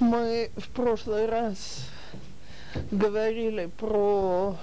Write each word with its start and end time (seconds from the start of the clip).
Мы 0.00 0.50
в 0.56 0.68
прошлый 0.70 1.26
раз 1.26 1.86
говорили 2.90 3.66
про 3.66 4.56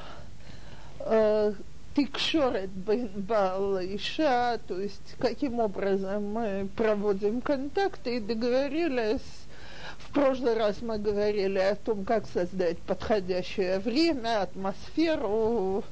э, 1.00 1.54
тикшорет 1.96 2.70
Бал 2.70 3.80
Иша, 3.80 4.60
то 4.68 4.78
есть 4.78 5.16
каким 5.20 5.60
образом 5.60 6.34
мы 6.34 6.68
проводим 6.76 7.40
контакты 7.40 8.18
и 8.18 8.20
договорились. 8.20 9.22
В 10.00 10.12
прошлый 10.12 10.56
раз 10.56 10.82
мы 10.82 10.98
говорили 10.98 11.60
о 11.60 11.76
том, 11.76 12.04
как 12.04 12.26
создать 12.28 12.80
подходящее 12.80 13.80
время, 13.80 14.42
атмосферу, 14.42 15.86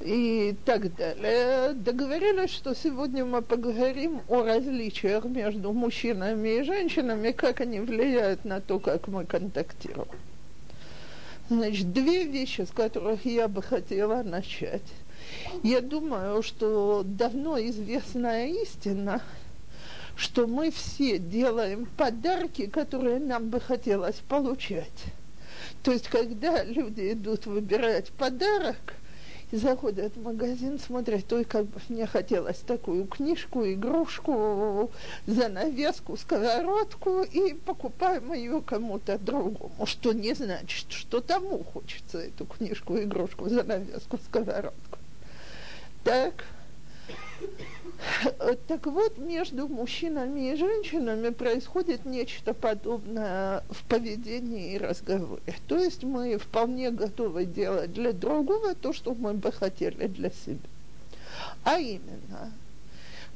и 0.00 0.54
так 0.64 0.94
далее. 0.94 1.72
Договорились, 1.72 2.50
что 2.50 2.74
сегодня 2.74 3.24
мы 3.24 3.42
поговорим 3.42 4.22
о 4.28 4.42
различиях 4.42 5.24
между 5.24 5.72
мужчинами 5.72 6.60
и 6.60 6.62
женщинами, 6.62 7.32
как 7.32 7.60
они 7.60 7.80
влияют 7.80 8.44
на 8.44 8.60
то, 8.60 8.78
как 8.78 9.08
мы 9.08 9.24
контактируем. 9.24 10.08
Значит, 11.48 11.92
две 11.92 12.24
вещи, 12.24 12.62
с 12.62 12.70
которых 12.70 13.24
я 13.24 13.48
бы 13.48 13.62
хотела 13.62 14.22
начать. 14.22 14.82
Я 15.62 15.80
думаю, 15.80 16.42
что 16.42 17.02
давно 17.04 17.58
известная 17.58 18.48
истина, 18.48 19.22
что 20.16 20.46
мы 20.46 20.70
все 20.70 21.18
делаем 21.18 21.86
подарки, 21.96 22.66
которые 22.66 23.20
нам 23.20 23.48
бы 23.48 23.60
хотелось 23.60 24.16
получать. 24.28 25.04
То 25.82 25.92
есть, 25.92 26.08
когда 26.08 26.64
люди 26.64 27.12
идут 27.12 27.46
выбирать 27.46 28.10
подарок– 28.12 28.94
заходят 29.56 30.16
в 30.16 30.22
магазин, 30.22 30.78
смотрят, 30.78 31.32
ой, 31.32 31.44
как 31.44 31.66
бы 31.66 31.80
мне 31.88 32.06
хотелось 32.06 32.58
такую 32.58 33.06
книжку, 33.06 33.64
игрушку, 33.64 34.90
занавеску, 35.26 36.16
сковородку, 36.16 37.22
и 37.22 37.54
покупаем 37.54 38.32
ее 38.32 38.62
кому-то 38.62 39.18
другому, 39.18 39.86
что 39.86 40.12
не 40.12 40.34
значит, 40.34 40.90
что 40.90 41.20
тому 41.20 41.64
хочется 41.64 42.18
эту 42.18 42.46
книжку, 42.46 42.96
игрушку, 42.98 43.48
занавеску, 43.48 44.18
сковородку. 44.18 44.98
Так, 46.04 46.44
так 48.66 48.86
вот, 48.86 49.18
между 49.18 49.68
мужчинами 49.68 50.52
и 50.52 50.56
женщинами 50.56 51.30
происходит 51.30 52.04
нечто 52.04 52.54
подобное 52.54 53.62
в 53.70 53.84
поведении 53.84 54.74
и 54.74 54.78
разговоре. 54.78 55.54
То 55.66 55.78
есть 55.78 56.02
мы 56.02 56.36
вполне 56.38 56.90
готовы 56.90 57.44
делать 57.44 57.92
для 57.92 58.12
другого 58.12 58.74
то, 58.74 58.92
что 58.92 59.14
мы 59.14 59.34
бы 59.34 59.52
хотели 59.52 60.06
для 60.06 60.30
себя. 60.30 60.58
А 61.64 61.78
именно, 61.78 62.52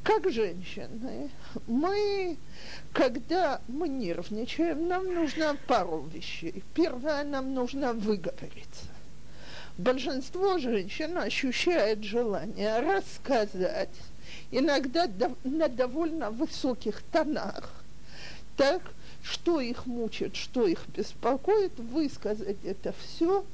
как 0.02 0.30
женщины, 0.30 1.30
мы, 1.66 2.36
когда 2.92 3.60
мы 3.68 3.88
нервничаем, 3.88 4.88
нам 4.88 5.12
нужно 5.12 5.56
пару 5.66 6.02
вещей. 6.12 6.62
Первое, 6.74 7.24
нам 7.24 7.54
нужно 7.54 7.92
выговориться. 7.92 8.86
Большинство 9.78 10.58
женщин 10.58 11.16
ощущает 11.16 12.02
желание 12.04 12.80
рассказать 12.80 13.88
иногда 14.50 15.08
на 15.44 15.68
довольно 15.68 16.30
высоких 16.30 17.02
тонах, 17.12 17.70
так, 18.56 18.82
что 19.22 19.60
их 19.60 19.86
мучит, 19.86 20.36
что 20.36 20.66
их 20.66 20.86
беспокоит, 20.88 21.78
высказать 21.78 22.58
это 22.64 22.92
все, 22.92 23.44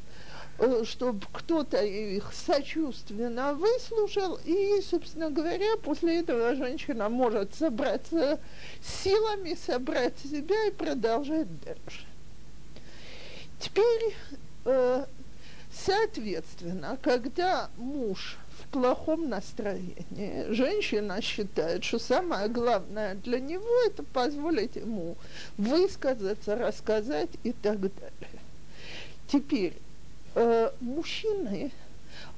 э, 0.58 0.84
чтобы 0.84 1.26
кто-то 1.32 1.82
их 1.82 2.32
сочувственно 2.32 3.54
выслушал, 3.54 4.38
и, 4.44 4.80
собственно 4.80 5.30
говоря, 5.30 5.76
после 5.82 6.20
этого 6.20 6.54
женщина 6.54 7.08
может 7.08 7.54
собраться 7.54 8.40
силами, 8.82 9.54
собрать 9.54 10.14
себя 10.18 10.66
и 10.66 10.70
продолжать 10.70 11.48
дальше. 11.64 12.06
Теперь, 13.60 14.14
э, 14.64 15.04
соответственно, 15.72 16.98
когда 17.02 17.70
муж 17.76 18.38
плохом 18.70 19.28
настроении. 19.28 20.50
Женщина 20.52 21.20
считает, 21.20 21.84
что 21.84 21.98
самое 21.98 22.48
главное 22.48 23.14
для 23.14 23.40
него 23.40 23.86
это 23.86 24.02
позволить 24.02 24.76
ему 24.76 25.16
высказаться, 25.56 26.56
рассказать 26.56 27.30
и 27.42 27.52
так 27.52 27.80
далее. 27.80 28.40
Теперь 29.28 29.74
э, 30.34 30.70
мужчины 30.80 31.72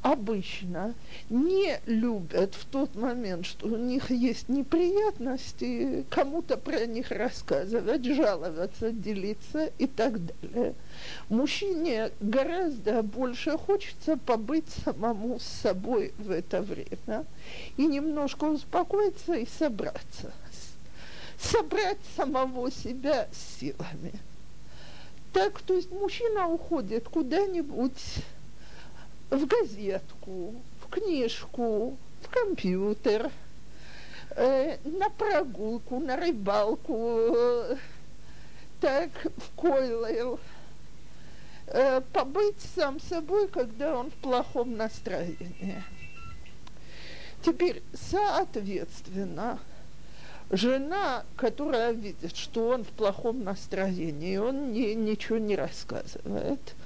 обычно 0.03 0.95
не 1.29 1.81
любят 1.87 2.55
в 2.55 2.65
тот 2.67 2.95
момент, 2.95 3.47
что 3.47 3.67
у 3.67 3.77
них 3.77 4.11
есть 4.11 4.49
неприятности, 4.49 6.05
кому-то 6.11 6.57
про 6.57 6.87
них 6.87 7.11
рассказывать, 7.11 8.05
жаловаться, 8.05 8.93
делиться 8.93 9.71
и 9.79 9.87
так 9.87 10.21
далее. 10.25 10.75
Мужчине 11.29 12.11
гораздо 12.21 13.03
больше 13.03 13.59
хочется 13.59 14.17
побыть 14.17 14.69
самому 14.85 15.39
с 15.39 15.45
собой 15.45 16.13
в 16.19 16.31
это 16.31 16.63
время 16.63 17.25
и 17.77 17.87
немножко 17.87 18.45
успокоиться 18.45 19.35
и 19.35 19.47
собраться. 19.47 20.33
Собрать 21.41 21.99
самого 22.17 22.71
себя 22.71 23.29
силами. 23.33 24.13
Так, 25.33 25.61
то 25.61 25.75
есть 25.75 25.91
мужчина 25.93 26.49
уходит 26.49 27.09
куда-нибудь 27.09 28.25
в 29.31 29.47
газетку, 29.47 30.55
в 30.81 30.91
книжку, 30.91 31.97
в 32.23 32.29
компьютер, 32.31 33.31
э, 34.31 34.79
на 34.85 35.11
прогулку, 35.11 36.01
на 36.01 36.17
рыбалку, 36.17 37.19
э, 37.35 37.77
так, 38.81 39.11
в 39.37 39.51
койлейл, 39.57 40.41
э, 41.67 42.01
побыть 42.13 42.61
сам 42.75 43.01
собой, 43.01 43.49
когда 43.49 43.97
он 43.97 44.11
в 44.11 44.15
плохом 44.15 44.77
настроении. 44.77 45.83
Теперь, 47.45 47.83
соответственно, 47.95 49.59
жена, 50.51 51.25
которая 51.37 51.93
видит, 51.93 52.35
что 52.37 52.69
он 52.69 52.85
в 52.85 52.89
плохом 52.89 53.45
настроении, 53.45 54.39
он 54.39 54.73
не, 54.73 54.95
ничего 54.95 55.39
не 55.39 55.55
рассказывает– 55.55 56.61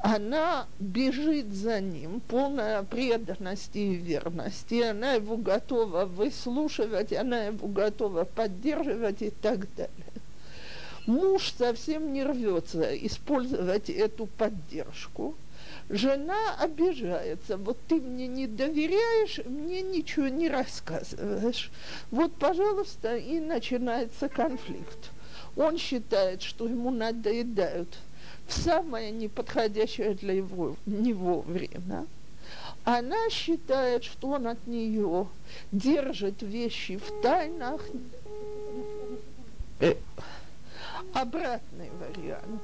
она 0.00 0.66
бежит 0.78 1.52
за 1.52 1.80
ним, 1.80 2.20
полная 2.20 2.82
преданности 2.84 3.78
и 3.78 3.94
верности, 3.94 4.80
она 4.80 5.14
его 5.14 5.36
готова 5.36 6.04
выслушивать, 6.04 7.12
она 7.12 7.46
его 7.46 7.66
готова 7.66 8.24
поддерживать 8.24 9.22
и 9.22 9.30
так 9.30 9.72
далее. 9.74 9.90
Муж 11.06 11.52
совсем 11.56 12.12
не 12.12 12.22
рвется 12.22 12.94
использовать 13.06 13.90
эту 13.90 14.26
поддержку. 14.26 15.34
Жена 15.88 16.54
обижается. 16.60 17.56
Вот 17.56 17.78
ты 17.88 17.96
мне 17.96 18.26
не 18.26 18.46
доверяешь, 18.46 19.40
мне 19.46 19.80
ничего 19.80 20.28
не 20.28 20.48
рассказываешь. 20.48 21.70
Вот, 22.10 22.34
пожалуйста, 22.34 23.16
и 23.16 23.40
начинается 23.40 24.28
конфликт. 24.28 25.10
Он 25.56 25.78
считает, 25.78 26.42
что 26.42 26.68
ему 26.68 26.90
надоедают– 26.90 27.98
в 28.48 28.52
самое 28.52 29.10
неподходящее 29.10 30.14
для 30.14 30.32
его, 30.32 30.74
него 30.86 31.42
время, 31.42 32.06
она 32.84 33.28
считает, 33.28 34.04
что 34.04 34.28
он 34.30 34.46
от 34.46 34.66
нее 34.66 35.28
держит 35.70 36.40
вещи 36.40 36.96
в 36.96 37.22
тайнах. 37.22 37.82
Э, 39.80 39.94
обратный 41.12 41.90
вариант. 41.90 42.62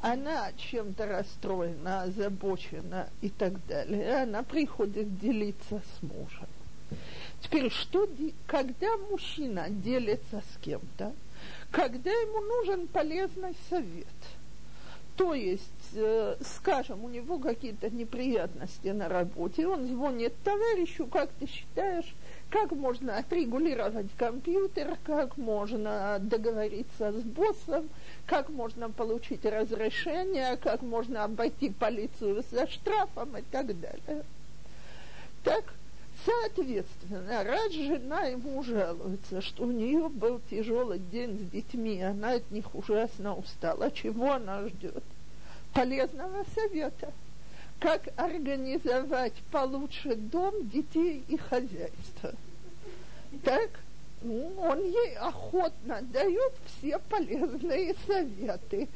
Она 0.00 0.50
чем-то 0.56 1.06
расстроена, 1.06 2.04
озабочена 2.04 3.10
и 3.20 3.28
так 3.28 3.52
далее. 3.66 4.22
Она 4.22 4.42
приходит 4.42 5.18
делиться 5.18 5.82
с 5.82 6.02
мужем. 6.02 6.48
Теперь, 7.42 7.70
что, 7.70 8.08
когда 8.46 8.96
мужчина 9.10 9.66
делится 9.68 10.42
с 10.54 10.62
кем-то, 10.62 11.12
когда 11.70 12.10
ему 12.10 12.40
нужен 12.40 12.86
полезный 12.86 13.54
совет– 13.68 14.06
то 15.18 15.34
есть, 15.34 15.64
э, 15.94 16.36
скажем, 16.40 17.04
у 17.04 17.08
него 17.08 17.38
какие-то 17.38 17.90
неприятности 17.90 18.86
на 18.88 19.08
работе, 19.08 19.66
он 19.66 19.84
звонит 19.88 20.32
товарищу, 20.44 21.06
как 21.06 21.30
ты 21.40 21.48
считаешь, 21.48 22.14
как 22.50 22.70
можно 22.70 23.18
отрегулировать 23.18 24.06
компьютер, 24.16 24.96
как 25.02 25.36
можно 25.36 26.18
договориться 26.20 27.10
с 27.10 27.22
боссом, 27.24 27.88
как 28.26 28.48
можно 28.48 28.90
получить 28.90 29.44
разрешение, 29.44 30.56
как 30.56 30.82
можно 30.82 31.24
обойти 31.24 31.70
полицию 31.70 32.44
за 32.52 32.68
штрафом 32.68 33.36
и 33.36 33.42
так 33.42 33.66
далее. 33.80 34.22
Так, 35.42 35.64
соответственно, 36.24 37.44
раз 37.44 37.72
жена 37.72 38.24
ему 38.24 38.62
жалуется, 38.62 39.40
что 39.40 39.64
у 39.64 39.70
нее 39.70 40.08
был 40.08 40.40
тяжелый 40.50 40.98
день 40.98 41.38
с 41.38 41.50
детьми, 41.50 42.02
она 42.02 42.32
от 42.32 42.50
них 42.50 42.74
ужасно 42.74 43.36
устала, 43.36 43.90
чего 43.90 44.32
она 44.32 44.66
ждет? 44.68 45.02
полезного 45.72 46.44
совета. 46.54 47.12
Как 47.78 48.08
организовать 48.16 49.34
получше 49.52 50.16
дом, 50.16 50.68
детей 50.68 51.22
и 51.28 51.36
хозяйство. 51.36 52.32
Так? 53.44 53.70
Он 54.22 54.84
ей 54.84 55.16
охотно 55.16 56.02
дает 56.02 56.52
все 56.66 56.98
полезные 56.98 57.94
советы 58.06 58.88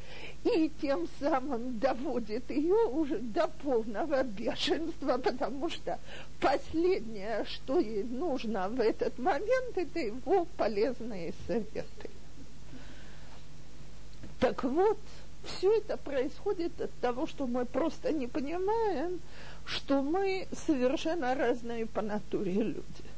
и 0.43 0.71
тем 0.81 1.07
самым 1.19 1.79
доводит 1.79 2.49
ее 2.51 2.87
уже 2.87 3.19
до 3.19 3.47
полного 3.47 4.23
бешенства, 4.23 5.17
потому 5.17 5.69
что 5.69 5.97
последнее, 6.41 7.45
что 7.45 7.79
ей 7.79 8.03
нужно 8.03 8.67
в 8.67 8.79
этот 8.81 9.17
момент, 9.17 9.77
это 9.77 9.99
его 9.99 10.45
полезные 10.57 11.33
советы. 11.47 12.09
Так 14.39 14.63
вот, 14.65 14.97
все 15.45 15.77
это 15.77 15.95
происходит 15.95 16.79
от 16.81 16.91
того, 16.95 17.27
что 17.27 17.47
мы 17.47 17.65
просто 17.65 18.11
не 18.11 18.27
понимаем, 18.27 19.21
что 19.65 20.01
мы 20.01 20.47
совершенно 20.65 21.33
разные 21.33 21.85
по 21.85 22.01
натуре 22.01 22.51
люди. 22.51 23.12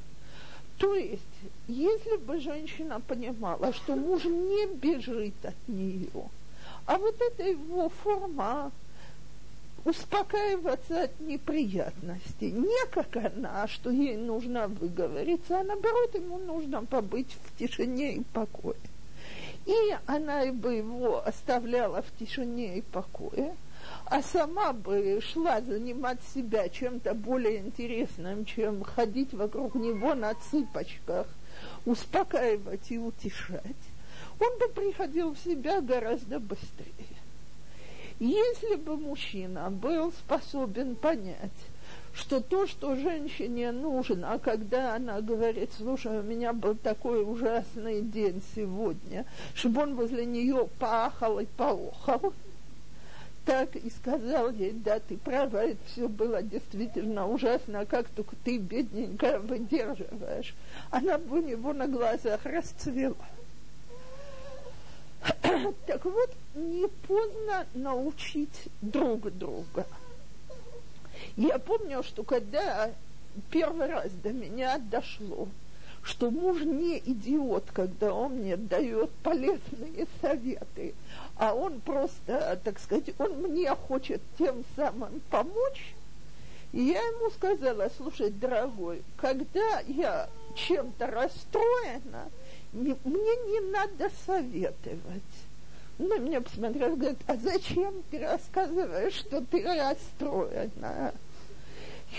То 0.78 0.94
есть, 0.96 1.22
если 1.68 2.18
бы 2.18 2.40
женщина 2.40 3.00
понимала, 3.00 3.74
что 3.74 3.96
муж 3.96 4.26
не 4.26 4.68
бежит 4.68 5.34
от 5.44 5.56
нее, 5.68 6.30
а 6.86 6.98
вот 6.98 7.16
это 7.20 7.44
его 7.44 7.90
форма 7.90 8.72
успокаиваться 9.86 11.04
от 11.04 11.20
неприятностей. 11.20 12.52
Не 12.52 12.88
как 12.90 13.16
она, 13.16 13.68
что 13.68 13.92
ей 13.92 14.18
нужно 14.18 14.68
выговориться, 14.68 15.60
а 15.60 15.64
наоборот, 15.64 16.14
ему 16.16 16.40
нужно 16.40 16.84
побыть 16.84 17.38
в 17.46 17.58
тишине 17.60 18.16
и 18.16 18.24
покое. 18.34 18.76
И 19.66 19.76
она 20.08 20.46
бы 20.52 20.74
его 20.74 21.26
оставляла 21.26 22.02
в 22.02 22.20
тишине 22.20 22.80
и 22.80 22.82
покое, 22.82 23.56
а 24.06 24.22
сама 24.22 24.72
бы 24.74 25.20
шла 25.22 25.62
занимать 25.62 26.20
себя 26.34 26.70
чем-то 26.70 27.14
более 27.14 27.60
интересным, 27.60 28.46
чем 28.46 28.84
ходить 28.84 29.34
вокруг 29.34 29.76
него 29.76 30.14
на 30.14 30.34
цыпочках, 30.36 31.28
успокаивать 31.86 32.92
и 32.92 33.00
утешать, 33.00 33.62
он 34.40 34.60
бы 34.60 34.68
приходил 34.70 35.34
в 35.34 35.40
себя 35.40 35.82
гораздо 35.82 36.40
быстрее. 36.40 36.94
Если 38.20 38.76
бы 38.76 38.96
мужчина 38.96 39.70
был 39.70 40.12
способен 40.12 40.96
понять, 40.96 41.52
что 42.14 42.40
то, 42.40 42.66
что 42.66 42.96
женщине 42.96 43.72
нужно, 43.72 44.34
а 44.34 44.40
когда 44.40 44.96
она 44.96 45.20
говорит, 45.20 45.72
слушай, 45.78 46.20
у 46.20 46.24
меня 46.24 46.54
был 46.54 46.76
такой 46.76 47.24
ужасный 47.24 48.02
день 48.02 48.42
сегодня, 48.56 49.26
чтобы 49.54 49.82
он 49.82 49.96
возле 49.96 50.26
нее 50.26 50.70
пахал 50.80 51.40
и 51.40 51.46
поохал, 51.46 52.34
так 53.46 53.76
и 53.76 53.90
сказал 53.92 54.52
ей, 54.52 54.72
да, 54.72 55.00
ты 55.00 55.18
права, 55.18 55.64
это 55.64 55.80
все 55.92 56.08
было 56.08 56.42
действительно 56.42 57.28
ужасно, 57.28 57.86
как 57.86 58.10
только 58.10 58.36
ты, 58.44 58.58
бедненькая, 58.58 59.40
выдерживаешь. 59.40 60.56
Она 60.90 61.18
бы 61.18 61.40
у 61.40 61.42
него 61.42 61.72
на 61.74 61.88
глазах 61.88 62.44
расцвела. 62.44 63.16
так 65.86 66.06
вот, 66.06 66.32
не 66.56 66.88
поздно 67.08 67.66
научить 67.74 68.68
друг 68.82 69.32
друга. 69.32 69.86
Я 71.38 71.60
помню, 71.60 72.04
что 72.04 72.24
когда 72.24 72.92
первый 73.50 73.88
раз 73.88 74.12
до 74.24 74.32
меня 74.32 74.78
дошло, 74.78 75.48
что 76.02 76.30
муж 76.30 76.62
не 76.62 77.00
идиот, 77.00 77.66
когда 77.74 78.14
он 78.14 78.34
мне 78.34 78.58
дает 78.58 79.10
полезные 79.24 80.08
советы, 80.22 80.94
а 81.38 81.54
он 81.54 81.82
просто, 81.82 82.60
так 82.64 82.80
сказать, 82.80 83.14
он 83.20 83.42
мне 83.42 83.70
хочет 83.76 84.22
тем 84.38 84.64
самым 84.76 85.22
помочь. 85.30 85.94
И 86.72 86.82
я 86.82 87.02
ему 87.02 87.30
сказала, 87.32 87.90
слушай, 87.98 88.30
дорогой, 88.30 89.02
когда 89.18 89.80
я 89.88 90.30
чем-то 90.56 91.08
расстроена, 91.08 92.30
мне 92.74 92.96
не 93.04 93.72
надо 93.72 94.12
советовать. 94.26 95.24
Он 95.98 96.08
на 96.08 96.18
меня 96.18 96.42
посмотрел 96.42 96.94
и 96.94 96.98
говорит, 96.98 97.20
а 97.28 97.38
зачем 97.38 98.04
ты 98.12 98.20
рассказываешь, 98.20 99.14
что 99.14 99.42
ты 99.42 99.64
расстроена? 99.64 101.14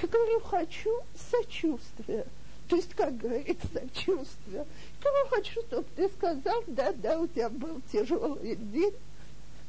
Я 0.02 0.08
говорю, 0.08 0.40
хочу 0.40 0.90
сочувствия. 1.30 2.26
То 2.68 2.76
есть, 2.76 2.94
как 2.94 3.16
говорит, 3.16 3.58
сочувствие. 3.72 4.66
Я 5.06 5.28
хочу, 5.30 5.62
чтобы 5.62 5.86
ты 5.94 6.08
сказал, 6.08 6.62
да, 6.66 6.92
да, 6.92 7.18
у 7.20 7.26
тебя 7.26 7.48
был 7.48 7.80
тяжелый 7.92 8.56
день. 8.56 8.94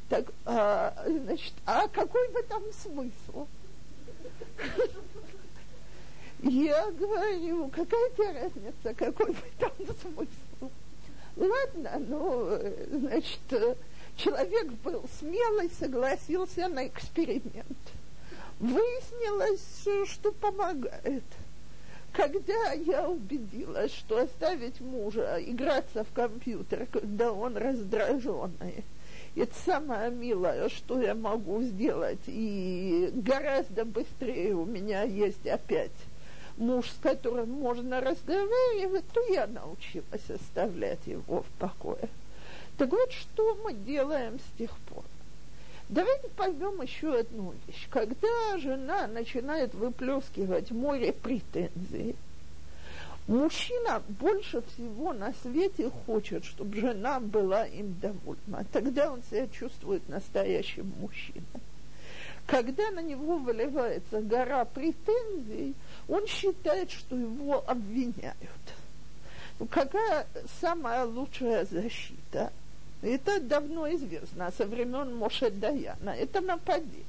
Так, 0.09 0.25
а, 0.45 0.93
значит, 1.05 1.53
а 1.65 1.87
какой 1.87 2.27
в 2.29 2.35
этом 2.37 2.63
смысл? 2.73 3.47
Я 6.43 6.91
говорю, 6.91 7.69
какая 7.69 8.09
тебе 8.11 8.31
разница, 8.31 8.93
какой 8.93 9.33
в 9.33 9.43
этом 9.59 9.71
смысл? 10.01 10.71
Ладно, 11.35 12.05
ну, 12.07 12.59
значит, 12.91 13.39
человек 14.15 14.67
был 14.83 15.03
смелый, 15.19 15.69
согласился 15.69 16.67
на 16.67 16.87
эксперимент. 16.87 17.77
Выяснилось, 18.59 20.09
что 20.09 20.31
помогает. 20.31 21.23
Когда 22.13 22.71
я 22.73 23.07
убедилась, 23.07 23.93
что 23.93 24.17
оставить 24.23 24.81
мужа 24.81 25.37
играться 25.39 26.03
в 26.03 26.11
компьютер, 26.13 26.87
когда 26.91 27.31
он 27.31 27.57
раздраженный, 27.57 28.83
это 29.35 29.53
самое 29.65 30.09
милое, 30.09 30.69
что 30.69 30.99
я 30.99 31.13
могу 31.13 31.61
сделать, 31.61 32.21
и 32.25 33.11
гораздо 33.13 33.85
быстрее 33.85 34.55
у 34.55 34.65
меня 34.65 35.03
есть 35.03 35.45
опять 35.45 35.91
муж, 36.57 36.89
с 36.89 36.97
которым 37.01 37.51
можно 37.51 38.01
разговаривать, 38.01 39.05
то 39.13 39.21
я 39.31 39.47
научилась 39.47 40.29
оставлять 40.29 41.05
его 41.05 41.43
в 41.43 41.59
покое. 41.59 42.09
Так 42.77 42.91
вот, 42.91 43.11
что 43.11 43.55
мы 43.63 43.73
делаем 43.73 44.39
с 44.39 44.57
тех 44.57 44.75
пор? 44.89 45.03
Давайте 45.89 46.27
поймем 46.35 46.81
еще 46.81 47.17
одну 47.17 47.53
вещь. 47.65 47.87
Когда 47.89 48.57
жена 48.57 49.07
начинает 49.07 49.73
выплескивать 49.73 50.69
море 50.71 51.13
претензий, 51.13 52.15
мужчина 53.27 54.03
больше 54.19 54.61
всего 54.63 55.13
на 55.13 55.33
свете 55.41 55.89
хочет, 56.05 56.43
чтобы 56.43 56.75
жена 56.75 57.21
была 57.21 57.65
им 57.65 57.95
довольна. 58.01 58.65
Тогда 58.73 59.13
он 59.13 59.21
себя 59.29 59.47
чувствует 59.47 60.07
настоящим 60.09 60.91
мужчиной. 60.99 61.45
Когда 62.45 62.91
на 62.91 63.01
него 63.01 63.37
выливается 63.37 64.21
гора 64.21 64.65
претензий, 64.65 65.73
он 66.09 66.27
считает, 66.27 66.91
что 66.91 67.15
его 67.15 67.63
обвиняют. 67.65 68.35
Ну, 69.59 69.65
какая 69.67 70.27
самая 70.59 71.05
лучшая 71.05 71.65
защита– 71.65 72.51
это 73.01 73.39
давно 73.39 73.91
известно, 73.93 74.51
со 74.57 74.65
времен 74.65 75.15
Моше 75.15 75.51
Даяна. 75.51 76.11
Это 76.11 76.41
нападение. 76.41 77.05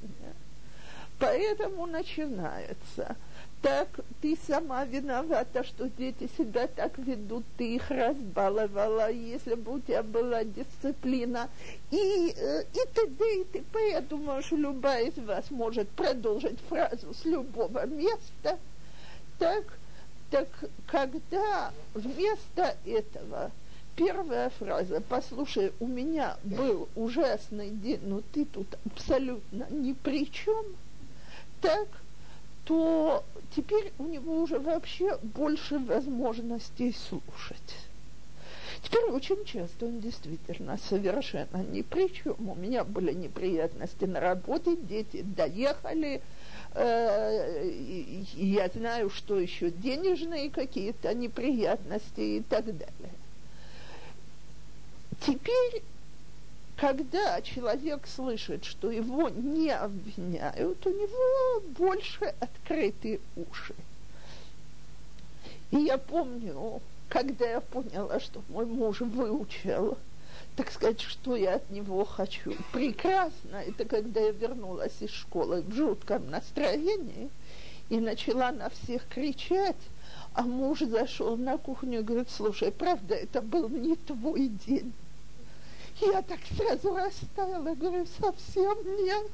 Поэтому 1.19 1.85
начинается. 1.85 3.15
Так 3.61 3.89
ты 4.21 4.37
сама 4.47 4.85
виновата, 4.85 5.65
что 5.65 5.89
дети 5.89 6.29
себя 6.37 6.67
так 6.67 6.97
ведут, 6.97 7.43
ты 7.57 7.75
их 7.75 7.91
разбаловала, 7.91 9.11
если 9.11 9.55
бы 9.55 9.73
у 9.75 9.79
тебя 9.81 10.01
была 10.01 10.45
дисциплина. 10.45 11.49
И, 11.91 12.33
э, 12.37 12.63
и 12.63 12.93
т.д. 12.93 13.41
и 13.41 13.43
т.п. 13.43 13.89
Я 13.89 13.99
думаю, 13.99 14.41
что 14.43 14.55
любая 14.55 15.07
из 15.07 15.17
вас 15.17 15.51
может 15.51 15.89
продолжить 15.89 16.57
фразу 16.69 17.13
с 17.13 17.25
любого 17.25 17.85
места. 17.85 18.57
Так, 19.39 19.65
так 20.31 20.47
когда 20.87 21.73
вместо 21.93 22.77
этого 22.85 23.51
первая 23.99 24.49
фраза, 24.51 25.01
послушай, 25.01 25.73
у 25.81 25.87
меня 25.87 26.37
был 26.43 26.87
ужасный 26.95 27.69
день, 27.69 27.99
но 28.03 28.21
ты 28.31 28.45
тут 28.45 28.77
абсолютно 28.85 29.67
ни 29.69 29.91
при 29.91 30.31
чем, 30.31 30.65
так, 31.59 31.89
то 32.63 33.25
теперь 33.53 33.91
у 33.99 34.05
него 34.05 34.41
уже 34.41 34.57
вообще 34.57 35.17
больше 35.21 35.79
возможностей 35.79 36.95
слушать. 37.09 37.75
Теперь 38.81 39.03
очень 39.11 39.43
часто 39.43 39.87
он 39.87 39.99
действительно 39.99 40.77
совершенно 40.77 41.57
ни 41.57 41.81
при 41.81 42.07
чем. 42.07 42.49
У 42.49 42.55
меня 42.55 42.85
были 42.85 43.11
неприятности 43.11 44.05
на 44.05 44.21
работе, 44.21 44.77
дети 44.77 45.23
доехали, 45.23 46.21
э, 46.73 47.69
я 48.35 48.69
знаю, 48.69 49.09
что 49.09 49.37
еще 49.37 49.71
денежные 49.71 50.49
какие-то 50.49 51.13
неприятности 51.13 52.21
и 52.21 52.41
так 52.41 52.63
далее. 52.65 53.18
Теперь, 55.25 55.83
когда 56.77 57.41
человек 57.41 58.07
слышит, 58.07 58.63
что 58.65 58.89
его 58.89 59.29
не 59.29 59.69
обвиняют, 59.71 60.85
у 60.85 60.89
него 60.89 61.61
больше 61.77 62.33
открытые 62.39 63.19
уши. 63.35 63.75
И 65.71 65.77
я 65.77 65.97
помню, 65.97 66.81
когда 67.09 67.49
я 67.49 67.61
поняла, 67.61 68.19
что 68.19 68.41
мой 68.49 68.65
муж 68.65 69.01
выучил, 69.01 69.97
так 70.55 70.71
сказать, 70.71 71.01
что 71.01 71.35
я 71.35 71.55
от 71.55 71.69
него 71.69 72.05
хочу. 72.05 72.53
Прекрасно, 72.71 73.57
это 73.57 73.85
когда 73.85 74.19
я 74.19 74.31
вернулась 74.31 74.95
из 74.99 75.11
школы 75.11 75.61
в 75.61 75.73
жутком 75.73 76.29
настроении 76.29 77.29
и 77.89 77.99
начала 77.99 78.51
на 78.51 78.69
всех 78.69 79.07
кричать, 79.07 79.77
А 80.33 80.43
муж 80.43 80.79
зашел 80.79 81.37
на 81.37 81.57
кухню 81.57 81.99
и 81.99 82.03
говорит, 82.03 82.29
слушай, 82.29 82.71
правда, 82.71 83.15
это 83.15 83.41
был 83.41 83.67
не 83.67 83.95
твой 83.95 84.47
день. 84.47 84.93
Я 86.01 86.21
так 86.21 86.39
сразу 86.55 86.95
растаяла, 86.95 87.75
говорю, 87.75 88.05
совсем 88.21 88.77
нет. 89.05 89.31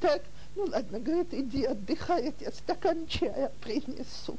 Так, 0.00 0.22
ну 0.54 0.64
ладно, 0.64 0.98
говорит, 0.98 1.34
иди 1.34 1.64
отдыхай, 1.64 2.24
я 2.24 2.32
тебе 2.32 2.50
стакан 2.50 3.06
чая 3.06 3.52
принесу. 3.60 4.38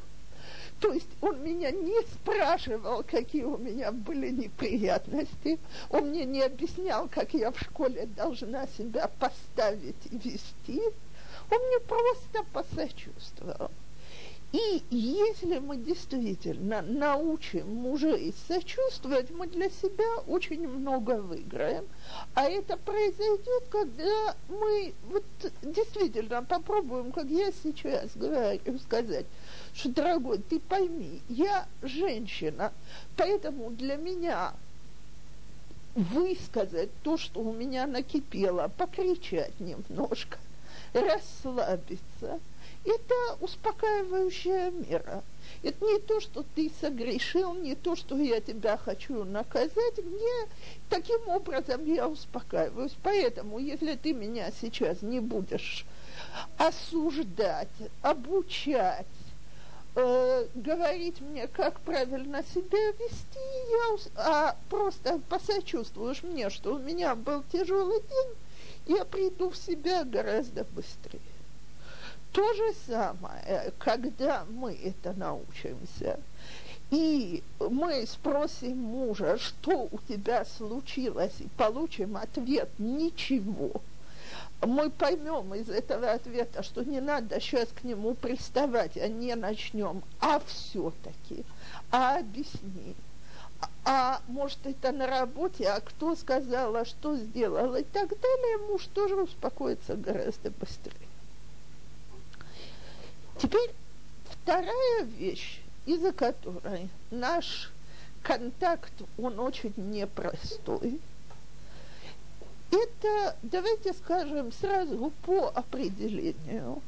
То 0.79 0.93
есть 0.93 1.09
он 1.21 1.43
меня 1.43 1.71
не 1.71 1.99
спрашивал, 2.13 3.03
какие 3.03 3.43
у 3.43 3.57
меня 3.57 3.91
были 3.91 4.29
неприятности. 4.29 5.59
Он 5.89 6.09
мне 6.09 6.25
не 6.25 6.43
объяснял, 6.43 7.07
как 7.07 7.33
я 7.33 7.51
в 7.51 7.59
школе 7.59 8.07
должна 8.15 8.67
себя 8.67 9.09
поставить 9.19 9.95
и 10.11 10.17
вести. 10.17 10.81
Он 11.49 11.59
мне 11.67 11.79
просто 11.79 12.43
посочувствовал. 12.53 13.71
И 14.53 14.81
если 14.89 15.59
мы 15.59 15.75
действительно 15.75 16.81
научим 16.81 17.67
мужей 17.67 18.33
сочувствовать, 18.47 19.29
мы 19.29 19.47
для 19.47 19.69
себя 19.69 20.21
очень 20.25 20.65
много 20.65 21.21
выиграем. 21.21 21.85
А 22.33 22.45
это 22.45 22.77
произойдет, 22.77 23.63
когда 23.69 24.35
мы 24.47 24.93
вот 25.09 25.25
действительно 25.61 26.43
попробуем, 26.43 27.11
как 27.11 27.27
я 27.27 27.51
сейчас 27.51 28.15
говорю, 28.15 28.79
сказать, 28.79 29.25
что, 29.73 29.89
дорогой, 29.89 30.37
ты 30.37 30.61
пойми, 30.61 31.21
я 31.27 31.67
женщина, 31.81 32.71
поэтому 33.17 33.71
для 33.71 33.97
меня 33.97 34.53
высказать 35.93 36.89
то, 37.03 37.17
что 37.17 37.41
у 37.41 37.51
меня 37.51 37.85
накипело, 37.85 38.71
покричать 38.77 39.59
немножко, 39.59 40.37
расслабиться– 40.93 42.39
это 42.87 43.15
успокаивающая 43.41 44.71
мера. 44.71 45.23
Это 45.61 45.85
не 45.85 45.99
то, 45.99 46.21
что 46.21 46.45
ты 46.55 46.71
согрешил, 46.79 47.53
не 47.53 47.75
то, 47.75 47.95
что 47.95 48.17
я 48.17 48.39
тебя 48.39 48.77
хочу 48.77 49.25
наказать. 49.25 49.97
Мне 49.97 50.47
таким 50.89 51.27
образом 51.27 51.83
я 51.85 52.07
успокаиваюсь. 52.07 52.95
Поэтому, 53.03 53.59
если 53.59 53.95
ты 53.95 54.13
меня 54.13 54.51
сейчас 54.61 55.01
не 55.01 55.19
будешь 55.19 55.85
осуждать, 56.57 57.67
обучать, 58.01 59.05
э, 59.95 60.47
говорить 60.55 61.19
мне, 61.19 61.47
как 61.47 61.81
правильно 61.81 62.41
себя 62.43 62.91
вести, 62.91 63.39
я, 63.69 63.97
а 64.15 64.55
просто 64.69 65.19
посочувствуешь 65.27 66.23
мне, 66.23 66.49
что 66.49 66.75
у 66.75 66.79
меня 66.79 67.15
был 67.15 67.43
тяжелый 67.51 67.99
день, 67.99 68.97
я 68.97 69.03
приду 69.03 69.49
в 69.49 69.57
себя 69.57 70.05
гораздо 70.05 70.63
быстрее. 70.63 71.36
То 72.31 72.53
же 72.53 72.73
самое, 72.85 73.73
когда 73.79 74.45
мы 74.49 74.73
это 74.73 75.13
научимся, 75.13 76.19
и 76.91 77.43
мы 77.59 78.05
спросим 78.05 78.77
мужа, 78.77 79.37
что 79.37 79.89
у 79.91 79.99
тебя 80.07 80.45
случилось, 80.45 81.33
и 81.39 81.47
получим 81.57 82.15
ответ 82.17 82.69
«ничего», 82.77 83.81
мы 84.61 84.89
поймем 84.89 85.53
из 85.53 85.69
этого 85.69 86.11
ответа, 86.11 86.63
что 86.63 86.83
не 86.83 86.99
надо 86.99 87.39
сейчас 87.39 87.69
к 87.69 87.83
нему 87.83 88.15
приставать, 88.15 88.97
а 88.97 89.07
не 89.07 89.35
начнем, 89.35 90.01
а 90.19 90.39
все-таки, 90.39 91.45
а 91.91 92.17
объясни, 92.17 92.95
а 93.85 94.19
может 94.27 94.65
это 94.65 94.91
на 94.91 95.05
работе, 95.05 95.69
а 95.69 95.79
кто 95.79 96.15
сказал, 96.15 96.75
а 96.75 96.85
что 96.85 97.15
сделал 97.15 97.75
и 97.75 97.83
так 97.83 98.09
далее, 98.09 98.57
муж 98.69 98.87
тоже 98.93 99.15
успокоится 99.15 99.95
гораздо 99.95 100.49
быстрее. 100.49 101.06
Теперь 103.39 103.71
вторая 104.23 105.03
вещь, 105.03 105.61
из-за 105.85 106.11
которой 106.11 106.89
наш 107.11 107.71
контакт, 108.23 108.91
он 109.17 109.39
очень 109.39 109.73
непростой, 109.77 110.99
это, 112.71 113.35
давайте 113.43 113.93
скажем 113.93 114.51
сразу 114.51 115.13
по 115.23 115.49
определению, 115.49 116.81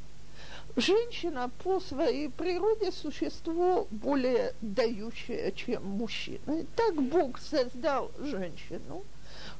женщина 0.76 1.52
по 1.64 1.80
своей 1.80 2.30
природе 2.30 2.92
существо 2.92 3.88
более 3.92 4.54
дающее, 4.62 5.54
чем 5.54 5.86
мужчина. 5.86 6.62
И 6.62 6.66
так 6.76 6.96
Бог 7.02 7.40
создал 7.40 8.12
женщину, 8.20 9.04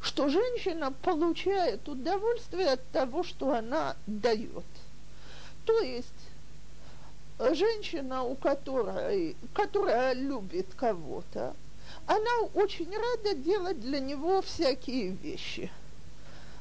что 0.02 0.28
женщина 0.28 0.92
получает 0.92 1.88
удовольствие 1.88 2.72
от 2.72 2.86
того, 2.90 3.24
что 3.24 3.54
она 3.54 3.96
дает. 4.08 4.66
То 5.66 5.80
есть 5.82 6.29
женщина, 7.40 8.24
у 8.24 8.36
которой, 8.36 9.36
которая 9.54 10.14
любит 10.14 10.68
кого-то, 10.76 11.56
она 12.06 12.32
очень 12.54 12.92
рада 12.96 13.36
делать 13.36 13.80
для 13.80 14.00
него 14.00 14.42
всякие 14.42 15.10
вещи. 15.10 15.72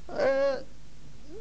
Э, 0.09 0.63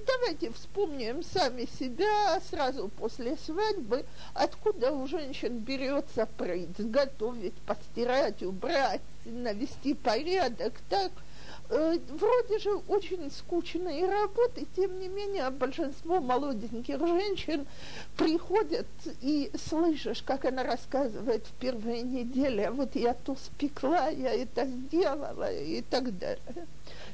давайте 0.05 0.51
вспомним 0.51 1.23
сами 1.23 1.67
себя 1.79 2.39
сразу 2.49 2.89
после 2.89 3.37
свадьбы, 3.37 4.05
откуда 4.33 4.91
у 4.91 5.07
женщин 5.07 5.59
берется 5.59 6.25
прыть, 6.37 6.79
готовить, 6.79 7.55
постирать, 7.65 8.43
убрать, 8.43 9.01
навести 9.25 9.93
порядок, 9.93 10.73
так– 10.89 11.11
Э, 11.69 11.97
вроде 12.07 12.59
же 12.59 12.75
очень 12.87 13.29
скучные 13.29 14.09
работы, 14.09 14.65
тем 14.75 14.99
не 14.99 15.09
менее 15.09 15.49
большинство 15.49 16.21
молоденьких 16.21 16.97
женщин 16.99 17.67
приходят 18.15 18.87
и 19.21 19.51
слышишь, 19.67 20.23
как 20.23 20.45
она 20.45 20.63
рассказывает 20.63 21.45
в 21.45 21.51
первые 21.59 22.03
недели, 22.03 22.61
а 22.61 22.71
вот 22.71 22.95
я 22.95 23.13
то 23.13 23.35
спекла, 23.35 24.07
я 24.07 24.33
это 24.33 24.65
сделала 24.65 25.51
и 25.51 25.81
так 25.81 26.17
далее. 26.17 26.67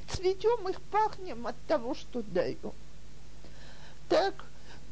Цветем 0.08 0.68
их 0.68 0.80
пахнем 0.82 1.48
от 1.48 1.56
того, 1.66 1.96
что 1.96 2.22
даю. 2.22 2.72
Так, 4.08 4.34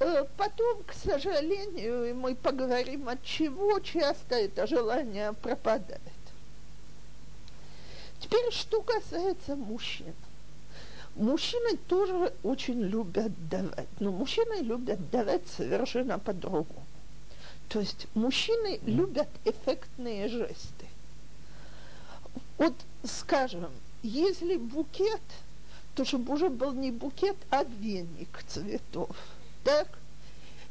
э, 0.01 0.25
Потом, 0.37 0.83
к 0.83 0.93
сожалению, 0.93 2.17
мы 2.17 2.35
поговорим, 2.35 3.09
от 3.09 3.23
чего 3.23 3.79
часто 3.79 4.35
это 4.35 4.67
желание 4.67 5.35
пропадает. 5.35 6.01
Теперь, 8.23 8.53
что 8.53 8.81
касается 8.83 9.57
мужчин. 9.57 10.15
Мужчины 11.17 11.77
тоже 11.89 12.33
очень 12.43 12.81
любят 12.81 13.33
давать, 13.51 13.89
но 14.01 14.13
мужчины 14.13 14.63
любят 14.63 15.11
давать 15.11 15.43
совершенно 15.49 16.19
по-другому. 16.19 16.87
То 17.69 17.81
есть 17.81 18.07
мужчины 18.15 18.81
любят 18.87 19.29
эффектные 19.45 20.29
жесты. 20.29 20.87
Вот, 22.59 22.75
скажем, 23.05 23.71
если 24.03 24.57
букет, 24.57 25.21
то 25.95 26.05
чтобы 26.05 26.33
уже 26.35 26.49
был 26.49 26.73
не 26.73 26.93
букет, 26.93 27.37
а 27.51 27.65
веник 27.65 28.43
цветов. 28.47 29.17
Так? 29.65 29.89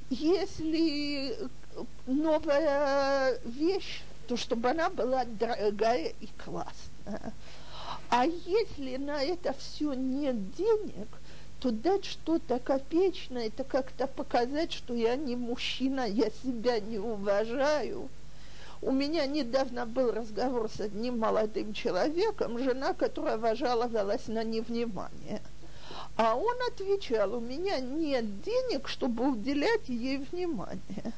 Если 0.10 1.38
новая 2.08 3.40
вещь, 3.46 4.02
то 4.32 4.38
чтобы 4.38 4.70
она 4.70 4.90
была 4.90 5.26
дорогая 5.26 6.14
и 6.22 6.30
классная. 6.42 7.34
А 8.10 8.26
если 8.26 8.96
на 8.96 9.22
это 9.22 9.52
все 9.52 9.92
нет 9.92 10.56
денег, 10.56 11.10
то 11.60 11.70
дать 11.70 12.06
что-то 12.06 12.58
копеечное, 12.60 13.48
это 13.48 13.66
как-то 13.66 14.08
показать, 14.08 14.72
что 14.72 14.94
я 14.94 15.18
не 15.18 15.36
мужчина, 15.36 16.08
я 16.08 16.30
себя 16.30 16.80
не 16.80 16.98
уважаю. 16.98 18.08
У 18.82 18.92
меня 18.92 19.26
недавно 19.26 19.86
был 19.86 20.14
разговор 20.14 20.70
с 20.74 20.80
одним 20.80 21.20
молодым 21.20 21.74
человеком, 21.74 22.58
жена 22.58 22.94
которого 22.94 23.54
жаловалась 23.54 24.28
на 24.28 24.46
невнимание. 24.46 25.42
А 26.16 26.36
он 26.36 26.56
отвечал, 26.70 27.36
у 27.36 27.42
меня 27.42 27.82
нет 27.82 28.42
денег, 28.44 28.88
чтобы 28.88 29.30
уделять 29.30 29.90
ей 29.90 30.20
внимание. 30.20 31.12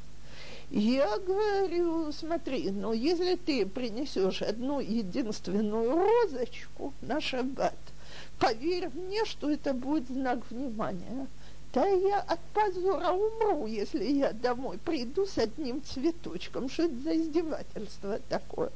Я 0.76 1.20
говорю, 1.20 2.12
смотри, 2.12 2.72
ну 2.72 2.94
если 2.94 3.36
ты 3.36 3.64
принесешь 3.64 4.42
одну 4.42 4.80
единственную 4.80 5.96
розочку 5.96 6.96
на 7.02 7.22
шаббат, 7.22 7.78
поверь 8.40 8.90
мне, 8.96 9.24
что 9.26 9.52
это 9.52 9.76
будет 9.76 10.08
знак 10.08 10.40
внимания. 10.50 11.28
Да 11.74 11.86
я 11.86 12.22
от 12.22 12.40
позора 12.56 13.12
умру, 13.12 13.68
если 13.68 14.04
я 14.04 14.34
домой 14.34 14.80
приду 14.80 15.28
с 15.28 15.38
одним 15.38 15.84
цветочком. 15.84 16.68
Что 16.68 16.86
это 16.86 17.00
за 17.02 17.18
издевательство 17.18 18.20
такое? 18.28 18.72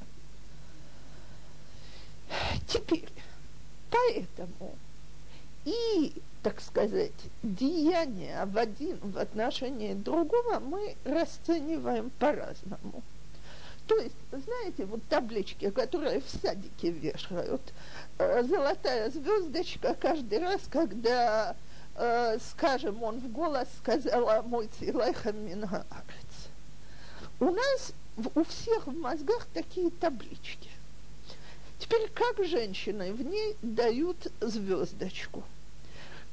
Теперь, 2.67 3.09
поэтому 3.89 4.75
и 5.65 6.13
так 6.47 6.61
сказать, 6.61 7.11
деяния 7.43 8.45
в 8.45 8.57
один 8.57 8.97
в 9.01 9.17
отношении 9.17 9.93
другого 9.93 10.61
мы 10.61 10.95
расцениваем 11.03 12.09
по-разному. 12.19 13.03
То 13.85 13.97
есть, 13.97 14.15
знаете, 14.31 14.85
вот 14.85 15.03
таблички, 15.09 15.69
которые 15.71 16.21
в 16.21 16.29
садике 16.29 16.91
вешают, 16.91 17.61
э, 18.17 18.43
золотая 18.43 19.09
звездочка 19.09 19.93
каждый 19.93 20.39
раз, 20.39 20.61
когда, 20.69 21.53
э, 21.95 22.37
скажем, 22.51 23.03
он 23.03 23.19
в 23.19 23.29
голос 23.29 23.67
сказал 23.79 24.41
«Мой 24.43 24.69
цилайха 24.79 25.33
мингаарец». 25.33 26.47
У 27.41 27.51
нас 27.51 27.91
у 28.35 28.43
всех 28.45 28.87
в 28.87 28.97
мозгах 28.97 29.47
такие 29.53 29.89
таблички. 29.89 30.69
Теперь 31.77 32.09
как 32.11 32.41
женщины 32.45 33.11
в 33.11 33.21
ней 33.21 33.57
дают 33.61 34.31
звездочку? 34.39 35.43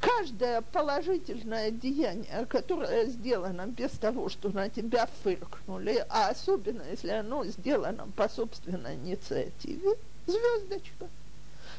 Каждое 0.04 0.60
положительное 0.60 1.70
деяние, 1.70 2.46
которое 2.46 3.06
сделано 3.06 3.66
без 3.66 3.92
того, 3.92 4.28
что 4.28 4.50
на 4.50 4.68
тебя 4.68 5.08
фыркнули, 5.22 6.04
а 6.10 6.28
особенно 6.28 6.82
если 6.90 7.10
оно 7.10 7.44
сделано 7.46 8.08
по 8.14 8.28
собственной 8.28 8.96
инициативе, 8.96 9.96
звездочка. 10.26 11.08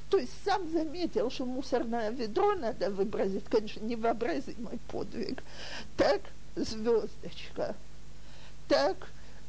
То 0.09 0.17
есть 0.17 0.31
сам 0.43 0.71
заметил, 0.71 1.29
что 1.29 1.45
мусорное 1.45 2.09
ведро 2.09 2.55
надо 2.55 2.89
выбросить, 2.89 3.45
конечно, 3.45 3.83
невообразимый 3.83 4.79
подвиг. 4.87 5.43
Так, 5.97 6.21
звездочка. 6.55 7.75
Так, 8.67 8.97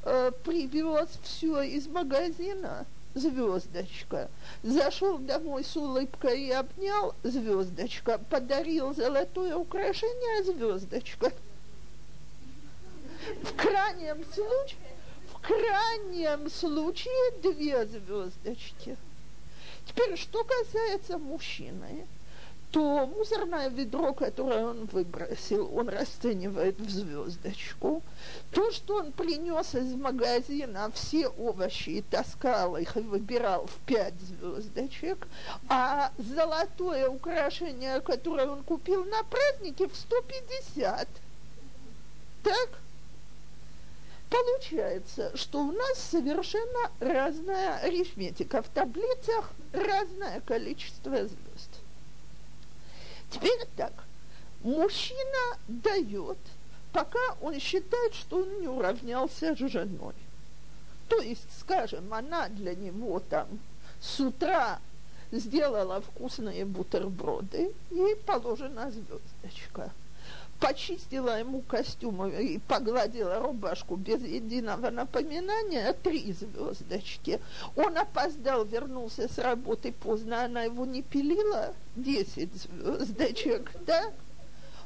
э, 0.03 0.33
привез 0.45 1.09
все 1.23 1.63
из 1.63 1.87
магазина, 1.87 2.85
звездочка. 3.17 4.31
Зашел 4.63 5.19
домой 5.19 5.65
с 5.65 5.77
улыбкой 5.77 6.43
и 6.43 6.51
обнял, 6.53 7.15
звездочка. 7.23 8.19
Подарил 8.31 8.95
золотое 8.95 9.57
украшение, 9.57 10.45
звездочка. 10.45 11.33
В 13.43 13.57
крайнем 13.57 14.25
случае, 14.33 14.79
в 15.33 15.41
крайнем 15.41 16.49
случае 16.51 17.33
две 17.43 17.87
звездочки. 17.87 18.97
Теперь, 19.87 20.17
что 20.17 20.45
касается 20.45 21.19
мужчины, 21.19 22.07
то 22.77 23.07
мусорное 23.07 23.71
ведро, 23.71 24.13
которое 24.13 24.67
он 24.67 24.85
выбросил, 24.93 25.75
он 25.75 25.89
расценивает 25.89 26.79
в 26.79 26.91
звездочку. 26.91 28.03
То, 28.51 28.71
что 28.71 28.97
он 28.97 29.13
принес 29.13 29.75
из 29.75 29.95
магазина 29.95 30.91
все 30.93 31.29
овощи 31.29 31.89
и 31.89 32.03
таскал 32.03 32.77
их 32.77 32.95
и 32.99 33.01
выбирал 33.01 33.67
в 33.67 33.79
пять 33.87 34.13
звездочек, 34.21 35.27
а 35.71 36.13
золотое 36.19 37.09
украшение, 37.09 38.03
которое 38.03 38.47
он 38.47 38.63
купил 38.63 39.07
на 39.07 39.23
празднике, 39.23 39.89
в 39.89 39.97
150. 39.97 41.09
Так? 42.43 42.69
Получается, 44.29 45.35
что 45.35 45.61
у 45.61 45.73
нас 45.73 45.99
совершенно 45.99 46.91
разная 47.01 47.79
арифметика. 47.79 48.61
В 48.61 48.69
таблицах 48.69 49.51
разное 49.73 50.43
количество 50.43 51.17
звезд. 51.17 51.46
Теперь 53.31 53.67
так. 53.77 53.93
Мужчина 54.63 55.59
дает, 55.69 56.39
пока 56.93 57.37
он 57.41 57.59
считает, 57.61 58.15
что 58.15 58.39
он 58.39 58.61
не 58.61 58.69
уравнялся 58.69 59.55
с 59.55 59.59
женой. 59.59 60.15
То 61.09 61.21
есть, 61.21 61.47
скажем, 61.61 62.13
она 62.13 62.49
для 62.49 62.75
него 62.75 63.21
там 63.21 63.47
с 64.01 64.19
утра 64.21 64.81
сделала 65.31 66.01
вкусные 66.01 66.65
бутерброды, 66.65 67.73
ей 67.91 68.17
положена 68.17 68.91
звездочка– 68.91 69.93
почистила 70.61 71.39
ему 71.39 71.61
костюм 71.63 72.27
и 72.27 72.59
погладила 72.59 73.41
рубашку 73.41 73.97
без 73.97 74.23
единого 74.23 74.91
напоминания, 74.91 75.93
три 75.93 76.33
звездочки. 76.33 77.41
Он 77.77 77.97
опоздал, 77.99 78.65
вернулся 78.65 79.29
с 79.33 79.39
работы 79.39 79.93
поздно, 79.93 80.45
она 80.45 80.63
его 80.63 80.87
не 80.87 81.03
пилила, 81.03 81.75
десять 81.95 82.55
звездочек, 82.55 83.71
да? 83.87 84.13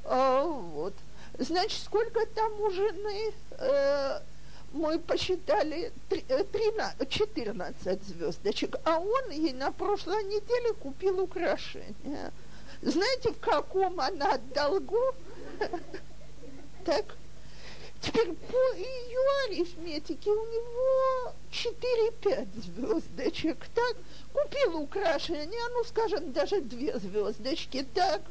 А, 0.05 0.45
вот. 0.45 0.95
Значит, 1.39 1.83
сколько 1.83 2.27
там 2.27 2.61
у 2.61 2.71
жены? 2.71 3.33
Э, 3.59 4.21
мы 4.73 4.99
посчитали 4.99 5.93
13, 6.09 7.09
14 7.09 7.87
э, 7.87 7.99
звездочек, 8.05 8.77
а 8.85 8.99
он 8.99 9.31
ей 9.31 9.53
на 9.53 9.73
прошлой 9.73 10.23
неделе 10.25 10.75
купил 10.75 11.21
украшения. 11.21 12.33
Знаете, 12.83 13.33
в 13.33 13.41
каком 13.41 14.01
она 14.01 14.39
долгу? 14.55 15.15
Так. 16.85 17.05
Теперь 18.01 18.33
по 18.33 18.77
ее 18.77 19.21
арифметике 19.49 20.31
у 20.31 20.47
него 20.47 21.35
4-5 21.53 22.47
звездочек, 22.57 23.67
так? 23.75 23.97
Купил 24.33 24.81
украшение, 24.81 25.61
ну, 25.75 25.85
скажем, 25.85 26.33
даже 26.33 26.63
две 26.63 26.99
звездочки, 26.99 27.87
так? 27.95 28.23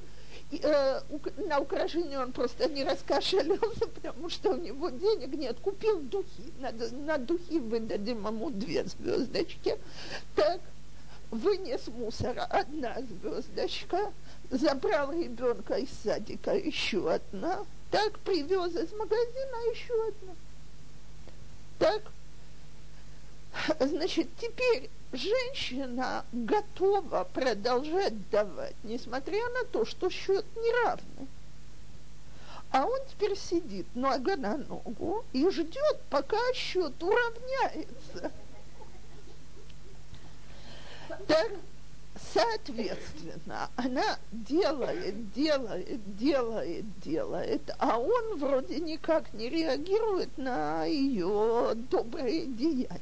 И, 0.49 0.59
э, 0.63 1.01
на 1.47 1.59
украшение 1.59 2.19
он 2.19 2.31
просто 2.31 2.67
не 2.67 2.83
раскошелился, 2.83 3.87
потому 3.95 4.29
что 4.29 4.51
у 4.51 4.57
него 4.57 4.89
денег 4.89 5.35
нет. 5.35 5.57
Купил 5.59 5.99
духи, 5.99 6.51
надо, 6.59 6.91
на 6.95 7.19
духи 7.19 7.59
выдадим 7.59 8.25
ему 8.25 8.49
две 8.49 8.83
звездочки. 8.85 9.77
Так, 10.35 10.61
вынес 11.29 11.87
мусора 11.87 12.45
одна 12.45 12.97
звездочка, 13.01 14.11
забрал 14.49 15.11
ребенка 15.11 15.75
из 15.75 15.89
садика 16.03 16.55
еще 16.55 17.11
одна, 17.11 17.65
так 17.91 18.17
привез 18.19 18.75
из 18.75 18.91
магазина 18.93 19.71
еще 19.71 19.93
одна. 20.07 20.35
Так, 21.79 22.01
значит, 23.79 24.27
теперь 24.39 24.89
женщина 25.11 26.25
готова 26.31 27.23
продолжать 27.33 28.29
давать, 28.29 28.75
несмотря 28.83 29.47
на 29.49 29.65
то, 29.65 29.85
что 29.85 30.09
счет 30.09 30.45
неравный. 30.55 31.27
А 32.71 32.85
он 32.85 32.99
теперь 33.09 33.35
сидит 33.35 33.87
нога 33.95 34.35
на 34.35 34.57
ногу 34.57 35.25
и 35.33 35.49
ждет, 35.49 36.01
пока 36.09 36.37
счет 36.53 37.01
уравняется. 37.01 38.31
Так, 41.27 41.51
Соответственно, 42.33 43.69
она 43.75 44.19
делает, 44.31 45.31
делает, 45.33 46.17
делает, 46.17 46.99
делает, 46.99 47.71
а 47.79 47.97
он 47.97 48.37
вроде 48.37 48.79
никак 48.79 49.33
не 49.33 49.49
реагирует 49.49 50.37
на 50.37 50.85
ее 50.85 51.71
добрые 51.89 52.45
деяния. 52.45 52.99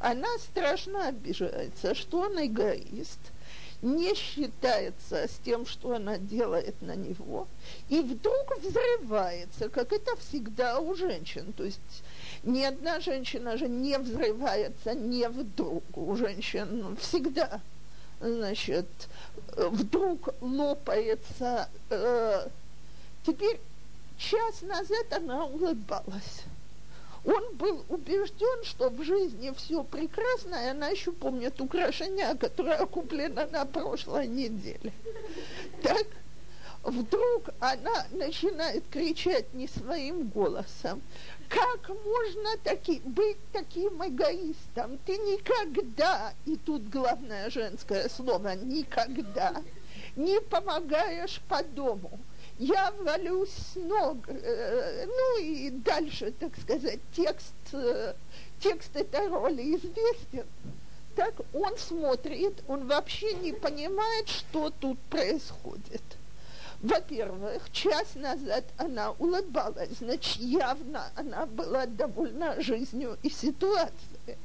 Она 0.00 0.28
страшно 0.38 1.08
обижается, 1.08 1.94
что 1.94 2.20
он 2.20 2.44
эгоист, 2.44 3.20
не 3.82 4.14
считается 4.14 5.28
с 5.28 5.38
тем, 5.44 5.64
что 5.64 5.94
она 5.94 6.18
делает 6.18 6.80
на 6.82 6.96
него, 6.96 7.46
и 7.88 8.00
вдруг 8.00 8.58
взрывается, 8.58 9.68
как 9.68 9.92
это 9.92 10.16
всегда 10.16 10.80
у 10.80 10.94
женщин. 10.94 11.52
То 11.52 11.64
есть 11.64 12.02
ни 12.42 12.62
одна 12.62 13.00
женщина 13.00 13.56
же 13.56 13.68
не 13.68 13.98
взрывается 13.98 14.94
не 14.94 15.28
вдруг. 15.28 15.84
У 15.96 16.16
женщин 16.16 16.96
всегда 17.00 17.60
значит, 18.20 18.86
вдруг 19.56 20.34
лопается. 20.40 21.68
Э, 21.88 22.48
теперь 23.24 23.60
час 24.18 24.62
назад 24.62 25.12
она 25.12 25.44
улыбалась. 25.44 26.44
Он 27.24 27.54
был 27.56 27.84
убежден, 27.88 28.64
что 28.64 28.88
в 28.88 29.02
жизни 29.04 29.52
все 29.56 29.84
прекрасно, 29.84 30.54
и 30.54 30.68
она 30.68 30.88
еще 30.88 31.12
помнит 31.12 31.60
украшение, 31.60 32.34
которое 32.34 32.86
куплено 32.86 33.46
на 33.46 33.66
прошлой 33.66 34.26
неделе. 34.26 34.92
Так 35.82 36.06
вдруг 36.82 37.50
она 37.60 38.06
начинает 38.10 38.84
кричать 38.88 39.52
не 39.52 39.68
своим 39.68 40.28
голосом. 40.28 41.02
Как 41.50 41.88
можно 41.88 42.56
таки, 42.62 43.00
быть 43.04 43.36
таким 43.52 44.00
эгоистом? 44.06 44.98
Ты 45.04 45.18
никогда, 45.18 46.32
и 46.46 46.56
тут 46.56 46.88
главное 46.88 47.50
женское 47.50 48.08
слово, 48.08 48.54
никогда, 48.54 49.60
не 50.14 50.40
помогаешь 50.40 51.40
по 51.48 51.60
дому. 51.64 52.20
Я 52.56 52.92
валюсь 53.00 53.50
с 53.50 53.74
ног. 53.74 54.18
Э, 54.28 55.06
ну 55.06 55.42
и 55.42 55.70
дальше, 55.70 56.32
так 56.38 56.56
сказать, 56.56 57.00
текст, 57.16 57.54
э, 57.72 58.14
текст 58.60 58.94
этой 58.94 59.26
роли 59.26 59.74
известен. 59.74 60.46
Так 61.16 61.34
он 61.52 61.76
смотрит, 61.76 62.62
он 62.68 62.86
вообще 62.86 63.34
не 63.34 63.52
понимает, 63.52 64.28
что 64.28 64.70
тут 64.70 65.00
происходит. 65.10 66.02
Во-первых, 66.82 67.70
час 67.72 68.14
назад 68.14 68.64
она 68.78 69.10
улыбалась, 69.12 69.98
значит, 69.98 70.40
явно 70.40 71.10
она 71.14 71.44
была 71.44 71.84
довольна 71.84 72.58
жизнью 72.62 73.18
и 73.22 73.28
ситуацией. 73.28 74.38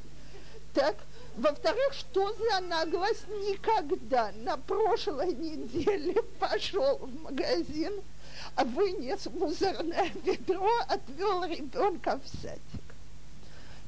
Так, 0.73 0.97
во-вторых, 1.37 1.93
что 1.93 2.33
за 2.33 2.59
наглость 2.59 3.25
никогда 3.29 4.33
на 4.43 4.57
прошлой 4.57 5.33
неделе 5.33 6.21
пошел 6.39 6.97
в 6.97 7.23
магазин, 7.23 7.93
вынес 8.57 9.27
мусорное 9.27 10.11
ведро, 10.25 10.69
отвел 10.89 11.45
ребенка 11.45 12.19
в 12.21 12.41
садик. 12.41 12.84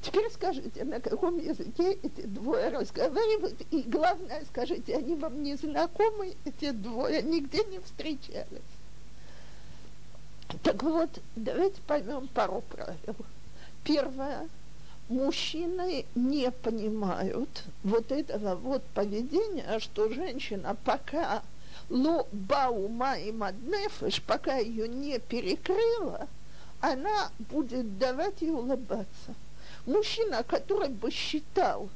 Теперь 0.02 0.30
скажите, 0.30 0.84
на 0.84 1.00
каком 1.00 1.38
языке 1.38 1.92
эти 2.02 2.20
двое 2.22 2.68
разговаривают, 2.68 3.60
и 3.70 3.82
главное, 3.82 4.44
скажите, 4.48 4.96
они 4.96 5.16
вам 5.16 5.42
не 5.42 5.56
знакомы, 5.56 6.36
эти 6.44 6.70
двое, 6.70 7.22
нигде 7.22 7.64
не 7.64 7.80
встречались. 7.80 8.46
Так 10.62 10.82
вот, 10.82 11.10
давайте 11.36 11.80
поймем 11.86 12.28
пару 12.28 12.62
правил. 12.70 13.16
Первое. 13.84 14.48
мужчины 15.08 16.04
не 16.14 16.50
понимают 16.50 17.64
вот 17.82 18.12
этого 18.12 18.54
вот 18.56 18.82
поведения, 18.94 19.78
что 19.78 20.08
женщина 20.12 20.76
пока 20.84 21.42
ло 21.88 22.26
баума 22.32 23.18
и 23.18 23.32
маднефеш, 23.32 24.22
пока 24.22 24.56
ее 24.56 24.88
не 24.88 25.18
перекрыла, 25.18 26.28
она 26.80 27.30
будет 27.38 27.98
давать 27.98 28.42
и 28.42 28.50
улыбаться. 28.50 29.34
Мужчина, 29.88 30.42
который 30.42 30.90
бы 30.90 31.10
считал, 31.10 31.88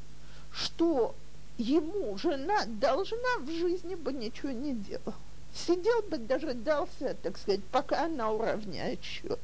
что 0.50 1.14
ему 1.58 2.16
жена 2.16 2.64
должна 2.64 3.38
в 3.40 3.50
жизни 3.50 3.96
бы 3.96 4.14
ничего 4.14 4.50
не 4.50 4.72
делала. 4.72 5.14
Сидел 5.54 6.00
бы, 6.08 6.16
дожидался, 6.16 7.14
так 7.22 7.36
сказать, 7.36 7.62
пока 7.70 8.06
она 8.06 8.32
уравняет 8.32 9.02
счет. 9.02 9.38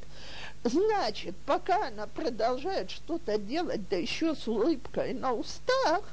Значит, 0.64 1.37
пока 1.44 1.88
она 1.88 2.06
продолжает 2.06 2.90
что-то 2.90 3.37
делать, 3.37 3.87
да 3.90 3.96
еще 3.96 4.34
с 4.34 4.48
улыбкой 4.48 5.12
на 5.12 5.34
устах, 5.34 6.04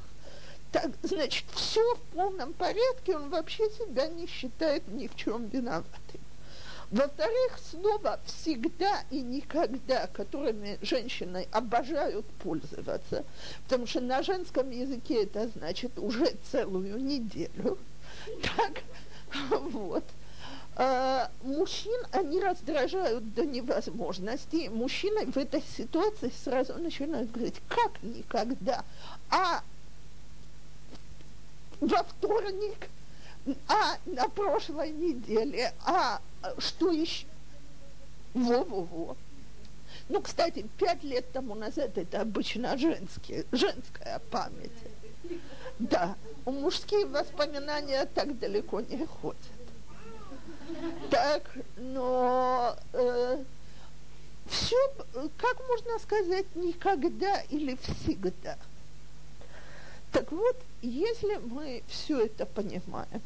так, 0.74 0.92
значит, 1.04 1.46
все 1.54 1.96
в 1.96 2.02
полном 2.14 2.52
порядке, 2.52 3.16
он 3.16 3.30
вообще 3.30 3.70
себя 3.70 4.08
не 4.08 4.28
считает 4.28 4.86
ни 4.90 5.08
в 5.08 5.16
чем 5.16 5.48
виноватым. 5.48 6.20
Во-вторых, 6.92 7.60
снова 7.72 8.20
всегда 8.26 9.04
и 9.10 9.22
никогда, 9.22 10.08
которыми 10.08 10.78
женщины 10.82 11.48
обожают 11.52 12.26
пользоваться, 12.44 13.26
потому 13.64 13.88
что 13.88 14.02
на 14.02 14.22
женском 14.22 14.70
языке 14.70 15.24
это 15.24 15.48
значит 15.50 15.98
уже 15.98 16.36
целую 16.52 16.98
неделю. 17.04 17.78
Так, 18.58 18.84
вот. 19.50 20.04
А, 20.78 21.32
мужчин 21.44 22.00
они 22.12 22.40
раздражают 22.40 23.34
до 23.34 23.46
невозможности. 23.46 24.68
Мужчины 24.68 25.26
в 25.26 25.38
этой 25.38 25.64
ситуации 25.78 26.32
сразу 26.44 26.74
начинают 26.76 27.32
говорить, 27.32 27.62
как 27.68 27.92
никогда. 28.04 28.84
А 29.30 29.64
во 31.80 32.04
вторник, 32.04 32.90
а 33.68 33.98
на 34.06 34.28
прошлой 34.30 34.92
неделе, 34.92 35.74
а 35.86 36.22
что 36.58 36.92
еще? 36.92 37.26
Во-во-во. 38.34 39.16
Ну, 40.10 40.22
кстати, 40.22 40.66
пять 40.78 41.04
лет 41.04 41.32
тому 41.32 41.56
назад 41.56 41.98
это 41.98 42.22
обычно 42.22 42.78
женские, 42.78 43.46
женская 43.52 44.20
память. 44.30 44.72
Да, 45.80 46.16
у 46.46 46.52
мужские 46.52 47.06
воспоминания 47.06 48.06
так 48.14 48.38
далеко 48.38 48.82
не 48.82 49.06
ходят. 49.06 49.38
Так, 51.10 51.44
но 51.78 52.76
э, 52.94 53.44
все, 54.48 54.78
как 55.38 55.68
можно 55.68 56.00
сказать, 56.00 56.46
никогда 56.56 57.42
или 57.50 57.78
всегда. 57.82 58.58
Так 60.16 60.32
вот, 60.32 60.56
если 60.82 61.36
мы 61.36 61.84
все 61.90 62.22
это 62.22 62.46
понимаем, 62.46 63.22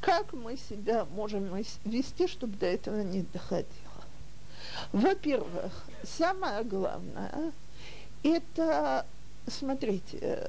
как 0.00 0.32
мы 0.32 0.56
себя 0.56 1.04
можем 1.16 1.52
вести, 1.84 2.28
чтобы 2.28 2.56
до 2.58 2.66
этого 2.66 3.00
не 3.00 3.22
доходило? 3.22 3.66
Во-первых, 4.92 5.72
самое 6.04 6.62
главное, 6.62 7.50
это, 8.22 9.04
смотрите, 9.48 10.48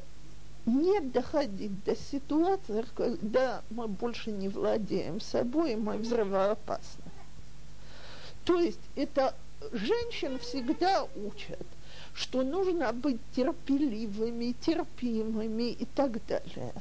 не 0.67 0.99
доходить 0.99 1.83
до 1.85 1.95
ситуации, 1.95 2.85
когда 2.93 3.63
мы 3.71 3.87
больше 3.87 4.29
не 4.29 4.49
владеем 4.49 5.19
собой, 5.21 5.73
и 5.73 5.75
мы 5.75 5.97
взрывоопасны. 5.97 7.11
То 8.45 8.59
есть 8.59 8.79
это 8.95 9.33
женщин 9.71 10.37
всегда 10.37 11.07
учат, 11.15 11.65
что 12.13 12.43
нужно 12.43 12.93
быть 12.93 13.19
терпеливыми, 13.35 14.55
терпимыми 14.61 15.71
и 15.71 15.85
так 15.85 16.25
далее. 16.27 16.73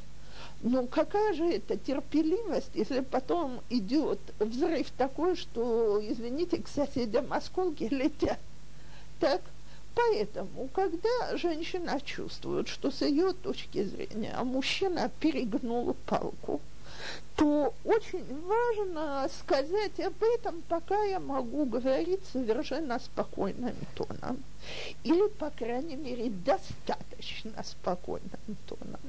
Но 0.62 0.86
какая 0.86 1.34
же 1.34 1.44
это 1.44 1.76
терпеливость, 1.76 2.70
если 2.74 3.00
потом 3.00 3.60
идет 3.68 4.20
взрыв 4.38 4.90
такой, 4.92 5.36
что, 5.36 6.00
извините, 6.02 6.58
к 6.58 6.68
соседям 6.68 7.32
осколки 7.32 7.84
летят? 7.84 8.38
Так, 9.18 9.40
Поэтому, 9.94 10.68
когда 10.72 11.36
женщина 11.36 12.00
чувствует, 12.00 12.68
что 12.68 12.90
с 12.90 13.02
ее 13.02 13.32
точки 13.34 13.84
зрения 13.84 14.38
мужчина 14.42 15.10
перегнул 15.20 15.94
палку, 16.06 16.60
то 17.36 17.74
очень 17.84 18.24
важно 18.46 19.28
сказать 19.40 19.98
об 20.00 20.22
этом, 20.22 20.62
пока 20.68 21.02
я 21.04 21.20
могу 21.20 21.64
говорить 21.64 22.20
совершенно 22.32 22.98
спокойным 22.98 23.74
тоном. 23.94 24.42
Или, 25.04 25.28
по 25.28 25.50
крайней 25.50 25.96
мере, 25.96 26.30
достаточно 26.30 27.62
спокойным 27.64 28.30
тоном. 28.66 29.00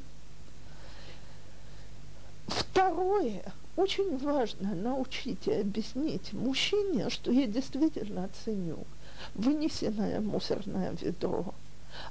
Второе, 2.47 3.43
очень 3.75 4.17
важно 4.17 4.73
научить 4.75 5.47
и 5.47 5.53
объяснить 5.53 6.33
мужчине, 6.33 7.09
что 7.09 7.31
я 7.31 7.47
действительно 7.47 8.29
ценю– 8.43 8.79
вынесенное 9.35 10.19
мусорное 10.19 10.93
ведро, 11.01 11.53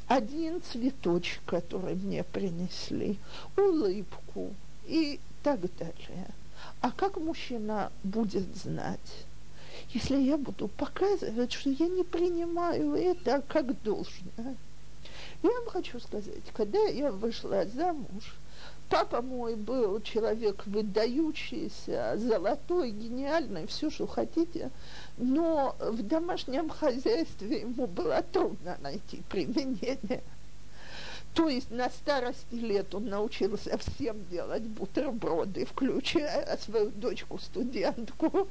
один 0.07 0.63
цветочек, 0.63 1.41
который 1.45 1.95
мне 1.95 2.25
принесли, 2.25 3.19
улыбку 3.57 4.55
и 4.87 5.21
так 5.43 5.61
далее. 5.79 6.27
А 6.81 6.91
как 6.91 7.17
мужчина 7.17 7.91
будет 8.03 8.57
знать, 8.57 9.25
если 9.91 10.17
я 10.17 10.37
буду 10.37 10.69
показывать, 10.69 11.53
что 11.53 11.71
я 11.71 11.89
не 11.89 12.05
принимаю 12.05 12.95
это 12.95 13.43
как 13.49 13.81
должное? 13.83 14.57
Я 15.43 15.51
вам 15.51 15.67
хочу 15.69 15.99
сказать, 16.01 16.45
когда 16.55 16.79
я 16.85 17.11
вышла 17.11 17.67
замуж, 17.67 18.35
Папа 18.93 19.23
мой 19.23 19.55
был 19.55 20.03
человек 20.03 20.67
выдающийся, 20.67 22.13
золотой, 22.19 22.91
гениальный, 22.91 23.67
все, 23.67 23.89
что 23.89 24.07
хотите, 24.07 24.71
но 25.17 25.75
в 25.81 26.03
домашнем 26.03 26.69
хозяйстве 26.69 27.63
ему 27.63 27.87
было 27.87 28.23
трудно 28.23 28.77
найти 28.83 29.23
применение. 29.31 30.23
То 31.35 31.49
есть 31.49 31.71
на 31.71 31.89
старости 31.89 32.55
лет 32.55 32.95
он 32.95 33.07
научился 33.07 33.79
всем 33.79 34.23
делать 34.31 34.65
бутерброды, 34.65 35.65
включая 35.65 36.57
свою 36.59 36.91
дочку-студентку 36.91 38.49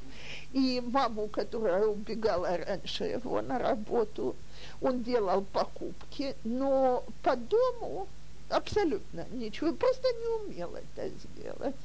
и 0.51 0.81
маму, 0.83 1.27
которая 1.27 1.85
убегала 1.85 2.57
раньше 2.57 3.03
его 3.03 3.41
на 3.41 3.59
работу. 3.59 4.35
Он 4.81 5.03
делал 5.03 5.43
покупки, 5.43 6.35
но 6.43 7.03
по 7.21 7.35
дому 7.35 8.07
абсолютно 8.49 9.25
ничего, 9.31 9.73
просто 9.73 10.07
не 10.19 10.49
умел 10.49 10.75
это 10.75 11.09
сделать. 11.09 11.75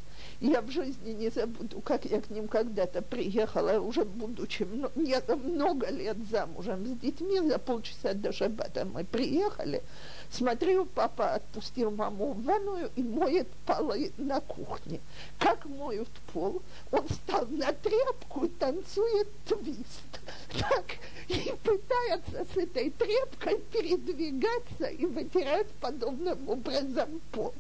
Я 0.40 0.60
в 0.60 0.70
жизни 0.70 1.12
не 1.12 1.30
забуду, 1.30 1.80
как 1.80 2.04
я 2.04 2.20
к 2.20 2.30
ним 2.30 2.48
когда-то 2.48 3.02
приехала, 3.02 3.80
уже 3.80 4.04
будучи 4.04 4.64
много 4.64 5.90
лет 5.90 6.16
замужем 6.30 6.86
с 6.86 6.98
детьми, 6.98 7.40
за 7.40 7.58
полчаса 7.58 8.14
до 8.14 8.32
шаббата 8.32 8.84
мы 8.84 9.04
приехали, 9.04 9.82
Смотрю, 10.30 10.86
папа 10.86 11.34
отпустил 11.34 11.90
маму 11.90 12.32
в 12.32 12.42
ванную 12.42 12.90
и 12.96 13.02
моет 13.02 13.48
полы 13.64 14.12
на 14.16 14.40
кухне. 14.40 15.00
Как 15.38 15.64
моют 15.66 16.08
пол, 16.32 16.62
он 16.90 17.08
стал 17.08 17.46
на 17.46 17.72
тряпку 17.72 18.44
и 18.44 18.48
танцует 18.48 19.28
твист. 19.46 20.20
Так, 20.58 20.84
и 21.28 21.52
пытается 21.62 22.44
с 22.52 22.56
этой 22.56 22.90
тряпкой 22.90 23.58
передвигаться 23.72 24.86
и 24.86 25.06
вытирать 25.06 25.68
подобным 25.80 26.48
образом 26.48 27.20
пол. 27.32 27.54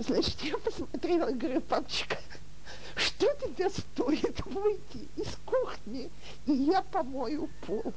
Значит, 0.00 0.40
я 0.40 0.56
посмотрела 0.56 1.28
и 1.28 1.34
говорю, 1.34 1.60
папочка, 1.60 2.16
что 2.96 3.26
тебе 3.34 3.68
стоит 3.68 4.40
выйти 4.46 5.06
из 5.14 5.36
кухни, 5.44 6.10
и 6.46 6.52
я 6.52 6.80
помою 6.80 7.50
пол? 7.66 7.92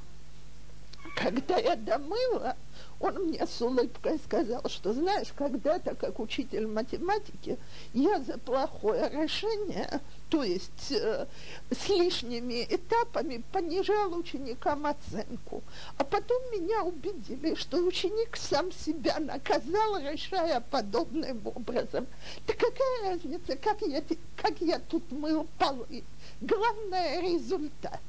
Когда 1.16 1.58
я 1.58 1.78
домыла, 1.78 2.58
он 3.04 3.16
мне 3.26 3.46
с 3.46 3.62
улыбкой 3.62 4.18
сказал, 4.18 4.62
что 4.68 4.94
знаешь, 4.94 5.34
когда-то, 5.36 5.94
как 5.94 6.20
учитель 6.22 6.68
математики, 6.68 7.58
я 7.94 8.20
за 8.22 8.38
плохое 8.38 9.10
решение, 9.10 10.00
то 10.30 10.42
есть 10.42 10.92
э, 10.92 11.28
с 11.70 11.90
лишними 11.90 12.64
этапами 12.64 13.44
понижал 13.52 14.18
ученикам 14.18 14.86
оценку. 14.86 15.64
А 15.98 16.06
потом 16.06 16.42
меня 16.54 16.84
убедили, 16.84 17.56
что 17.56 17.78
ученик 17.80 18.38
сам 18.38 18.72
себя 18.72 19.20
наказал, 19.20 20.00
решая 20.00 20.62
подобным 20.62 21.46
образом. 21.46 22.08
Да 22.48 22.54
какая 22.54 23.12
разница, 23.12 23.58
как 23.58 23.82
я, 23.82 24.02
как 24.38 24.62
я 24.62 24.80
тут 24.80 25.12
мыл 25.12 25.46
полы? 25.58 26.06
Главное 26.40 27.22
результат 27.22 28.00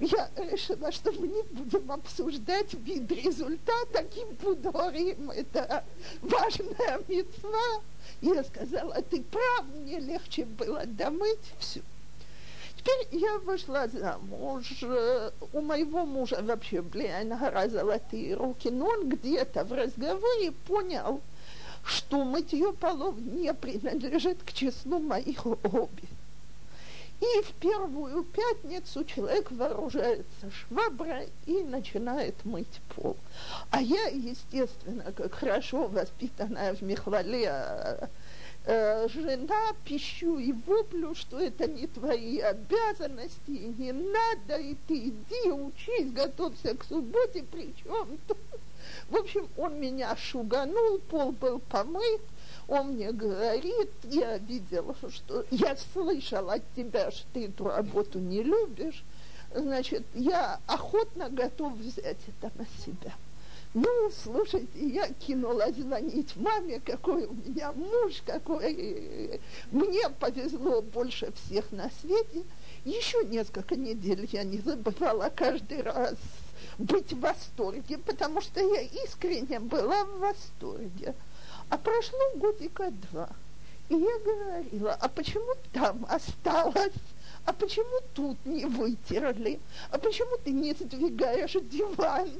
я 0.00 0.30
решила, 0.36 0.90
что 0.90 1.12
мы 1.12 1.28
не 1.28 1.42
будем 1.42 1.92
обсуждать 1.92 2.72
вид 2.74 3.10
результата, 3.12 4.02
кипудорим, 4.04 5.30
это 5.30 5.84
важная 6.22 7.00
мецва. 7.06 7.82
Я 8.22 8.42
сказала, 8.44 9.02
ты 9.02 9.22
прав, 9.22 9.64
мне 9.74 9.98
легче 9.98 10.44
было 10.46 10.84
домыть 10.86 11.38
все. 11.58 11.82
Теперь 12.76 13.20
я 13.20 13.38
вышла 13.40 13.88
замуж. 13.88 14.82
У 15.52 15.60
моего 15.60 16.06
мужа 16.06 16.40
вообще, 16.42 16.80
блин, 16.80 17.36
гора 17.38 17.68
золотые 17.68 18.34
руки, 18.34 18.70
но 18.70 18.86
он 18.86 19.10
где-то 19.10 19.64
в 19.64 19.72
разговоре 19.72 20.52
понял, 20.66 21.20
что 21.84 22.24
мытье 22.24 22.72
полов 22.72 23.18
не 23.18 23.52
принадлежит 23.52 24.42
к 24.44 24.52
числу 24.52 24.98
моих 24.98 25.40
хобби. 25.40 26.08
И 27.20 27.42
в 27.42 27.52
первую 27.60 28.24
пятницу 28.24 29.04
человек 29.04 29.50
вооружается 29.50 30.50
шваброй 30.50 31.28
и 31.44 31.62
начинает 31.62 32.34
мыть 32.44 32.80
пол. 32.94 33.16
А 33.70 33.82
я, 33.82 34.06
естественно, 34.06 35.12
как 35.12 35.34
хорошо 35.34 35.86
воспитанная 35.86 36.74
в 36.74 36.80
Михвале 36.80 38.08
э, 38.64 39.08
жена, 39.08 39.74
пищу 39.84 40.38
и 40.38 40.52
воплю, 40.52 41.14
что 41.14 41.38
это 41.38 41.66
не 41.66 41.86
твои 41.88 42.38
обязанности, 42.38 43.50
не 43.50 43.92
надо, 43.92 44.56
и 44.56 44.74
ты 44.88 45.08
иди, 45.08 45.50
учись, 45.50 46.12
готовься 46.12 46.74
к 46.74 46.84
субботе, 46.84 47.44
причем. 47.50 48.18
В 49.10 49.16
общем, 49.16 49.46
он 49.58 49.78
меня 49.78 50.16
шуганул, 50.16 50.98
пол 51.10 51.32
был 51.32 51.58
помыт, 51.58 52.22
он 52.70 52.92
мне 52.92 53.10
говорит, 53.10 53.90
я 54.04 54.38
видела, 54.38 54.94
что 55.10 55.44
я 55.50 55.76
слышала 55.92 56.54
от 56.54 56.62
тебя, 56.76 57.10
что 57.10 57.26
ты 57.32 57.46
эту 57.46 57.64
работу 57.64 58.20
не 58.20 58.44
любишь, 58.44 59.02
значит, 59.52 60.04
я 60.14 60.60
охотно 60.68 61.28
готов 61.28 61.72
взять 61.74 62.18
это 62.28 62.52
на 62.56 62.66
себя. 62.84 63.12
Ну, 63.74 64.10
слушайте, 64.22 64.68
я 64.74 65.08
кинулась 65.08 65.76
звонить 65.76 66.36
маме, 66.36 66.80
какой 66.84 67.26
у 67.26 67.34
меня 67.34 67.72
муж, 67.72 68.22
какой... 68.24 69.40
Мне 69.72 70.08
повезло 70.20 70.80
больше 70.80 71.32
всех 71.32 71.70
на 71.72 71.90
свете. 72.00 72.44
Еще 72.84 73.24
несколько 73.24 73.74
недель 73.74 74.28
я 74.32 74.44
не 74.44 74.58
забывала 74.58 75.30
каждый 75.34 75.82
раз 75.82 76.14
быть 76.78 77.12
в 77.12 77.20
восторге, 77.20 77.98
потому 77.98 78.40
что 78.40 78.60
я 78.60 78.82
искренне 78.82 79.60
была 79.60 80.04
в 80.04 80.18
восторге. 80.18 81.14
А 81.70 81.78
прошло 81.78 82.18
годика 82.34 82.90
два. 83.10 83.28
И 83.88 83.94
я 83.94 84.18
говорила, 84.18 84.92
а 85.00 85.08
почему 85.08 85.54
там 85.72 86.04
осталось? 86.08 86.92
А 87.44 87.52
почему 87.52 88.00
тут 88.14 88.36
не 88.44 88.66
вытерли? 88.66 89.60
А 89.90 89.98
почему 89.98 90.36
ты 90.44 90.50
не 90.50 90.74
сдвигаешь 90.74 91.52
диван? 91.52 92.30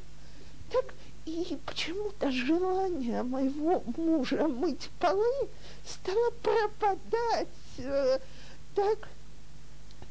Так 0.73 0.85
и 1.27 1.59
почему-то 1.65 2.31
желание 2.31 3.23
моего 3.23 3.83
мужа 3.97 4.49
мыть 4.49 4.91
полы 4.99 5.49
стало 5.87 6.31
пропадать. 6.43 7.49
Э, 7.79 8.19
так, 8.75 9.09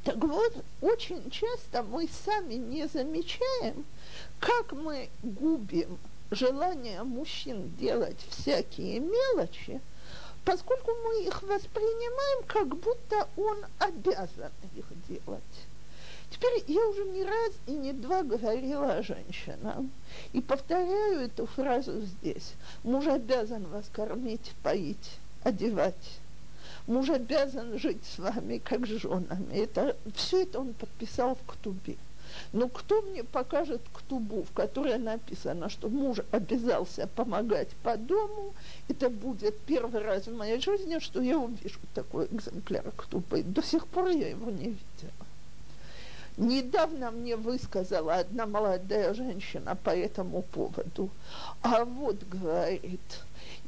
так 0.05 0.17
вот, 0.17 0.53
очень 0.81 1.29
часто 1.29 1.83
мы 1.83 2.07
сами 2.25 2.55
не 2.55 2.87
замечаем, 2.87 3.85
как 4.39 4.71
мы 4.71 5.09
губим 5.23 5.97
желание 6.31 7.03
мужчин 7.03 7.73
делать 7.75 8.19
всякие 8.29 8.99
мелочи, 8.99 9.81
поскольку 10.45 10.91
мы 11.03 11.23
их 11.25 11.41
воспринимаем, 11.43 12.43
как 12.47 12.67
будто 12.67 13.27
он 13.37 13.57
обязан 13.79 14.51
их 14.75 14.85
делать. 15.07 15.43
Теперь 16.29 16.63
я 16.67 16.85
уже 16.87 17.05
не 17.05 17.23
раз 17.23 17.53
и 17.65 17.71
не 17.71 17.91
два 17.91 18.23
говорила 18.23 18.93
о 18.93 19.03
женщинах. 19.03 19.77
И 20.31 20.41
повторяю 20.41 21.21
эту 21.21 21.47
фразу 21.47 22.01
здесь. 22.01 22.53
Муж 22.83 23.07
обязан 23.07 23.65
вас 23.65 23.89
кормить, 23.91 24.53
поить, 24.61 25.17
одевать. 25.43 26.19
Муж 26.87 27.09
обязан 27.09 27.77
жить 27.79 28.03
с 28.05 28.19
вами, 28.19 28.59
как 28.59 28.85
с 28.85 28.89
женами. 28.89 29.55
Это, 29.55 29.97
все 30.15 30.43
это 30.43 30.59
он 30.59 30.73
подписал 30.73 31.35
в 31.35 31.51
Ктубе. 31.51 31.97
Но 32.51 32.67
кто 32.67 33.01
мне 33.03 33.23
покажет 33.23 33.81
ктубу, 33.93 34.43
в 34.43 34.51
которой 34.53 34.97
написано, 34.97 35.69
что 35.69 35.87
муж 35.87 36.19
обязался 36.31 37.07
помогать 37.07 37.69
по 37.83 37.95
дому, 37.95 38.53
это 38.87 39.09
будет 39.09 39.59
первый 39.61 40.01
раз 40.01 40.25
в 40.25 40.35
моей 40.35 40.59
жизни, 40.59 40.97
что 40.99 41.21
я 41.21 41.37
увижу 41.37 41.79
такой 41.93 42.25
экземпляр 42.25 42.91
ктубы. 42.97 43.43
До 43.43 43.61
сих 43.61 43.85
пор 43.87 44.09
я 44.09 44.29
его 44.29 44.49
не 44.49 44.69
видела. 44.69 45.13
Недавно 46.37 47.11
мне 47.11 47.35
высказала 47.35 48.15
одна 48.15 48.45
молодая 48.47 49.13
женщина 49.13 49.75
по 49.75 49.89
этому 49.89 50.41
поводу. 50.41 51.09
А 51.61 51.83
вот, 51.83 52.15
говорит, 52.23 53.19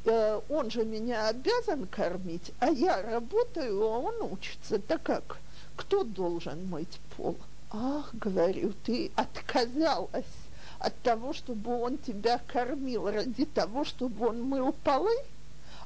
э, 0.06 0.40
он 0.48 0.70
же 0.70 0.84
меня 0.84 1.28
обязан 1.28 1.86
кормить, 1.86 2.50
а 2.60 2.70
я 2.70 3.02
работаю, 3.02 3.82
а 3.82 3.98
он 3.98 4.32
учится. 4.32 4.78
Так 4.78 5.02
как? 5.02 5.36
Кто 5.76 6.02
должен 6.02 6.66
мыть 6.66 6.98
пол? 7.16 7.36
Ах, 7.74 8.14
говорю, 8.14 8.74
ты 8.84 9.10
отказалась 9.16 10.26
от 10.78 10.94
того, 11.00 11.32
чтобы 11.32 11.80
он 11.80 11.96
тебя 11.96 12.38
кормил 12.46 13.10
ради 13.10 13.46
того, 13.46 13.86
чтобы 13.86 14.28
он 14.28 14.42
мыл 14.42 14.74
полы? 14.84 15.16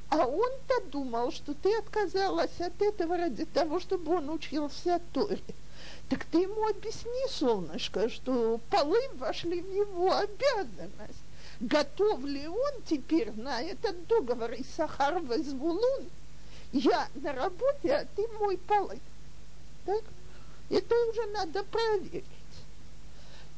А 0.09 0.25
он-то 0.27 0.81
думал, 0.91 1.31
что 1.31 1.53
ты 1.53 1.73
отказалась 1.77 2.59
от 2.59 2.81
этого 2.81 3.15
ради 3.15 3.45
того, 3.45 3.79
чтобы 3.79 4.15
он 4.15 4.29
учился 4.29 4.99
Торе. 5.13 5.41
Так 6.09 6.25
ты 6.25 6.39
ему 6.39 6.67
объясни, 6.67 7.25
солнышко, 7.29 8.09
что 8.09 8.59
полы 8.69 8.99
вошли 9.13 9.61
в 9.61 9.73
его 9.73 10.13
обязанность. 10.13 11.23
Готов 11.61 12.23
ли 12.25 12.47
он 12.47 12.81
теперь 12.85 13.31
на 13.31 13.61
этот 13.61 14.07
договор 14.07 14.51
из 14.51 14.67
Сахар 14.75 15.21
Звулун? 15.21 16.09
Я 16.73 17.07
на 17.15 17.31
работе, 17.31 17.93
а 17.93 18.05
ты 18.13 18.27
мой 18.39 18.57
полы. 18.57 18.99
Так? 19.85 20.03
Это 20.69 20.95
уже 21.09 21.25
надо 21.33 21.63
проверить. 21.63 22.25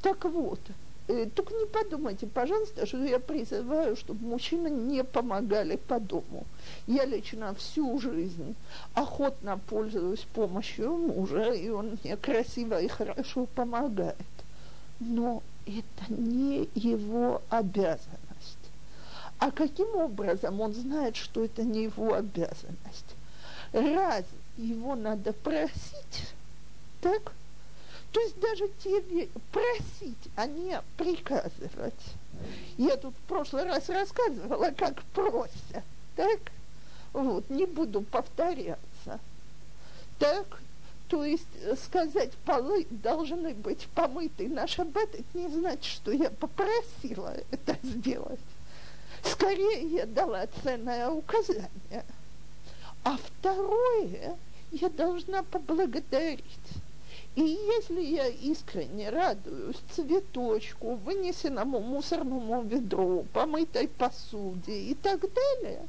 Так 0.02 0.26
вот, 0.26 0.60
э, 1.08 1.28
только 1.36 1.54
не 1.56 1.66
подумайте, 1.66 2.28
пожалуйста, 2.28 2.86
что 2.86 3.04
я 3.04 3.20
призываю, 3.20 3.96
чтобы 3.96 4.26
мужчины 4.26 4.70
не 4.70 5.04
помогали 5.04 5.76
по 5.76 6.00
дому. 6.00 6.46
Я 6.88 7.06
лично 7.06 7.54
всю 7.56 8.00
жизнь 8.00 8.56
охотно 8.94 9.60
пользуюсь 9.70 10.26
помощью 10.34 10.96
мужа, 10.96 11.52
и 11.52 11.70
он 11.70 11.98
мне 12.04 12.16
красиво 12.16 12.80
и 12.82 12.88
хорошо 12.88 13.46
помогает. 13.56 14.16
Но 15.00 15.42
это 15.66 16.14
не 16.14 16.70
его 16.76 17.42
обязанность. 17.50 18.20
А 19.40 19.52
каким 19.52 19.96
образом 19.96 20.60
он 20.62 20.74
знает, 20.74 21.16
что 21.16 21.44
это 21.44 21.64
не 21.64 21.84
его 21.84 22.14
обязанность? 22.14 23.16
Раз 23.72 24.26
его 24.58 24.96
надо 24.96 25.32
просить, 25.32 26.34
так? 27.02 27.34
То 28.12 28.20
есть 28.22 28.40
даже 28.40 28.68
тебе 28.84 29.30
просить, 29.52 30.30
а 30.36 30.48
не 30.48 30.82
приказывать. 30.98 31.94
Я 32.78 32.98
тут 32.98 33.14
в 33.14 33.28
прошлый 33.28 33.66
раз 33.66 33.88
рассказывала, 33.90 34.72
как 34.72 35.04
просят, 35.14 35.84
так? 36.16 36.40
Вот, 37.14 37.50
не 37.50 37.66
буду 37.66 38.02
повторяться. 38.02 39.20
Так, 40.18 40.60
то 41.08 41.24
есть 41.24 41.48
сказать, 41.84 42.32
полы 42.46 42.86
должны 42.90 43.54
быть 43.54 43.88
помыты 43.96 44.48
на 44.48 44.68
шаббат, 44.68 45.10
это 45.14 45.24
не 45.34 45.48
значит, 45.50 45.86
что 45.86 46.12
я 46.12 46.30
попросила 46.30 47.36
это 47.52 47.78
сделать. 47.84 48.40
Скорее, 49.24 49.82
я 49.88 50.06
дала 50.06 50.46
ценное 50.64 51.10
указание. 51.10 52.06
А 53.04 53.18
второе, 53.18 54.38
я 54.72 54.90
должна 54.90 55.44
поблагодарить. 55.44 56.44
И 57.36 57.42
если 57.42 58.02
я 58.02 58.28
искренне 58.28 59.10
радуюсь 59.10 59.78
цветочку, 59.96 60.96
вынесенному 60.96 61.80
мусорному 61.80 62.64
ведру, 62.64 63.26
помытой 63.34 63.88
посуде 63.88 64.74
и 64.74 64.96
так 64.96 65.22
далее, 65.22 65.86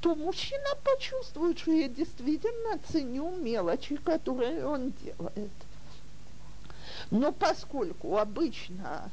то 0.00 0.14
мужчина 0.14 0.68
почувствует, 0.84 1.58
что 1.58 1.72
я 1.72 1.88
действительно 1.88 2.78
ценю 2.90 3.30
мелочи, 3.36 3.96
которые 3.96 4.66
он 4.66 4.92
делает. 5.02 5.50
Но 7.10 7.32
поскольку 7.32 8.16
обычно 8.16 9.10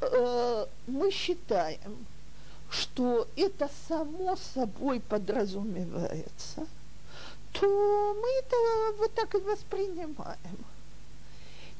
э, 0.00 0.66
мы 0.86 1.10
считаем, 1.10 2.06
что 2.70 3.28
это 3.36 3.68
само 3.88 4.36
собой 4.54 5.00
подразумевается, 5.00 6.66
то 7.52 8.14
мы 8.14 8.28
это 8.38 8.98
вот 8.98 9.12
так 9.14 9.34
и 9.34 9.38
воспринимаем. 9.38 10.64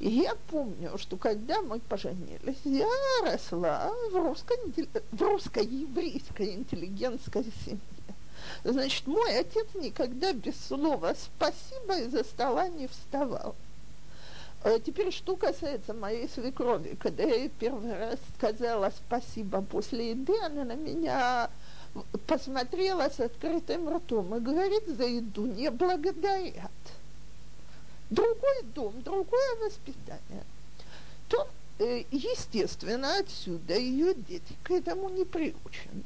И 0.02 0.08
я 0.08 0.34
помню, 0.50 0.98
что 0.98 1.16
когда 1.16 1.62
мы 1.62 1.78
поженились, 1.78 2.58
я 2.64 2.88
росла 3.22 3.92
в, 4.10 4.16
русско, 4.16 4.52
в 5.12 5.22
русско-еврейской 5.22 6.54
интеллигентской 6.54 7.44
семье. 7.64 7.78
Значит, 8.64 9.06
мой 9.06 9.38
отец 9.38 9.68
никогда 9.76 10.32
без 10.32 10.56
слова 10.66 11.14
«спасибо» 11.14 12.00
из-за 12.00 12.24
стола 12.24 12.66
не 12.66 12.88
вставал. 12.88 13.54
А 14.64 14.80
теперь, 14.80 15.12
что 15.12 15.36
касается 15.36 15.94
моей 15.94 16.28
свекрови, 16.28 16.98
когда 17.00 17.22
я 17.22 17.48
первый 17.48 17.96
раз 17.96 18.18
сказала 18.36 18.90
спасибо 19.06 19.62
после 19.62 20.10
еды, 20.10 20.34
она 20.42 20.64
на 20.64 20.74
меня 20.74 21.48
посмотрела 22.26 23.08
с 23.08 23.20
открытым 23.20 23.88
ртом 23.88 24.34
и 24.34 24.40
говорит, 24.40 24.84
за 24.88 25.04
еду 25.04 25.46
не 25.46 25.70
благодарят. 25.70 26.71
Другой 28.12 28.62
дом, 28.74 29.02
другое 29.02 29.56
воспитание, 29.64 30.44
то, 31.28 31.48
э, 31.78 32.04
естественно, 32.10 33.18
отсюда 33.18 33.78
ее 33.78 34.14
дети 34.14 34.54
к 34.62 34.70
этому 34.70 35.08
не 35.08 35.24
приучены. 35.24 36.04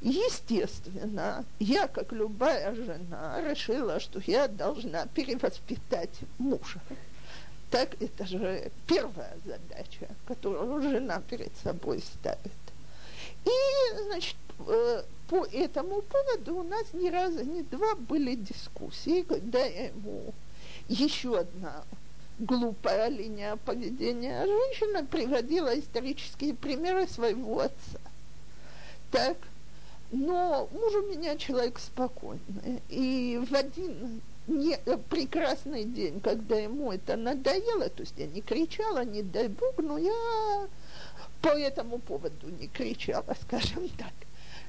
Естественно, 0.00 1.44
я, 1.60 1.86
как 1.86 2.12
любая 2.12 2.74
жена, 2.74 3.40
решила, 3.48 4.00
что 4.00 4.20
я 4.26 4.48
должна 4.48 5.06
перевоспитать 5.06 6.18
мужа. 6.38 6.80
Так 7.70 7.90
это 8.02 8.26
же 8.26 8.72
первая 8.88 9.36
задача, 9.44 10.08
которую 10.26 10.82
жена 10.82 11.22
перед 11.30 11.56
собой 11.62 12.00
ставит. 12.00 12.50
И, 13.44 14.02
значит, 14.06 14.36
э, 14.66 15.04
по 15.28 15.46
этому 15.46 16.02
поводу 16.02 16.56
у 16.56 16.62
нас 16.64 16.92
ни 16.92 17.08
разу, 17.08 17.44
ни 17.44 17.62
два 17.62 17.94
были 17.94 18.34
дискуссии, 18.34 19.22
когда 19.22 19.60
я 19.64 19.86
ему 19.86 20.34
еще 20.90 21.38
одна 21.38 21.84
глупая 22.40 23.08
линия 23.08 23.56
поведения 23.56 24.44
женщина 24.44 25.04
приводила 25.04 25.78
исторические 25.78 26.54
примеры 26.54 27.06
своего 27.06 27.60
отца. 27.60 28.00
Так, 29.10 29.36
но 30.10 30.68
муж 30.72 30.94
у 30.94 31.06
меня 31.06 31.36
человек 31.36 31.78
спокойный. 31.78 32.82
И 32.88 33.40
в 33.48 33.54
один 33.54 34.20
не, 34.46 34.76
прекрасный 35.08 35.84
день, 35.84 36.20
когда 36.20 36.56
ему 36.56 36.92
это 36.92 37.16
надоело, 37.16 37.88
то 37.88 38.02
есть 38.02 38.14
я 38.16 38.26
не 38.26 38.40
кричала, 38.40 39.04
не 39.04 39.22
дай 39.22 39.48
бог, 39.48 39.78
но 39.78 39.98
я 39.98 40.66
по 41.42 41.48
этому 41.48 41.98
поводу 41.98 42.48
не 42.58 42.66
кричала, 42.66 43.36
скажем 43.42 43.88
так. 43.90 44.12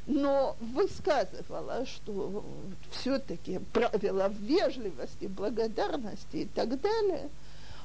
Но 0.07 0.55
высказывала, 0.59 1.85
что 1.85 2.43
все-таки 2.91 3.59
правила 3.71 4.31
вежливости, 4.39 5.25
благодарности 5.25 6.37
и 6.37 6.45
так 6.45 6.79
далее– 6.81 7.29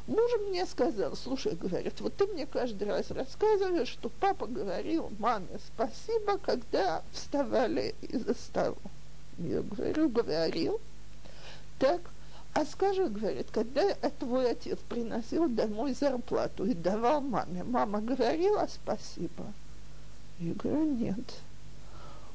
Муж 0.06 0.30
мне 0.48 0.64
сказал, 0.66 1.16
слушай, 1.16 1.56
говорит, 1.56 2.00
вот 2.00 2.14
ты 2.14 2.26
мне 2.26 2.46
каждый 2.46 2.86
раз 2.86 3.10
рассказываешь, 3.10 3.88
что 3.88 4.08
папа 4.08 4.46
говорил 4.46 5.10
маме 5.18 5.58
спасибо, 5.74 6.38
когда 6.38 7.02
вставали 7.10 7.92
из-за 8.02 8.34
стола. 8.34 8.76
Я 9.38 9.62
говорю, 9.62 10.08
говорил. 10.08 10.80
Так, 11.80 12.00
а 12.54 12.64
скажи, 12.64 13.08
говорит, 13.08 13.48
когда 13.50 13.94
твой 14.20 14.52
отец 14.52 14.78
приносил 14.88 15.48
домой 15.48 15.92
зарплату 15.92 16.64
и 16.64 16.74
давал 16.74 17.20
маме, 17.20 17.64
мама 17.64 18.00
говорила 18.00 18.68
спасибо? 18.72 19.52
Я 20.38 20.54
говорю, 20.54 20.84
нет. 20.84 21.18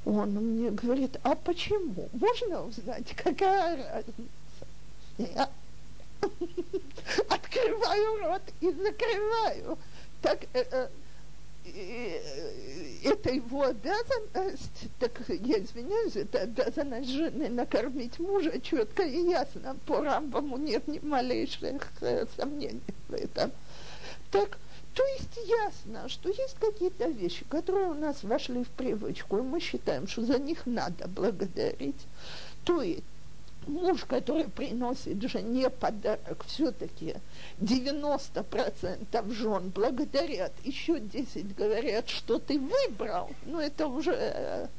Он 0.06 0.32
мне 0.32 0.72
говорит, 0.72 1.18
а 1.24 1.36
почему? 1.36 2.10
Можно 2.14 2.64
узнать, 2.64 3.16
какая 3.16 3.78
разница? 3.78 4.32
Я 5.18 5.50
открываю 7.30 8.18
рот 8.20 8.42
и 8.62 8.72
закрываю. 8.72 9.78
Так 10.22 10.44
э, 10.54 10.64
э, 10.72 10.88
э, 11.66 13.02
это 13.04 13.32
его 13.32 13.64
обязанность, 13.64 14.90
так 15.00 15.12
я 15.30 15.60
извиняюсь, 15.60 16.16
это 16.16 16.42
обязанность 16.42 17.10
жены 17.10 17.50
накормить 17.50 18.20
мужа 18.20 18.60
четко 18.60 19.04
и 19.04 19.30
ясно. 19.30 19.76
По 19.86 20.02
Рамбаму 20.02 20.58
нет 20.58 20.88
ни 20.88 21.00
малейших 21.00 21.92
э, 22.02 22.26
сомнений 22.36 22.82
в 23.08 23.14
этом. 23.14 23.52
Так, 24.32 24.58
то 24.94 25.04
есть 25.06 25.40
ясно, 25.48 26.10
что 26.10 26.30
есть 26.30 26.56
какие-то 26.60 27.08
вещи, 27.08 27.46
которые 27.50 27.88
у 27.88 27.94
нас 27.94 28.24
вошли 28.24 28.64
в 28.64 28.70
привычку, 28.70 29.38
и 29.38 29.42
мы 29.42 29.60
считаем, 29.60 30.08
что 30.08 30.26
за 30.26 30.38
них 30.38 30.66
надо 30.66 31.08
благодарить. 31.08 32.08
То 32.66 32.82
есть 32.82 33.04
муж, 33.68 34.04
который 34.06 34.46
приносит 34.46 35.22
жене 35.22 35.70
подарок, 35.70 36.44
все-таки 36.46 37.16
90% 37.62 39.34
жен 39.34 39.70
благодарят, 39.70 40.52
еще 40.64 41.00
10 41.00 41.56
говорят, 41.56 42.10
что 42.10 42.40
ты 42.40 42.60
выбрал, 42.60 43.30
но 43.46 43.62
это 43.62 43.88
уже, 43.88 44.70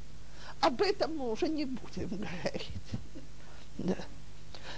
об 0.60 0.82
этом 0.82 1.16
мы 1.16 1.30
уже 1.30 1.48
не 1.48 1.64
будем 1.64 2.08
говорить. 2.08 2.68
Да. 3.78 3.96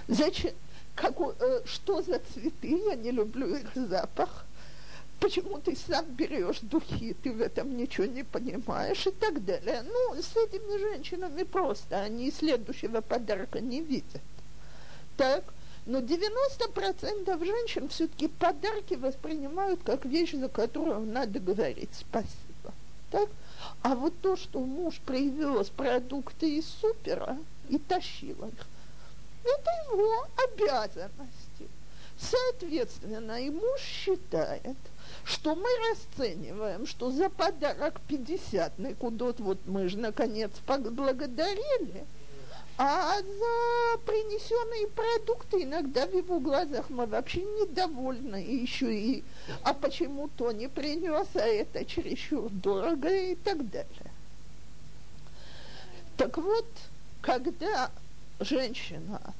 Зачем? 0.07 0.53
Как, 0.95 1.15
э, 1.19 1.61
что 1.65 2.01
за 2.01 2.19
цветы? 2.19 2.81
Я 2.87 2.95
не 2.95 3.11
люблю 3.11 3.53
их 3.53 3.69
запах 3.75 4.45
почему 5.19 5.59
ты 5.59 5.75
сам 5.75 6.05
берешь 6.05 6.59
духи, 6.61 7.15
ты 7.23 7.31
в 7.31 7.41
этом 7.41 7.75
ничего 7.77 8.05
не 8.05 8.23
понимаешь 8.23 9.07
и 9.07 9.11
так 9.11 9.43
далее. 9.43 9.83
Ну, 9.83 10.21
с 10.21 10.35
этими 10.35 10.77
женщинами 10.77 11.43
просто, 11.43 12.01
они 12.01 12.31
следующего 12.31 13.01
подарка 13.01 13.59
не 13.59 13.81
видят. 13.81 14.21
Так, 15.17 15.43
но 15.85 15.99
90% 15.99 17.45
женщин 17.45 17.89
все-таки 17.89 18.27
подарки 18.27 18.95
воспринимают 18.95 19.81
как 19.83 20.05
вещь, 20.05 20.33
за 20.33 20.49
которую 20.49 21.01
надо 21.01 21.39
говорить 21.39 21.91
спасибо. 21.93 22.73
Так? 23.11 23.29
А 23.81 23.95
вот 23.95 24.13
то, 24.21 24.35
что 24.35 24.59
муж 24.59 24.99
привез 25.05 25.69
продукты 25.69 26.57
из 26.57 26.67
супера 26.67 27.37
и 27.69 27.77
тащил 27.77 28.47
их, 28.47 28.67
это 29.43 29.71
его 29.91 30.27
обязанности. 30.47 31.69
Соответственно, 32.17 33.41
и 33.41 33.49
муж 33.49 33.79
считает– 33.81 34.75
что 35.25 35.55
мы 35.55 35.67
расцениваем, 35.89 36.85
что 36.85 37.09
за 37.09 37.29
подарок 37.29 37.99
50 38.07 38.77
Некудот, 38.77 39.39
вот 39.39 39.57
мы 39.65 39.89
же 39.89 39.97
наконец 39.97 40.51
поблагодарили, 40.67 42.05
а 42.77 43.15
за 43.21 43.97
принесенные 44.05 44.87
продукты 44.87 45.63
иногда 45.63 46.05
в 46.05 46.15
его 46.15 46.39
глазах 46.39 46.89
мы 46.89 47.07
вообще 47.07 47.41
недовольны. 47.41 48.43
И 48.43 48.55
еще 48.57 48.93
и, 48.93 49.23
а 49.63 49.73
почему 49.73 50.29
то 50.37 50.51
не 50.51 50.67
принес, 50.67 51.27
а 51.33 51.39
это 51.39 51.85
чересчур 51.85 52.49
дорого 52.49 53.09
и 53.09 53.35
так 53.35 53.67
далее. 53.69 54.11
Так 56.17 56.37
вот, 56.37 56.67
когда 57.21 57.89
женщина 58.39 59.33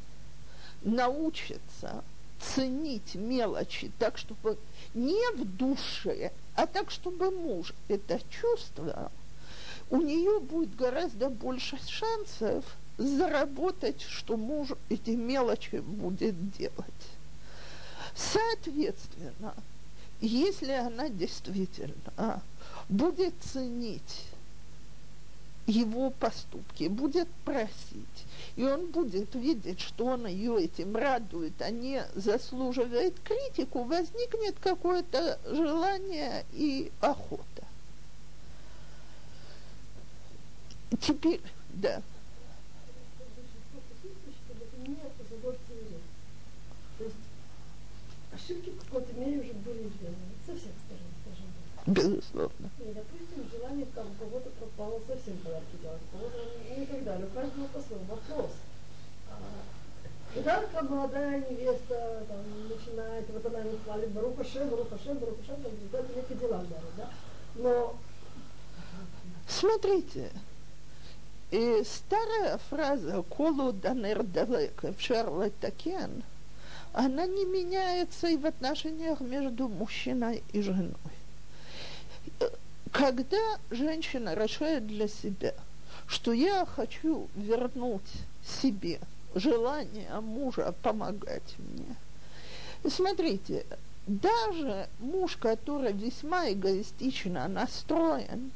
научится 0.81 2.03
ценить 2.39 3.15
мелочи 3.15 3.91
так, 3.99 4.17
чтобы 4.17 4.57
не 4.95 5.31
в 5.35 5.45
душе, 5.57 6.31
а 6.55 6.65
так, 6.65 6.89
чтобы 6.89 7.29
муж 7.29 7.73
это 7.87 8.19
чувствовал, 8.29 9.11
у 9.89 9.97
нее 9.97 10.39
будет 10.39 10.75
гораздо 10.75 11.29
больше 11.29 11.77
шансов 11.87 12.65
заработать, 12.97 14.01
что 14.01 14.37
муж 14.37 14.69
эти 14.89 15.11
мелочи 15.11 15.77
будет 15.77 16.51
делать. 16.51 17.09
Соответственно, 18.15 19.53
если 20.21 20.71
она 20.71 21.09
действительно 21.09 22.41
будет 22.87 23.33
ценить 23.41 24.25
его 25.67 26.11
поступки, 26.11 26.87
будет 26.87 27.27
просить, 27.43 28.25
и 28.55 28.63
он 28.63 28.87
будет 28.87 29.33
видеть, 29.35 29.81
что 29.81 30.05
он 30.05 30.27
ее 30.27 30.63
этим 30.63 30.95
радует, 30.95 31.59
а 31.61 31.71
не 31.71 32.03
заслуживает 32.13 33.19
критику, 33.21 33.83
возникнет 33.83 34.55
какое-то 34.59 35.39
желание 35.45 36.45
и 36.53 36.91
охота. 37.01 37.63
Теперь, 41.01 41.41
да. 41.73 42.01
ошибки 48.45 48.69
в 48.69 48.79
какой-то 48.85 49.13
мере 49.19 49.39
уже 49.41 49.53
были 49.53 49.89
сделаны. 49.89 50.35
Со 50.45 50.53
всех 50.53 50.71
сторон, 50.85 51.11
скажем 51.21 51.49
так. 51.75 51.93
Безусловно. 51.93 52.69
И, 52.79 52.93
допустим, 52.93 53.49
желание 53.51 53.85
у 53.85 54.23
кого-то 54.23 54.49
пропало 54.75 54.99
совсем 55.07 55.37
подарки 55.37 55.75
делать, 55.81 56.01
ну, 56.13 56.83
и 56.83 56.85
так 56.85 57.03
далее. 57.03 57.27
У 57.27 57.35
каждого 57.35 57.67
по-своему 57.67 58.05
вопрос. 58.05 58.51
Когда 60.33 60.61
такая 60.61 60.83
молодая 60.83 61.45
невеста 61.49 62.23
там, 62.27 62.67
начинает, 62.67 63.29
вот 63.29 63.45
она 63.45 63.59
ему 63.59 63.77
хвалит 63.85 64.09
Баруха 64.11 64.43
Шем, 64.43 64.67
Баруха 64.67 64.97
Шем, 65.01 65.17
Баруха 65.17 65.43
Шем, 65.45 65.63
там 65.63 65.71
результате 65.71 66.07
некие 66.15 66.37
дела 66.37 66.57
дарит, 66.57 66.95
да? 66.97 67.09
Но... 67.55 67.95
Смотрите, 69.47 70.29
и 71.51 71.83
старая 71.85 72.57
фраза 72.69 73.23
«Колу 73.23 73.71
данер 73.71 74.23
далек» 74.23 74.83
в 74.83 74.99
Шарлотакен, 74.99 76.23
она 76.91 77.25
не 77.27 77.45
меняется 77.45 78.27
и 78.27 78.35
в 78.35 78.45
отношениях 78.45 79.21
между 79.21 79.69
мужчиной 79.69 80.43
и 80.51 80.61
женой. 80.61 80.95
Когда 82.97 83.59
женщина 83.71 84.35
решает 84.35 84.87
для 84.87 85.09
себя, 85.09 85.53
что 86.07 86.31
я 86.31 86.65
хочу 86.65 87.27
вернуть 87.35 88.09
себе 88.63 89.01
желание 89.33 90.21
мужа 90.21 90.73
помогать 90.81 91.55
мне. 91.57 91.93
Смотрите, 92.89 93.65
даже 94.07 94.87
муж, 94.99 95.35
который 95.35 95.91
весьма 95.91 96.49
эгоистично 96.53 97.49
настроен, 97.49 98.51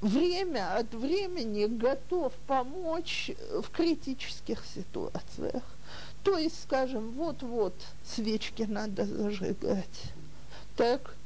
время 0.00 0.76
от 0.76 0.94
времени 0.94 1.66
готов 1.66 2.32
помочь 2.46 3.32
в 3.50 3.68
критических 3.72 4.64
ситуациях. 4.72 5.64
То 6.22 6.38
есть, 6.38 6.62
скажем, 6.62 7.10
вот-вот 7.10 7.74
свечки 8.04 8.62
надо 8.62 9.04
зажигать. 9.04 10.12
Так, 10.76 11.16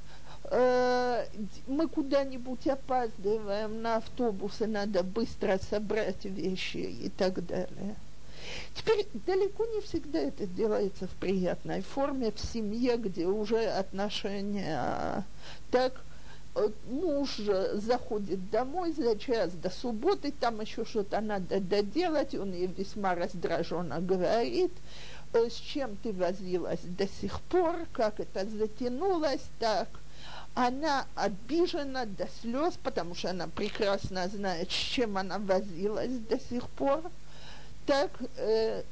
э, 0.52 1.26
мы 1.66 1.88
куда-нибудь 1.88 2.66
опаздываем 2.66 3.82
на 3.82 3.96
автобус, 3.96 4.60
и 4.60 4.66
надо 4.66 5.02
быстро 5.02 5.58
собрать 5.70 6.24
вещи 6.24 6.76
и 6.76 7.08
так 7.08 7.44
далее. 7.44 7.96
Теперь 8.74 9.06
далеко 9.26 9.64
не 9.66 9.80
всегда 9.80 10.18
это 10.18 10.46
делается 10.46 11.06
в 11.06 11.12
приятной 11.12 11.82
форме, 11.82 12.32
в 12.32 12.40
семье, 12.40 12.96
где 12.96 13.26
уже 13.26 13.64
отношения 13.64 15.24
так 15.70 16.02
Э, 16.54 16.68
муж 16.90 17.40
заходит 17.74 18.50
домой 18.50 18.92
за 18.92 19.16
час 19.16 19.52
до 19.52 19.70
субботы, 19.70 20.32
там 20.32 20.60
еще 20.60 20.84
что-то 20.84 21.20
надо 21.22 21.60
доделать, 21.60 22.34
он 22.34 22.52
ей 22.52 22.66
весьма 22.66 23.14
раздраженно 23.14 24.00
говорит, 24.00 24.72
«Э, 25.32 25.48
с 25.48 25.54
чем 25.54 25.96
ты 25.96 26.12
возилась 26.12 26.80
до 26.82 27.08
сих 27.08 27.40
пор, 27.42 27.86
как 27.94 28.20
это 28.20 28.44
затянулось 28.46 29.40
так. 29.58 29.88
Она 30.54 31.06
обижена 31.14 32.04
до 32.04 32.28
слез, 32.40 32.74
потому 32.82 33.14
что 33.14 33.30
она 33.30 33.48
прекрасно 33.48 34.28
знает, 34.28 34.70
с 34.70 34.74
чем 34.74 35.16
она 35.16 35.38
возилась 35.38 36.12
до 36.28 36.38
сих 36.38 36.68
пор. 36.70 37.02
Так, 37.86 38.10
э, 38.36 38.82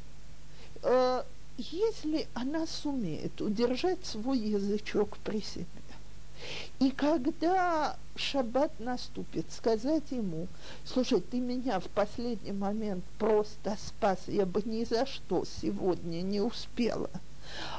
э, 0.82 1.22
если 1.58 2.26
она 2.32 2.66
сумеет 2.66 3.40
удержать 3.42 4.04
свой 4.06 4.38
язычок 4.38 5.18
при 5.18 5.42
себе, 5.42 5.66
и 6.78 6.90
когда 6.90 7.98
шаббат 8.16 8.72
наступит, 8.80 9.52
сказать 9.52 10.10
ему, 10.10 10.48
слушай, 10.86 11.20
ты 11.20 11.40
меня 11.40 11.78
в 11.78 11.88
последний 11.88 12.52
момент 12.52 13.04
просто 13.18 13.76
спас, 13.86 14.20
я 14.26 14.46
бы 14.46 14.62
ни 14.64 14.84
за 14.84 15.04
что 15.04 15.44
сегодня 15.44 16.22
не 16.22 16.40
успела– 16.40 17.10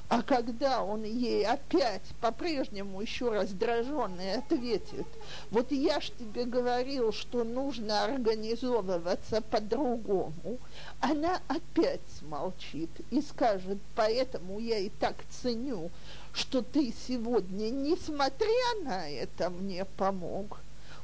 а 0.09 0.23
когда 0.23 0.83
он 0.83 1.03
ей 1.03 1.45
опять 1.45 2.03
по-прежнему 2.19 3.01
еще 3.01 3.29
раздраженный 3.29 4.35
ответит, 4.35 5.07
вот 5.51 5.71
я 5.71 6.01
ж 6.01 6.11
тебе 6.19 6.45
говорил, 6.45 7.13
что 7.13 7.43
нужно 7.43 8.03
организовываться 8.03 9.41
по-другому, 9.41 10.59
она 10.99 11.39
опять 11.47 12.01
смолчит 12.19 12.89
и 13.09 13.21
скажет, 13.21 13.77
поэтому 13.95 14.59
я 14.59 14.79
и 14.79 14.89
так 14.89 15.15
ценю, 15.29 15.89
что 16.33 16.61
ты 16.61 16.93
сегодня, 17.07 17.69
несмотря 17.69 18.83
на 18.83 19.09
это, 19.09 19.49
мне 19.49 19.85
помог. 19.97 20.59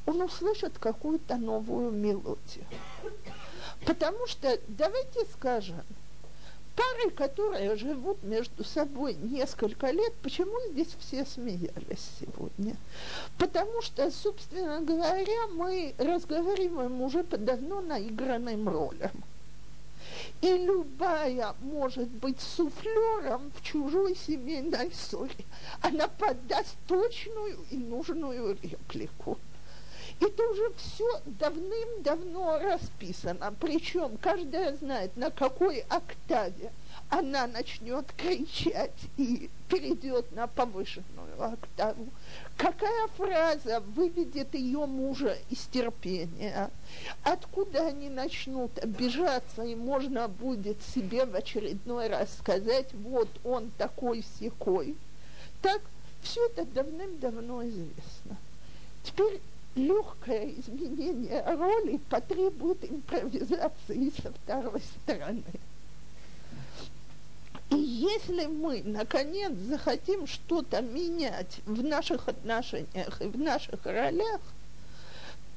Он 0.05 0.22
услышит 0.22 0.78
какую-то 0.80 1.36
новую 1.36 1.91
мелодию. 1.91 2.65
Потому 3.86 4.26
что, 4.28 4.59
давайте 4.68 5.26
скажем, 5.34 5.84
пары, 6.78 7.09
которые 7.09 7.75
живут 7.75 8.21
между 8.23 8.63
собой 8.63 9.15
несколько 9.15 9.89
лет, 9.89 10.13
почему 10.21 10.55
здесь 10.71 10.95
все 10.99 11.25
смеялись 11.25 12.07
сегодня? 12.19 12.78
Потому 13.38 13.82
что, 13.82 14.09
собственно 14.11 14.80
говоря, 14.82 15.47
мы 15.53 15.93
разговариваем 15.97 17.01
уже 17.01 17.23
по 17.23 17.38
давно 17.38 17.82
наигранным 17.82 18.69
ролям. 18.69 19.11
И 20.41 20.55
любая 20.55 21.55
может 21.61 22.09
быть 22.09 22.39
суфлером 22.39 23.51
в 23.55 23.63
чужой 23.63 24.15
семейной 24.15 24.91
ссоре. 24.93 25.45
Она 25.82 26.07
подаст 26.07 26.75
точную 26.88 27.57
и 27.71 27.78
нужную 27.78 28.55
реплику. 28.61 29.39
Это 30.20 30.43
уже 30.49 30.74
все 30.78 31.22
давным-давно 31.26 32.59
расписано. 32.59 33.53
Причем 33.59 34.18
каждая 34.18 34.76
знает, 34.76 35.15
на 35.15 35.30
какой 35.30 35.82
октаве 35.89 36.72
она 37.09 37.45
начнет 37.47 38.11
кричать 38.13 38.99
и 39.18 39.49
перейдет 39.70 40.32
на 40.32 40.47
повышенную 40.47 41.41
октаву. 41.41 42.07
Какая 42.57 43.07
фраза 43.09 43.80
выведет 43.95 44.55
ее 44.55 44.86
мужа 44.88 45.38
из 45.51 45.68
терпения? 45.68 46.72
Откуда 47.24 47.88
они 47.88 48.09
начнут 48.09 48.78
обижаться, 48.80 49.63
и 49.63 49.76
можно 49.76 50.28
будет 50.28 50.82
себе 50.95 51.26
в 51.26 51.36
очередной 51.36 52.07
раз 52.07 52.36
сказать, 52.39 52.91
вот 52.93 53.30
он 53.43 53.70
такой 53.78 54.26
секой. 54.39 54.95
Так 55.61 55.82
все 56.24 56.45
это 56.47 56.65
давным-давно 56.65 57.68
известно. 57.68 58.38
Теперь 59.03 59.39
легкое 59.78 60.53
изменение 60.57 61.43
роли 61.45 61.97
потребует 62.09 62.84
импровизации 62.84 64.11
со 64.21 64.32
второй 64.32 64.82
стороны. 64.82 65.43
И 67.69 67.75
если 67.75 68.45
мы, 68.45 68.82
наконец, 68.84 69.53
захотим 69.53 70.25
что-то 70.25 70.82
менять 70.82 71.59
в 71.65 71.84
наших 71.84 72.28
отношениях 72.28 73.21
и 73.21 73.28
в 73.28 73.38
наших 73.38 73.86
ролях, 73.86 74.41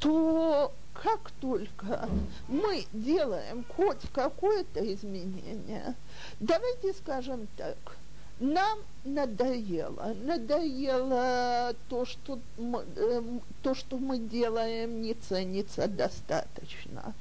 то 0.00 0.72
как 0.92 1.30
только 1.40 2.08
мы 2.48 2.84
делаем 2.92 3.64
хоть 3.76 4.00
какое-то 4.12 4.80
изменение, 4.92 5.94
давайте 6.40 6.92
скажем 6.94 7.46
так– 7.56 7.76
нам 8.40 8.78
надоело. 9.04 10.14
Надоело 10.22 11.74
то, 11.88 12.04
что 12.06 12.38
мы, 12.56 12.84
э, 12.96 13.22
то, 13.62 13.74
что 13.74 13.98
мы 13.98 14.18
делаем, 14.18 15.02
не 15.02 15.14
ценится 15.14 15.86
достаточно. 15.86 17.14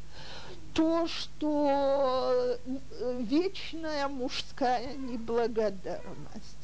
То, 0.73 1.07
что 1.07 2.57
э, 2.65 3.21
вечная 3.21 4.07
мужская 4.07 4.95
неблагодарность 4.95 6.55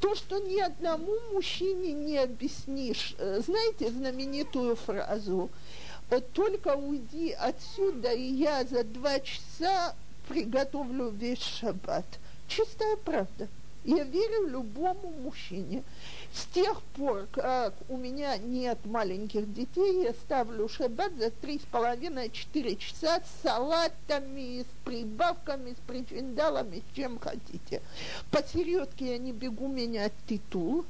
то, 0.00 0.16
что 0.16 0.40
ни 0.40 0.58
одному 0.58 1.12
мужчине 1.32 1.92
не 1.92 2.18
объяснишь. 2.18 3.14
Э, 3.18 3.40
знаете 3.46 3.88
знаменитую 3.88 4.74
фразу 4.74 5.48
«Только 6.32 6.74
уйди 6.74 7.30
отсюда, 7.30 8.12
и 8.12 8.22
я 8.22 8.64
за 8.64 8.82
два 8.82 9.20
часа 9.20 9.94
приготовлю 10.28 11.10
весь 11.10 11.40
шаббат». 11.40 12.04
Чистая 12.48 12.96
правда– 12.96 13.46
я 13.84 14.04
верю 14.04 14.48
любому 14.48 15.10
мужчине. 15.22 15.82
С 16.32 16.46
тех 16.46 16.80
пор, 16.94 17.26
как 17.32 17.74
у 17.88 17.96
меня 17.96 18.36
нет 18.38 18.78
маленьких 18.84 19.52
детей, 19.52 20.04
я 20.04 20.12
ставлю 20.12 20.68
шаббат 20.68 21.12
за 21.16 21.30
три 21.30 21.58
с 21.58 21.62
половиной-четыре 21.62 22.76
часа 22.76 23.20
с 23.20 23.42
салатами, 23.42 24.62
с 24.62 24.84
прибавками, 24.84 25.72
с 25.72 25.86
причиндалами, 25.86 26.82
с 26.90 26.96
чем 26.96 27.18
хотите. 27.18 27.82
Посередке 28.30 29.12
я 29.12 29.18
не 29.18 29.32
бегу 29.32 29.68
менять 29.68 30.12
титул, 30.26 30.84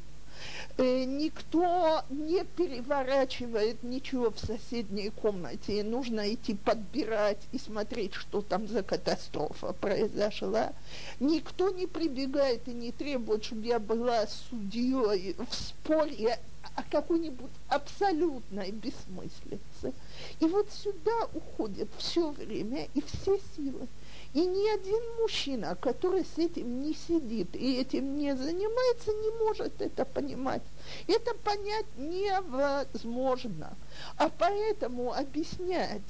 никто 0.78 2.02
не 2.10 2.44
переворачивает 2.44 3.82
ничего 3.82 4.30
в 4.30 4.38
соседней 4.38 5.10
комнате, 5.10 5.82
нужно 5.82 6.32
идти 6.32 6.54
подбирать 6.54 7.40
и 7.52 7.58
смотреть, 7.58 8.14
что 8.14 8.42
там 8.42 8.66
за 8.66 8.82
катастрофа 8.82 9.72
произошла. 9.72 10.72
Никто 11.20 11.70
не 11.70 11.86
прибегает 11.86 12.66
и 12.68 12.72
не 12.72 12.92
требует, 12.92 13.44
чтобы 13.44 13.66
я 13.66 13.78
была 13.78 14.26
судьей 14.26 15.34
в 15.38 15.54
споре 15.54 16.38
о 16.74 16.82
какой-нибудь 16.84 17.50
абсолютной 17.68 18.70
бессмыслице. 18.70 19.92
И 20.40 20.44
вот 20.46 20.70
сюда 20.72 21.28
уходит 21.34 21.88
все 21.98 22.30
время 22.30 22.88
и 22.94 23.02
все 23.02 23.38
силы. 23.56 23.86
И 24.34 24.40
ни 24.46 24.68
один 24.74 25.02
мужчина, 25.20 25.76
который 25.76 26.24
с 26.24 26.38
этим 26.38 26.82
не 26.82 26.94
сидит 26.94 27.54
и 27.54 27.80
этим 27.80 28.16
не 28.16 28.34
занимается, 28.34 29.12
не 29.12 29.30
может 29.44 29.80
это 29.82 30.06
понимать. 30.06 30.62
Это 31.06 31.34
понять 31.34 31.86
невозможно. 31.96 33.76
А 34.16 34.30
поэтому 34.30 35.12
объяснять, 35.12 36.00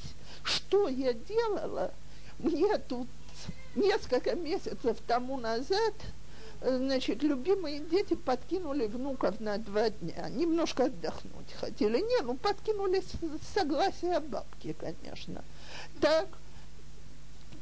что 0.44 0.88
я 0.88 1.12
делала, 1.12 1.92
мне 2.38 2.78
тут 2.78 3.08
несколько 3.74 4.36
месяцев 4.36 4.98
тому 5.06 5.36
назад 5.38 5.94
значит, 6.64 7.22
любимые 7.22 7.80
дети 7.80 8.14
подкинули 8.14 8.86
внуков 8.86 9.40
на 9.40 9.58
два 9.58 9.90
дня. 9.90 10.28
Немножко 10.28 10.84
отдохнуть 10.84 11.52
хотели. 11.58 11.98
Не, 11.98 12.22
ну 12.22 12.36
подкинули 12.36 13.00
с 13.00 13.54
согласия 13.54 14.20
бабки, 14.20 14.74
конечно. 14.78 15.42
Так, 16.00 16.28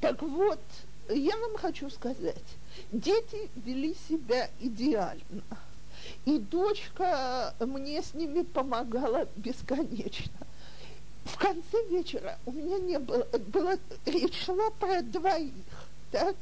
так 0.01 0.23
вот, 0.23 0.61
я 1.09 1.37
вам 1.37 1.57
хочу 1.57 1.91
сказать, 1.91 2.45
дети 2.93 3.51
вели 3.57 3.95
себя 4.09 4.49
идеально. 4.61 5.43
И 6.25 6.39
дочка 6.39 7.55
мне 7.61 8.03
с 8.03 8.15
ними 8.15 8.43
помогала 8.43 9.29
бесконечно. 9.37 10.47
В 11.25 11.39
конце 11.39 11.87
вечера 11.89 12.39
у 12.47 12.53
меня 12.53 12.79
не 12.79 12.99
было, 12.99 13.25
была, 13.49 13.77
речь 14.07 14.45
шла 14.45 14.71
про 14.71 15.03
двоих, 15.03 15.53
так? 16.11 16.35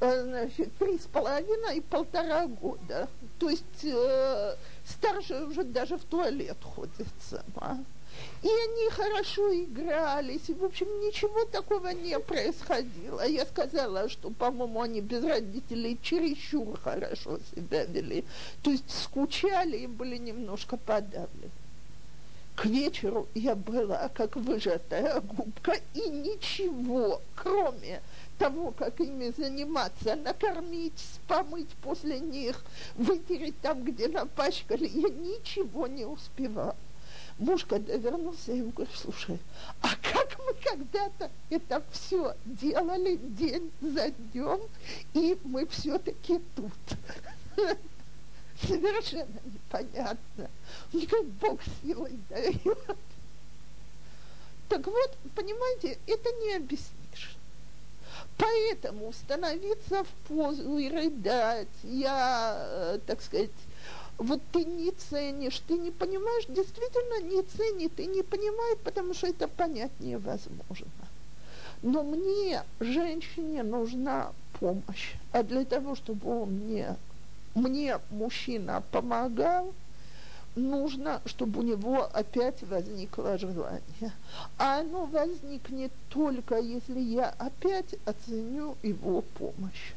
Э, 0.00 0.24
значит, 0.24 0.76
три 0.78 0.98
с 0.98 1.06
половиной 1.06 1.78
и 1.78 1.80
полтора 1.80 2.46
года. 2.46 3.08
То 3.38 3.48
есть 3.48 3.84
э, 3.84 4.56
старшая 4.84 5.46
уже 5.46 5.62
даже 5.62 5.96
в 5.96 6.04
туалет 6.04 6.56
ходит 6.62 7.06
сама. 7.30 7.78
И 8.42 8.48
они 8.48 8.90
хорошо 8.90 9.54
игрались, 9.54 10.48
и, 10.48 10.54
в 10.54 10.64
общем, 10.64 10.86
ничего 11.00 11.44
такого 11.44 11.88
не 11.88 12.18
происходило. 12.18 13.26
Я 13.26 13.46
сказала, 13.46 14.08
что, 14.08 14.30
по-моему, 14.30 14.80
они 14.82 15.00
без 15.00 15.24
родителей 15.24 15.98
чересчур 16.02 16.78
хорошо 16.80 17.38
себя 17.54 17.84
вели. 17.84 18.24
То 18.62 18.70
есть 18.70 18.90
скучали 18.90 19.76
и 19.76 19.86
были 19.86 20.16
немножко 20.16 20.76
подавлены. 20.76 21.50
К 22.54 22.66
вечеру 22.66 23.28
я 23.34 23.54
была 23.54 24.10
как 24.14 24.36
выжатая 24.36 25.20
губка, 25.20 25.78
и 25.94 26.00
ничего, 26.10 27.20
кроме 27.34 28.02
того, 28.38 28.72
как 28.72 29.00
ими 29.00 29.32
заниматься, 29.36 30.16
накормить, 30.16 31.02
помыть 31.28 31.70
после 31.82 32.18
них, 32.18 32.62
вытереть 32.96 33.60
там, 33.60 33.84
где 33.84 34.08
напачкали, 34.08 34.86
я 34.86 35.08
ничего 35.08 35.86
не 35.86 36.04
успевала. 36.04 36.76
Муж, 37.42 37.64
когда 37.64 37.96
вернулся, 37.96 38.52
я 38.52 38.58
ему 38.58 38.70
говорю, 38.70 38.92
слушай, 38.94 39.36
а 39.80 39.88
как 39.96 40.38
мы 40.38 40.54
когда-то 40.62 41.28
это 41.50 41.82
все 41.90 42.36
делали 42.44 43.16
день 43.16 43.72
за 43.80 44.10
днем, 44.10 44.60
и 45.12 45.36
мы 45.42 45.66
все-таки 45.66 46.40
тут. 46.54 46.72
Совершенно 48.60 49.40
непонятно. 49.44 50.50
И 50.92 51.04
как 51.04 51.24
Бог 51.24 51.58
силой 51.82 52.16
дает. 52.28 52.78
Так 54.68 54.86
вот, 54.86 55.18
понимаете, 55.34 55.98
это 56.06 56.30
не 56.44 56.54
объяснишь. 56.54 57.36
Поэтому 58.38 59.12
становиться 59.12 60.04
в 60.04 60.28
позу 60.28 60.78
и 60.78 60.88
рыдать, 60.88 61.66
я, 61.82 62.54
э, 62.56 62.98
так 63.04 63.20
сказать, 63.20 63.50
вот 64.18 64.40
ты 64.52 64.64
не 64.64 64.90
ценишь, 64.92 65.58
ты 65.60 65.78
не 65.78 65.90
понимаешь, 65.90 66.44
действительно 66.48 67.22
не 67.28 67.42
ценит 67.42 67.98
и 67.98 68.06
не 68.06 68.22
понимает, 68.22 68.80
потому 68.80 69.14
что 69.14 69.26
это 69.26 69.48
понять 69.48 69.92
невозможно. 70.00 70.86
Но 71.82 72.02
мне, 72.02 72.62
женщине, 72.78 73.62
нужна 73.62 74.32
помощь. 74.60 75.14
А 75.32 75.42
для 75.42 75.64
того, 75.64 75.96
чтобы 75.96 76.42
он 76.42 76.50
мне, 76.50 76.96
мне, 77.54 77.98
мужчина, 78.10 78.82
помогал, 78.92 79.72
нужно, 80.54 81.20
чтобы 81.26 81.60
у 81.60 81.62
него 81.62 82.08
опять 82.12 82.62
возникло 82.62 83.38
желание. 83.38 84.12
А 84.58 84.80
оно 84.80 85.06
возникнет 85.06 85.92
только, 86.10 86.58
если 86.58 87.00
я 87.00 87.30
опять 87.38 87.94
оценю 88.04 88.76
его 88.82 89.22
помощь. 89.22 89.94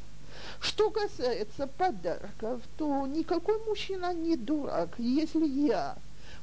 Что 0.60 0.90
касается 0.90 1.66
подарков, 1.66 2.62
то 2.76 3.06
никакой 3.06 3.58
мужчина 3.64 4.14
не 4.14 4.36
дурак. 4.36 4.90
Если 4.98 5.46
я 5.46 5.96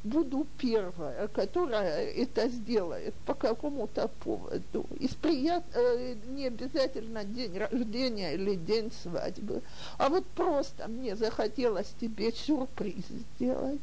буду 0.03 0.45
первая, 0.57 1.27
которая 1.29 2.07
это 2.07 2.49
сделает 2.49 3.13
по 3.25 3.33
какому-то 3.33 4.09
поводу, 4.23 4.85
из 4.99 5.15
прият... 5.15 5.63
э, 5.73 6.15
не 6.27 6.47
обязательно 6.47 7.23
день 7.23 7.57
рождения 7.57 8.33
или 8.33 8.55
день 8.55 8.91
свадьбы, 9.01 9.61
а 9.97 10.09
вот 10.09 10.25
просто 10.27 10.87
мне 10.87 11.15
захотелось 11.15 11.93
тебе 11.99 12.31
сюрприз 12.33 13.05
сделать, 13.07 13.81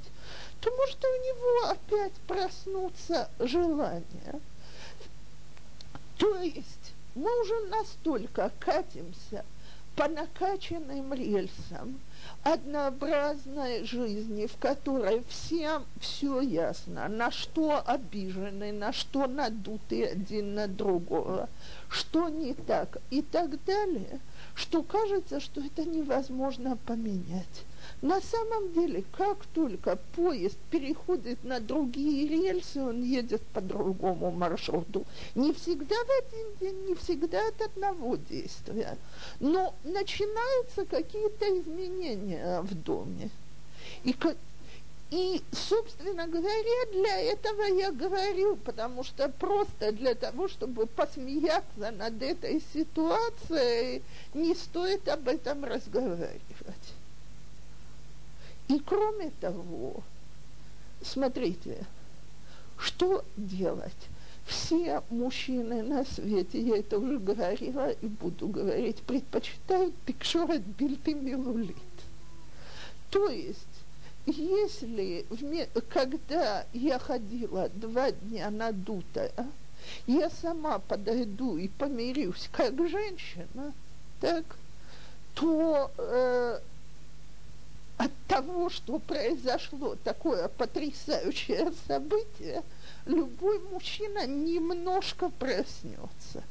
то 0.60 0.70
может 0.76 1.02
у 1.02 1.08
него 1.08 1.70
опять 1.70 2.12
проснуться 2.26 3.30
желание. 3.38 4.40
То 6.18 6.36
есть 6.42 6.92
мы 7.14 7.40
уже 7.40 7.66
настолько 7.68 8.52
катимся 8.58 9.44
по 9.96 10.08
накачанным 10.08 11.12
рельсам 11.12 12.00
однообразной 12.42 13.84
жизни, 13.84 14.46
в 14.46 14.56
которой 14.56 15.22
всем 15.28 15.84
все 16.00 16.40
ясно, 16.40 17.08
на 17.08 17.30
что 17.30 17.82
обижены, 17.84 18.72
на 18.72 18.92
что 18.92 19.26
надуты 19.26 20.04
один 20.04 20.54
на 20.54 20.68
другого, 20.68 21.48
что 21.88 22.28
не 22.28 22.54
так 22.54 22.98
и 23.10 23.22
так 23.22 23.62
далее, 23.64 24.20
что 24.54 24.82
кажется, 24.82 25.40
что 25.40 25.60
это 25.60 25.84
невозможно 25.84 26.76
поменять. 26.86 27.64
На 28.02 28.18
самом 28.22 28.72
деле, 28.72 29.04
как 29.12 29.44
только 29.46 29.96
поезд 30.16 30.56
переходит 30.70 31.44
на 31.44 31.60
другие 31.60 32.28
рельсы, 32.28 32.80
он 32.80 33.02
едет 33.02 33.42
по 33.48 33.60
другому 33.60 34.30
маршруту. 34.30 35.04
Не 35.34 35.52
всегда 35.52 35.94
в 35.94 36.10
один 36.24 36.46
день, 36.60 36.88
не 36.88 36.94
всегда 36.94 37.46
от 37.46 37.60
одного 37.60 38.16
действия. 38.16 38.96
Но 39.38 39.74
начинаются 39.84 40.86
какие-то 40.86 41.60
изменения 41.60 42.62
в 42.62 42.74
доме. 42.74 43.28
И, 44.04 44.16
и, 45.10 45.42
собственно 45.52 46.26
говоря, 46.26 46.86
для 46.92 47.20
этого 47.20 47.64
я 47.64 47.92
говорю, 47.92 48.56
потому 48.56 49.04
что 49.04 49.28
просто 49.28 49.92
для 49.92 50.14
того, 50.14 50.48
чтобы 50.48 50.86
посмеяться 50.86 51.90
над 51.90 52.22
этой 52.22 52.62
ситуацией, 52.72 54.02
не 54.32 54.54
стоит 54.54 55.06
об 55.06 55.28
этом 55.28 55.66
разговаривать. 55.66 56.40
И 58.70 58.78
кроме 58.78 59.30
того, 59.40 60.00
смотрите, 61.02 61.84
что 62.78 63.24
делать? 63.36 63.90
Все 64.46 65.02
мужчины 65.10 65.82
на 65.82 66.04
свете, 66.04 66.60
я 66.60 66.78
это 66.78 67.00
уже 67.00 67.18
говорила 67.18 67.90
и 67.90 68.06
буду 68.06 68.46
говорить, 68.46 69.02
предпочитают 69.02 69.92
тикшорет 70.06 70.62
бильты 70.78 71.14
милулит. 71.14 71.76
То 73.10 73.28
есть, 73.28 73.58
если 74.26 75.26
когда 75.88 76.64
я 76.72 77.00
ходила 77.00 77.68
два 77.70 78.12
дня 78.12 78.50
надутая, 78.52 79.32
я 80.06 80.30
сама 80.30 80.78
подойду 80.78 81.56
и 81.56 81.66
помирюсь 81.66 82.48
как 82.52 82.76
женщина, 82.88 83.74
так, 84.20 84.44
то 85.34 85.90
э, 85.98 86.60
от 88.00 88.12
того, 88.28 88.70
что 88.70 88.98
произошло 88.98 89.94
такое 90.04 90.48
потрясающее 90.48 91.70
событие, 91.86 92.62
любой 93.04 93.60
мужчина 93.60 94.26
немножко 94.26 95.28
проснется. 95.28 96.42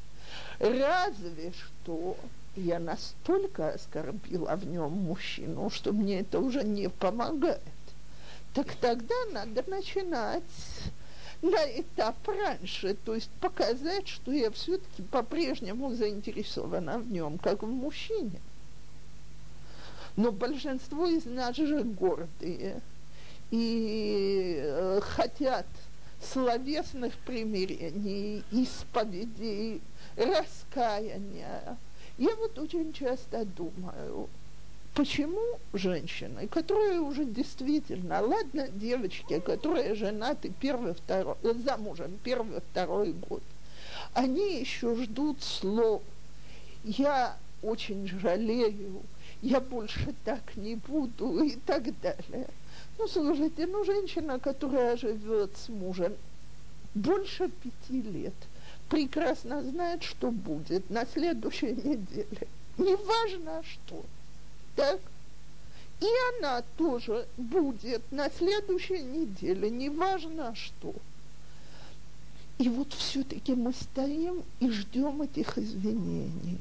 Разве 0.59 1.51
что 1.53 2.17
я 2.55 2.77
настолько 2.77 3.69
оскорбила 3.69 4.55
в 4.57 4.67
нем 4.67 4.91
мужчину, 4.91 5.71
что 5.71 5.91
мне 5.91 6.19
это 6.19 6.39
уже 6.39 6.63
не 6.63 6.87
помогает. 6.87 7.61
Так 8.53 8.75
тогда 8.75 9.15
надо 9.31 9.63
начинать 9.67 10.43
на 11.41 11.65
этап 11.79 12.15
раньше, 12.27 12.95
то 13.05 13.15
есть 13.15 13.31
показать, 13.39 14.07
что 14.07 14.31
я 14.31 14.51
все-таки 14.51 15.01
по-прежнему 15.01 15.95
заинтересована 15.95 16.99
в 16.99 17.11
нем, 17.11 17.39
как 17.39 17.63
в 17.63 17.67
мужчине. 17.67 18.39
Но 20.19 20.33
большинство 20.33 21.07
из 21.07 21.23
нас 21.23 21.55
же 21.55 21.81
гордые 21.81 22.81
и 23.51 24.59
э, 24.61 24.99
хотят 25.01 25.65
словесных 26.21 27.13
примирений, 27.19 28.43
исповедей, 28.51 29.79
раскаяния. 30.17 31.77
Я 32.17 32.35
вот 32.35 32.59
очень 32.59 32.91
часто 32.91 33.45
думаю, 33.45 34.27
почему 34.93 35.57
женщины, 35.71 36.49
которые 36.49 36.99
уже 36.99 37.23
действительно, 37.23 38.19
ладно, 38.19 38.67
девочки, 38.67 39.39
которые 39.39 39.95
женаты 39.95 40.51
первый, 40.59 40.95
второй, 40.95 41.37
замужем 41.63 42.19
первый, 42.25 42.59
второй 42.59 43.13
год, 43.13 43.41
они 44.13 44.59
еще 44.59 45.01
ждут 45.01 45.41
слов. 45.41 46.01
Я 46.83 47.37
очень 47.61 48.05
жалею, 48.19 49.01
я 49.41 49.59
больше 49.59 50.13
так 50.25 50.55
не 50.55 50.75
буду 50.75 51.43
и 51.43 51.55
так 51.65 51.83
далее. 52.01 52.47
Ну, 52.97 53.07
слушайте, 53.07 53.65
ну, 53.67 53.85
женщина, 53.85 54.39
которая 54.39 54.97
живет 54.97 55.55
с 55.55 55.69
мужем 55.69 56.13
больше 56.93 57.49
пяти 57.49 58.01
лет, 58.01 58.33
прекрасно 58.89 59.63
знает, 59.63 60.03
что 60.03 60.31
будет 60.31 60.89
на 60.89 61.05
следующей 61.05 61.71
неделе. 61.71 62.47
Неважно 62.77 63.63
что. 63.63 64.03
Так? 64.75 64.99
И 66.01 66.07
она 66.37 66.63
тоже 66.77 67.27
будет 67.37 68.01
на 68.11 68.29
следующей 68.29 69.01
неделе, 69.01 69.69
неважно 69.69 70.55
что. 70.55 70.93
И 72.57 72.67
вот 72.67 72.93
все-таки 72.93 73.53
мы 73.53 73.73
стоим 73.73 74.43
и 74.59 74.69
ждем 74.69 75.21
этих 75.21 75.57
извинений 75.57 76.59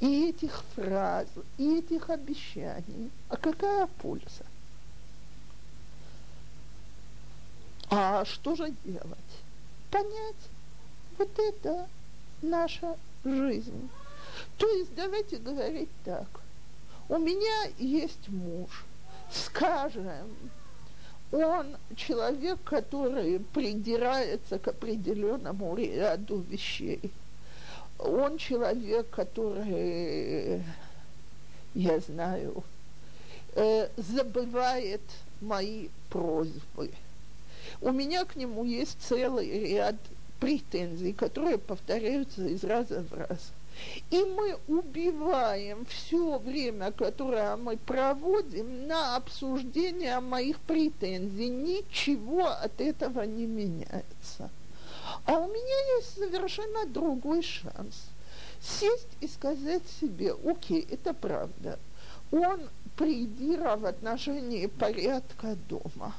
и 0.00 0.30
этих 0.30 0.62
фраз, 0.74 1.26
и 1.58 1.78
этих 1.78 2.10
обещаний. 2.10 3.10
А 3.28 3.36
какая 3.36 3.86
польза? 3.86 4.44
А 7.90 8.24
что 8.24 8.56
же 8.56 8.72
делать? 8.84 9.18
Понять, 9.90 10.48
вот 11.18 11.38
это 11.38 11.86
наша 12.40 12.96
жизнь. 13.24 13.90
То 14.56 14.66
есть 14.68 14.94
давайте 14.94 15.36
говорить 15.36 15.90
так. 16.04 16.26
У 17.08 17.18
меня 17.18 17.70
есть 17.78 18.28
муж, 18.28 18.84
скажем, 19.30 20.28
он 21.30 21.76
человек, 21.96 22.58
который 22.64 23.40
придирается 23.40 24.58
к 24.58 24.68
определенному 24.68 25.76
ряду 25.76 26.44
вещей. 26.48 27.10
Он 28.04 28.36
человек, 28.38 29.08
который, 29.10 30.62
я 31.74 32.00
знаю, 32.00 32.64
э, 33.54 33.88
забывает 33.96 35.00
мои 35.40 35.88
просьбы. 36.10 36.90
У 37.80 37.92
меня 37.92 38.24
к 38.24 38.36
нему 38.36 38.64
есть 38.64 38.96
целый 39.00 39.48
ряд 39.72 39.96
претензий, 40.40 41.12
которые 41.12 41.58
повторяются 41.58 42.44
из 42.46 42.64
раза 42.64 43.02
в 43.02 43.12
раз. 43.14 43.52
И 44.10 44.24
мы 44.24 44.58
убиваем 44.68 45.86
все 45.86 46.38
время, 46.38 46.92
которое 46.92 47.56
мы 47.56 47.76
проводим, 47.76 48.86
на 48.86 49.16
обсуждение 49.16 50.20
моих 50.20 50.58
претензий. 50.60 51.48
Ничего 51.48 52.48
от 52.48 52.80
этого 52.80 53.22
не 53.22 53.46
меняется. 53.46 54.50
А 55.26 55.38
у 55.38 55.48
меня 55.48 55.96
есть 55.96 56.14
совершенно 56.14 56.86
другой 56.86 57.42
шанс. 57.42 58.06
Сесть 58.60 59.08
и 59.20 59.26
сказать 59.26 59.82
себе, 60.00 60.34
окей, 60.44 60.86
это 60.90 61.14
правда. 61.14 61.78
Он 62.30 62.60
придира 62.96 63.76
в 63.76 63.86
отношении 63.86 64.66
порядка 64.66 65.56
дома. 65.68 66.14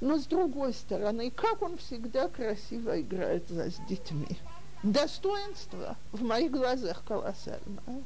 Но 0.00 0.18
с 0.18 0.26
другой 0.26 0.74
стороны, 0.74 1.30
как 1.30 1.62
он 1.62 1.78
всегда 1.78 2.28
красиво 2.28 3.00
играет 3.00 3.48
за 3.48 3.70
с 3.70 3.76
детьми 3.88 4.36
достоинство 4.84 5.96
в 6.12 6.22
моих 6.22 6.52
глазах 6.52 7.02
колоссальное. 7.06 8.02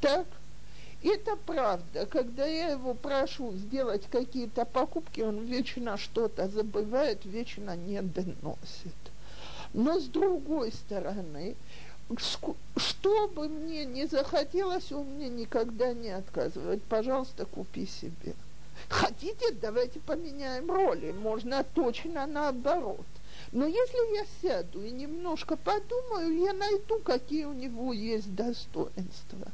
Так, 0.00 0.26
это 1.02 1.36
правда. 1.36 2.06
Когда 2.06 2.46
я 2.46 2.70
его 2.70 2.94
прошу 2.94 3.52
сделать 3.52 4.06
какие-то 4.10 4.64
покупки, 4.64 5.20
он 5.20 5.44
вечно 5.44 5.96
что-то 5.96 6.48
забывает, 6.48 7.24
вечно 7.24 7.76
не 7.76 8.00
доносит. 8.02 8.96
Но 9.72 10.00
с 10.00 10.04
другой 10.04 10.72
стороны, 10.72 11.56
что 12.16 13.28
бы 13.28 13.48
мне 13.48 13.84
не 13.84 14.06
захотелось, 14.06 14.92
он 14.92 15.06
мне 15.14 15.28
никогда 15.28 15.92
не 15.92 16.10
отказывает. 16.10 16.82
Пожалуйста, 16.84 17.44
купи 17.44 17.86
себе. 17.86 18.34
Хотите, 18.88 19.52
давайте 19.60 20.00
поменяем 20.00 20.70
роли. 20.70 21.12
Можно 21.12 21.64
точно 21.74 22.26
наоборот. 22.26 23.04
Но 23.52 23.66
если 23.66 24.16
я 24.16 24.24
сяду 24.42 24.82
и 24.82 24.90
немножко 24.90 25.56
подумаю, 25.56 26.38
я 26.38 26.52
найду, 26.52 26.98
какие 27.00 27.44
у 27.44 27.52
него 27.52 27.92
есть 27.92 28.34
достоинства. 28.34 29.48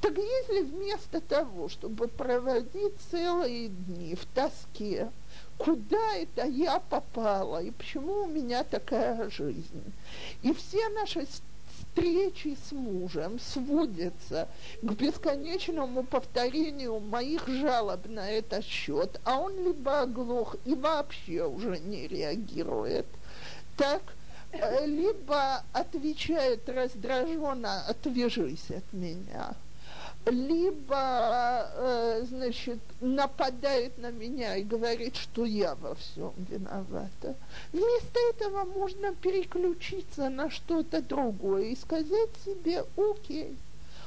Так 0.00 0.16
если 0.16 0.62
вместо 0.62 1.20
того, 1.20 1.68
чтобы 1.68 2.08
проводить 2.08 2.94
целые 3.10 3.68
дни 3.68 4.14
в 4.14 4.24
тоске, 4.26 5.10
куда 5.58 6.14
это 6.16 6.46
я 6.46 6.80
попала? 6.80 7.62
И 7.62 7.70
почему 7.70 8.24
у 8.24 8.26
меня 8.26 8.64
такая 8.64 9.28
жизнь, 9.30 9.92
и 10.42 10.54
все 10.54 10.88
наши 10.90 11.26
встречи 11.26 12.56
с 12.68 12.72
мужем 12.72 13.38
сводятся 13.40 14.48
к 14.82 14.92
бесконечному 14.92 16.04
повторению 16.04 17.00
моих 17.00 17.46
жалоб 17.48 18.06
на 18.06 18.30
этот 18.30 18.64
счет, 18.64 19.20
а 19.24 19.38
он 19.40 19.64
либо 19.64 20.02
оглох 20.02 20.56
и 20.64 20.74
вообще 20.74 21.44
уже 21.44 21.78
не 21.80 22.06
реагирует, 22.06 23.06
так 23.76 24.02
э, 24.52 24.86
либо 24.86 25.62
отвечает 25.72 26.68
раздраженно 26.68 27.84
«отвяжись 27.86 28.70
от 28.70 28.92
меня», 28.92 29.56
либо, 30.30 31.70
э, 31.74 32.24
значит, 32.28 32.78
нападает 33.00 33.98
на 33.98 34.10
меня 34.10 34.56
и 34.56 34.62
говорит, 34.62 35.16
что 35.16 35.44
я 35.44 35.74
во 35.76 35.94
всем 35.94 36.32
виновата. 36.36 37.34
Вместо 37.72 38.18
этого 38.30 38.64
можно 38.64 39.14
переключиться 39.14 40.28
на 40.28 40.50
что-то 40.50 41.02
другое 41.02 41.66
и 41.66 41.76
сказать 41.76 42.30
себе, 42.44 42.84
окей, 42.96 43.56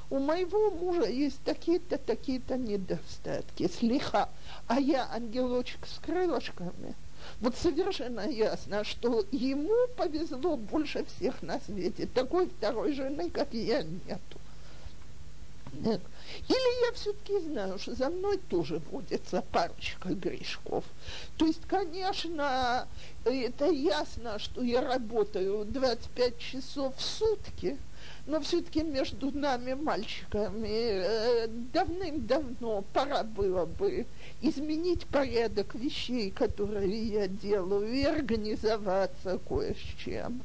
у 0.09 0.19
моего 0.19 0.71
мужа 0.71 1.07
есть 1.07 1.41
такие-то, 1.45 1.97
такие-то 1.97 2.57
недостатки, 2.57 3.69
слиха, 3.69 4.29
а 4.67 4.79
я 4.79 5.07
ангелочек 5.11 5.87
с 5.87 5.99
крылышками. 5.99 6.95
Вот 7.39 7.55
совершенно 7.55 8.27
ясно, 8.27 8.83
что 8.83 9.25
ему 9.31 9.87
повезло 9.95 10.57
больше 10.57 11.05
всех 11.05 11.41
на 11.41 11.59
свете. 11.61 12.07
Такой 12.13 12.47
второй 12.47 12.93
жены, 12.93 13.29
как 13.29 13.53
я, 13.53 13.83
нету. 13.83 14.40
Или 15.73 16.85
я 16.85 16.93
все-таки 16.93 17.39
знаю, 17.39 17.79
что 17.79 17.95
за 17.95 18.09
мной 18.09 18.37
тоже 18.49 18.81
водится 18.91 19.43
парочка 19.51 20.09
грешков. 20.09 20.83
То 21.37 21.45
есть, 21.45 21.65
конечно, 21.67 22.87
это 23.25 23.65
ясно, 23.65 24.39
что 24.39 24.61
я 24.61 24.81
работаю 24.81 25.65
25 25.65 26.39
часов 26.39 26.95
в 26.97 27.01
сутки, 27.01 27.77
но 28.27 28.39
все-таки 28.41 28.83
между 28.83 29.31
нами, 29.31 29.73
мальчиками, 29.73 30.67
э, 30.67 31.47
давным-давно 31.73 32.83
пора 32.93 33.23
было 33.23 33.65
бы 33.65 34.05
изменить 34.41 35.05
порядок 35.07 35.75
вещей, 35.75 36.31
которые 36.31 37.07
я 37.07 37.27
делаю, 37.27 37.91
и 37.91 38.03
организоваться 38.03 39.39
кое 39.47 39.73
с 39.73 40.03
чем. 40.03 40.41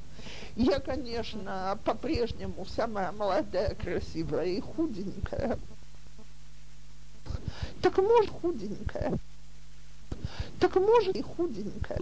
Я, 0.57 0.81
конечно, 0.81 1.79
по-прежнему 1.85 2.65
самая 2.67 3.13
молодая, 3.13 3.75
красивая 3.75 4.47
и 4.47 4.61
худенькая. 4.61 5.59
Так 7.83 7.99
может 7.99 8.31
худенькая. 8.31 9.19
Так 10.59 10.77
может 10.77 11.15
и 11.17 11.23
худенькая. 11.23 11.99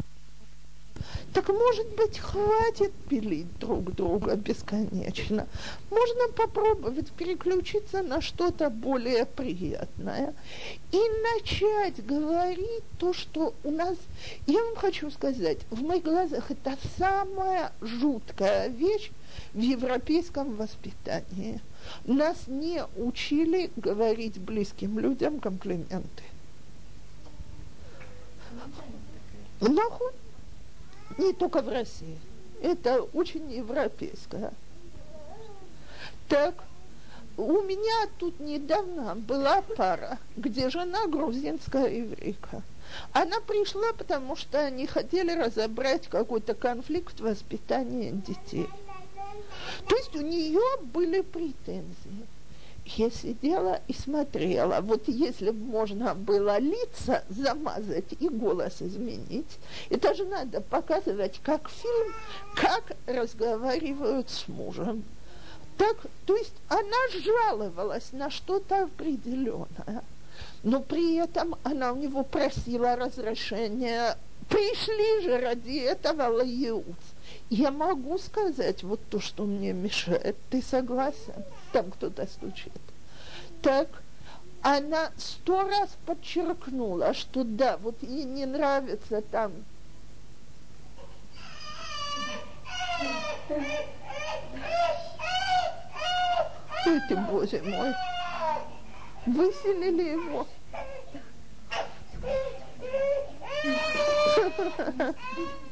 Так 1.34 1.49
может 1.49 1.88
быть, 1.97 2.18
хватит 2.18 2.92
пилить 3.09 3.59
друг 3.59 3.92
друга 3.92 4.36
бесконечно. 4.36 5.49
Можно 5.90 6.28
попробовать 6.36 7.11
переключиться 7.11 8.03
на 8.03 8.20
что-то 8.20 8.70
более 8.70 9.26
приятное 9.26 10.32
и 10.92 10.99
начать 11.34 12.07
говорить 12.07 12.84
то, 12.99 13.12
что 13.12 13.53
у 13.64 13.70
нас... 13.72 13.97
Я 14.47 14.64
вам 14.64 14.76
хочу 14.76 15.11
сказать, 15.11 15.59
в 15.70 15.82
моих 15.82 16.05
глазах 16.05 16.53
это 16.53 16.78
самая 16.97 17.72
жуткая 17.80 18.68
вещь 18.68 19.11
в 19.55 19.61
европейском 19.61 20.55
воспитании. 20.55 21.61
Нас 22.05 22.47
не 22.47 22.84
учили 22.97 23.72
говорить 23.74 24.38
близким 24.38 25.01
людям 25.01 25.40
комплименты. 25.40 26.22
Нахуй 29.61 30.12
не 31.19 31.33
только 31.33 31.61
в 31.61 31.69
России. 31.69 32.19
Это 32.62 33.03
очень 33.03 33.51
европейское. 33.53 34.53
Так, 36.29 36.55
у 37.37 37.61
меня 37.62 38.09
тут 38.19 38.41
недавно 38.41 39.15
была 39.15 39.62
пара, 39.77 40.19
где 40.37 40.71
жена 40.71 41.07
грузинская 41.07 41.89
еврейка. 41.89 42.62
Она 43.12 43.41
пришла, 43.41 43.93
потому 43.93 44.37
что 44.37 44.61
они 44.61 44.87
хотели 44.87 45.33
разобрать 45.33 46.09
какой-то 46.09 46.55
конфликт 46.55 47.19
в 47.19 47.25
воспитании 47.25 48.11
детей. 48.11 48.69
То 49.89 49.97
есть 49.97 50.15
у 50.15 50.21
нее 50.21 50.62
были 50.83 51.23
претензии 51.23 52.27
я 52.85 53.11
сидела 53.11 53.80
и 53.89 53.95
смотрела. 53.95 54.80
Вот 54.80 55.09
если 55.09 55.51
бы 55.51 55.64
можно 55.64 56.14
было 56.14 56.59
лица 56.59 57.24
замазать 57.28 58.12
и 58.20 58.28
голос 58.28 58.82
изменить, 58.82 59.59
это 59.91 60.14
же 60.14 60.24
надо 60.24 60.61
показывать 60.61 61.41
как 61.43 61.70
фильм, 61.70 62.12
как 62.55 62.97
разговаривают 63.07 64.28
с 64.28 64.49
мужем. 64.49 65.05
Так, 65.78 65.97
то 66.26 66.37
есть 66.37 66.55
она 66.68 67.20
жаловалась 67.24 68.12
на 68.12 68.30
что-то 68.30 68.85
определенное, 68.85 70.05
но 70.62 70.80
при 70.80 71.16
этом 71.16 71.57
она 71.64 71.93
у 71.93 71.97
него 71.97 72.22
просила 72.22 72.97
разрешения. 72.97 74.16
Пришли 74.49 75.22
же 75.22 75.39
ради 75.39 75.78
этого 75.78 76.28
лаиуц. 76.28 76.85
Я 77.51 77.70
могу 77.70 78.18
сказать 78.18 78.82
вот 78.82 79.01
то, 79.09 79.20
что 79.20 79.45
мне 79.45 79.72
мешает. 79.72 80.37
Ты 80.51 80.62
согласен? 80.62 81.35
Там 81.72 81.91
кто-то 81.91 82.26
стучит. 82.26 82.72
Так, 83.62 83.89
она 84.62 85.11
сто 85.16 85.68
раз 85.68 85.91
подчеркнула, 86.07 87.14
что 87.14 87.45
да, 87.45 87.76
вот 87.76 88.03
ей 88.03 88.24
не 88.24 88.47
нравится 88.47 89.20
там. 89.20 89.53
Ой 96.87 97.01
ты, 97.09 97.16
боже 97.16 97.62
мой. 97.62 97.95
Выселили 99.26 100.11
его 100.12 100.47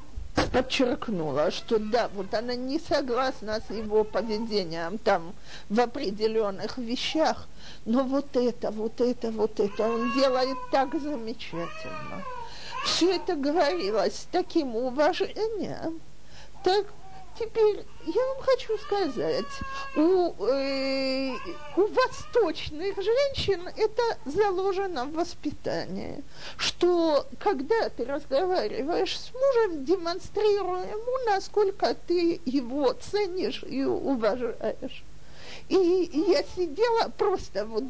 подчеркнула, 0.53 1.51
что 1.51 1.79
да, 1.79 2.09
вот 2.15 2.33
она 2.35 2.55
не 2.55 2.79
согласна 2.79 3.61
с 3.67 3.71
его 3.71 4.05
поведением 4.05 4.99
там 4.99 5.35
в 5.69 5.81
определенных 5.81 6.79
вещах, 6.79 7.49
но 7.85 8.05
вот 8.05 8.37
это, 8.37 8.71
вот 8.71 9.01
это, 9.01 9.31
вот 9.31 9.59
это 9.59 9.89
он 9.89 10.13
делает 10.13 10.59
так 10.71 10.93
замечательно. 11.01 12.23
все 12.85 13.17
это 13.17 13.35
говорилось 13.35 14.21
с 14.21 14.29
таким 14.31 14.77
уважением, 14.77 16.01
так 16.63 16.87
теперь 17.39 17.85
я 18.07 18.27
вам 18.27 18.43
хочу 18.43 18.77
сказать, 18.79 19.45
у, 19.97 20.33
э, 20.45 21.37
у 21.77 21.87
восточных 21.87 22.97
женщин 22.97 23.69
это 23.77 24.03
заложено 24.25 25.07
в 25.07 25.13
воспитании, 25.13 26.23
что 26.57 27.27
когда 27.39 27.89
ты 27.91 28.05
разговариваешь 28.05 29.19
с 29.19 29.31
мужем, 29.33 29.85
демонстрируя 29.85 30.91
ему, 30.91 31.27
насколько 31.27 31.95
ты 32.07 32.41
его 32.45 32.93
ценишь 32.95 33.63
и 33.63 33.85
уважаешь. 33.85 35.05
И 35.69 36.11
я 36.13 36.43
сидела 36.57 37.09
просто 37.17 37.65
вот, 37.65 37.85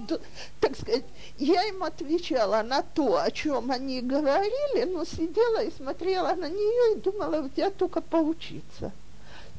так 0.61 0.77
сказать, 0.77 1.05
я 1.39 1.67
им 1.69 1.83
отвечала 1.83 2.63
на 2.63 2.83
то, 2.83 3.17
о 3.17 3.31
чем 3.31 3.71
они 3.71 4.03
говорили, 4.03 4.85
но 4.85 5.05
сидела 5.05 5.63
и 5.65 5.73
смотрела 5.73 6.35
на 6.35 6.49
нее 6.49 6.97
и 6.97 7.01
думала, 7.01 7.41
у 7.43 7.49
тебя 7.49 7.71
только 7.71 8.01
поучиться. 8.01 8.93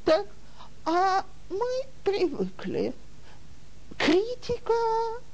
Так, 0.05 0.27
а 0.85 1.25
мы 1.49 1.85
привыкли. 2.03 2.93
Критика, 3.97 4.73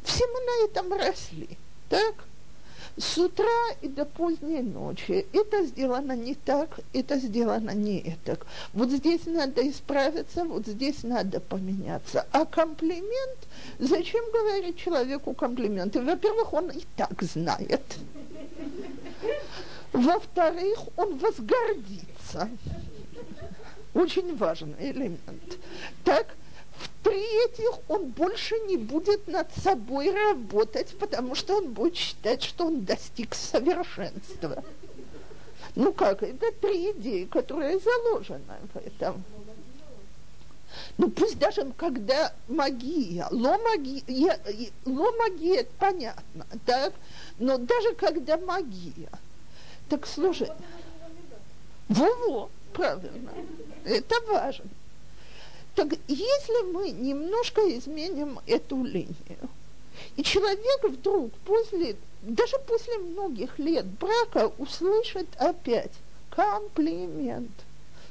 все 0.03 0.25
мы 0.27 0.39
на 0.41 0.65
этом 0.65 0.93
росли. 0.93 1.57
Так? 1.87 2.15
с 2.99 3.17
утра 3.17 3.45
и 3.81 3.87
до 3.87 4.05
поздней 4.05 4.61
ночи. 4.61 5.25
Это 5.31 5.65
сделано 5.65 6.13
не 6.13 6.35
так, 6.35 6.79
это 6.93 7.17
сделано 7.17 7.71
не 7.71 8.17
так. 8.25 8.45
Вот 8.73 8.89
здесь 8.89 9.25
надо 9.25 9.67
исправиться, 9.69 10.43
вот 10.43 10.67
здесь 10.67 11.03
надо 11.03 11.39
поменяться. 11.39 12.27
А 12.31 12.45
комплимент, 12.45 13.39
зачем 13.79 14.23
говорить 14.31 14.77
человеку 14.77 15.33
комплименты? 15.33 16.01
Во-первых, 16.01 16.53
он 16.53 16.69
и 16.71 16.83
так 16.97 17.21
знает. 17.23 17.81
Во-вторых, 19.93 20.79
он 20.97 21.17
возгордится. 21.17 22.49
Очень 23.99 24.33
важный 24.37 24.91
элемент. 24.91 25.57
Так, 26.05 26.27
в-третьих, 26.77 27.79
он 27.89 28.05
больше 28.11 28.57
не 28.59 28.77
будет 28.77 29.27
над 29.27 29.53
собой 29.61 30.09
работать, 30.09 30.97
потому 30.97 31.35
что 31.35 31.57
он 31.57 31.73
будет 31.73 31.97
считать, 31.97 32.41
что 32.41 32.67
он 32.67 32.85
достиг 32.85 33.35
совершенства. 33.35 34.63
Ну 35.75 35.91
как, 35.91 36.23
это 36.23 36.49
три 36.61 36.91
идеи, 36.91 37.25
которые 37.25 37.77
заложены 37.77 38.55
в 38.73 38.77
этом. 38.77 39.21
Ну 40.97 41.09
пусть 41.09 41.37
даже 41.37 41.69
когда 41.75 42.33
магия, 42.47 43.27
ломагия, 43.31 44.39
ломагия 44.85 45.61
это 45.61 45.71
понятно, 45.77 46.45
так? 46.65 46.93
Но 47.37 47.57
даже 47.57 47.95
когда 47.95 48.37
магия, 48.37 49.09
так 49.89 50.07
слушай, 50.07 50.49
во-во, 51.89 52.49
правильно, 52.73 53.31
это 53.85 54.15
важно. 54.27 54.65
Так 55.75 55.93
если 56.07 56.71
мы 56.71 56.89
немножко 56.91 57.61
изменим 57.77 58.39
эту 58.47 58.83
линию, 58.83 59.49
и 60.15 60.23
человек 60.23 60.83
вдруг 60.83 61.31
после, 61.45 61.95
даже 62.21 62.57
после 62.67 62.97
многих 62.97 63.57
лет 63.59 63.85
брака 63.85 64.51
услышит 64.57 65.27
опять 65.37 65.91
комплимент. 66.29 67.51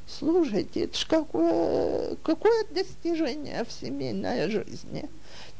Слушайте, 0.06 0.84
это 0.84 0.98
ж 0.98 1.06
какое, 1.06 2.16
какое 2.22 2.64
достижение 2.70 3.64
в 3.64 3.72
семейной 3.72 4.48
жизни. 4.50 5.08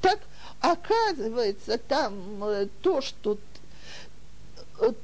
Так 0.01 0.21
оказывается, 0.61 1.77
там 1.77 2.15
э, 2.45 2.69
то, 2.81 3.03
что 3.03 3.37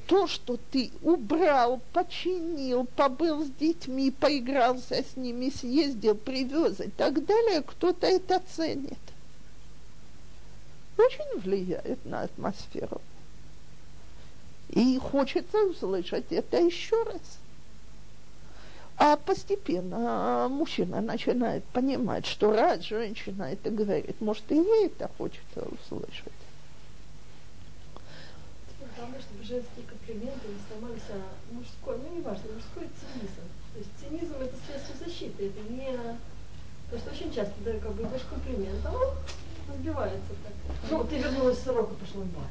то, 0.06 0.26
что 0.26 0.58
ты 0.70 0.90
убрал, 1.02 1.80
починил, 1.92 2.84
побыл 2.84 3.44
с 3.44 3.50
детьми, 3.50 4.10
поигрался 4.10 5.02
с 5.02 5.16
ними, 5.16 5.50
съездил, 5.50 6.14
привез 6.14 6.80
и 6.80 6.90
так 6.90 7.24
далее, 7.24 7.62
кто-то 7.62 8.06
это 8.06 8.40
ценит. 8.54 8.98
Очень 10.96 11.40
влияет 11.40 12.04
на 12.04 12.22
атмосферу. 12.22 13.00
И 14.68 14.98
хочется 14.98 15.58
услышать 15.64 16.30
это 16.30 16.58
еще 16.58 17.02
раз. 17.02 17.38
А 18.96 19.16
постепенно 19.16 20.46
мужчина 20.48 21.00
начинает 21.00 21.64
понимать, 21.64 22.26
что 22.26 22.52
раз 22.52 22.82
женщина 22.82 23.44
это 23.44 23.70
говорит, 23.70 24.20
может, 24.20 24.44
и 24.52 24.54
ей 24.54 24.86
это 24.86 25.10
хочется 25.18 25.66
услышать 25.66 26.32
женские 29.42 29.86
комплименты 29.86 30.48
не 30.48 30.60
сломались, 30.66 31.08
а 31.10 31.20
мужской, 31.52 31.98
ну 31.98 32.16
не 32.16 32.22
важно, 32.22 32.52
мужской 32.52 32.88
цинизм. 32.98 33.44
То 33.72 33.78
есть 33.78 33.90
цинизм 34.00 34.34
это 34.40 34.56
средство 34.66 35.04
защиты, 35.04 35.46
это 35.46 35.60
не... 35.72 35.96
То 36.90 36.96
есть 36.96 37.06
очень 37.10 37.34
часто, 37.34 37.54
да, 37.64 37.72
как 37.78 37.92
бы 37.92 38.02
идешь 38.02 38.26
комплимент, 38.28 38.84
а 38.84 38.92
он 38.92 39.14
разбивается 39.68 40.30
так. 40.44 40.52
Ну, 40.90 41.04
ты 41.04 41.18
вернулась 41.18 41.58
с 41.58 41.66
урока, 41.66 41.94
пошла 41.94 42.22
в 42.22 42.26
бар. 42.26 42.48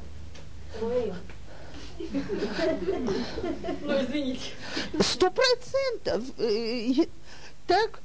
Ну, 3.82 4.02
извините. 4.02 4.50
Сто 5.00 5.30
процентов. 5.30 6.24
Э, 6.38 7.06
так, 7.66 8.00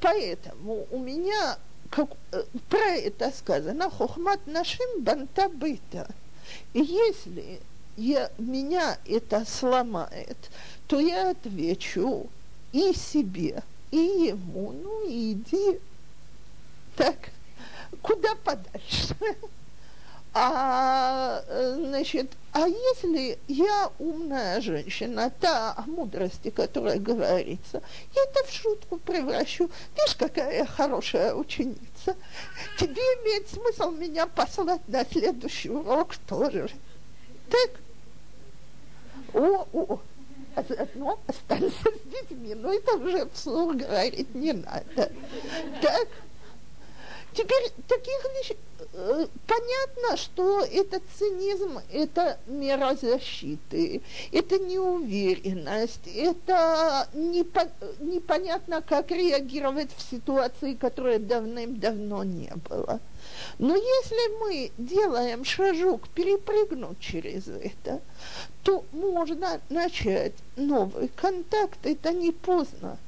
поэтому 0.00 0.86
у 0.90 0.98
меня 0.98 1.56
как, 1.90 2.10
э, 2.32 2.44
про 2.68 2.96
это 2.96 3.30
сказано, 3.30 3.90
хохмат 3.90 4.46
нашим 4.46 5.02
банта 5.02 5.48
быта. 5.48 6.08
Если 6.74 7.60
я, 7.96 8.30
меня 8.38 8.98
это 9.06 9.44
сломает, 9.44 10.36
то 10.86 11.00
я 11.00 11.30
отвечу 11.30 12.28
и 12.72 12.92
себе, 12.92 13.62
и 13.90 13.96
ему, 13.96 14.72
ну 14.72 15.02
иди. 15.06 15.80
Так, 16.96 17.30
куда 18.02 18.34
подальше? 18.36 19.16
А, 20.34 21.44
значит, 21.76 22.32
а 22.52 22.66
если 22.66 23.38
я 23.48 23.90
умная 23.98 24.62
женщина, 24.62 25.30
та 25.40 25.74
о 25.76 25.82
мудрости, 25.82 26.48
которая 26.48 26.98
говорится, 26.98 27.82
я 28.14 28.22
это 28.22 28.44
в 28.48 28.50
шутку 28.50 28.96
превращу. 28.96 29.70
Видишь, 29.94 30.16
какая 30.16 30.58
я 30.60 30.66
хорошая 30.66 31.34
ученица. 31.34 32.16
Тебе 32.78 33.02
имеет 33.02 33.50
смысл 33.50 33.90
меня 33.90 34.26
послать 34.26 34.80
на 34.88 35.04
следующий 35.04 35.68
урок 35.68 36.16
тоже. 36.26 36.70
Так, 37.52 37.70
о, 39.34 39.66
о, 39.74 40.00
ну, 40.94 41.18
остались 41.26 41.74
с 41.74 42.10
детьми, 42.10 42.54
но 42.54 42.72
это 42.72 42.96
уже 42.96 43.28
вслух 43.34 43.76
говорить 43.76 44.34
не 44.34 44.54
надо. 44.54 45.12
Так, 45.82 46.08
теперь 47.34 47.70
таких 47.88 48.24
вещей, 48.38 48.56
э, 48.92 49.26
понятно, 49.46 50.16
что 50.16 50.62
этот 50.64 51.02
цинизм– 51.18 51.78
это 51.92 52.38
мера 52.46 52.94
защиты, 53.00 54.02
это 54.30 54.58
неуверенность, 54.58 56.06
это 56.06 57.08
непо, 57.14 57.68
непонятно, 58.00 58.82
как 58.82 59.10
реагировать 59.10 59.90
в 59.96 60.02
ситуации, 60.10 60.74
которой 60.74 61.18
давным-давно 61.18 62.24
не 62.24 62.52
было. 62.68 63.00
Но 63.58 63.76
если 63.76 64.38
мы 64.40 64.72
делаем 64.78 65.44
шажок 65.44 66.08
перепрыгнуть 66.08 66.98
через 67.00 67.48
это, 67.48 68.00
то 68.62 68.84
можно 68.92 69.60
начать 69.68 70.34
новый 70.56 71.08
контакт, 71.08 71.78
это 71.84 72.12
не 72.12 72.32
поздно. 72.32 72.98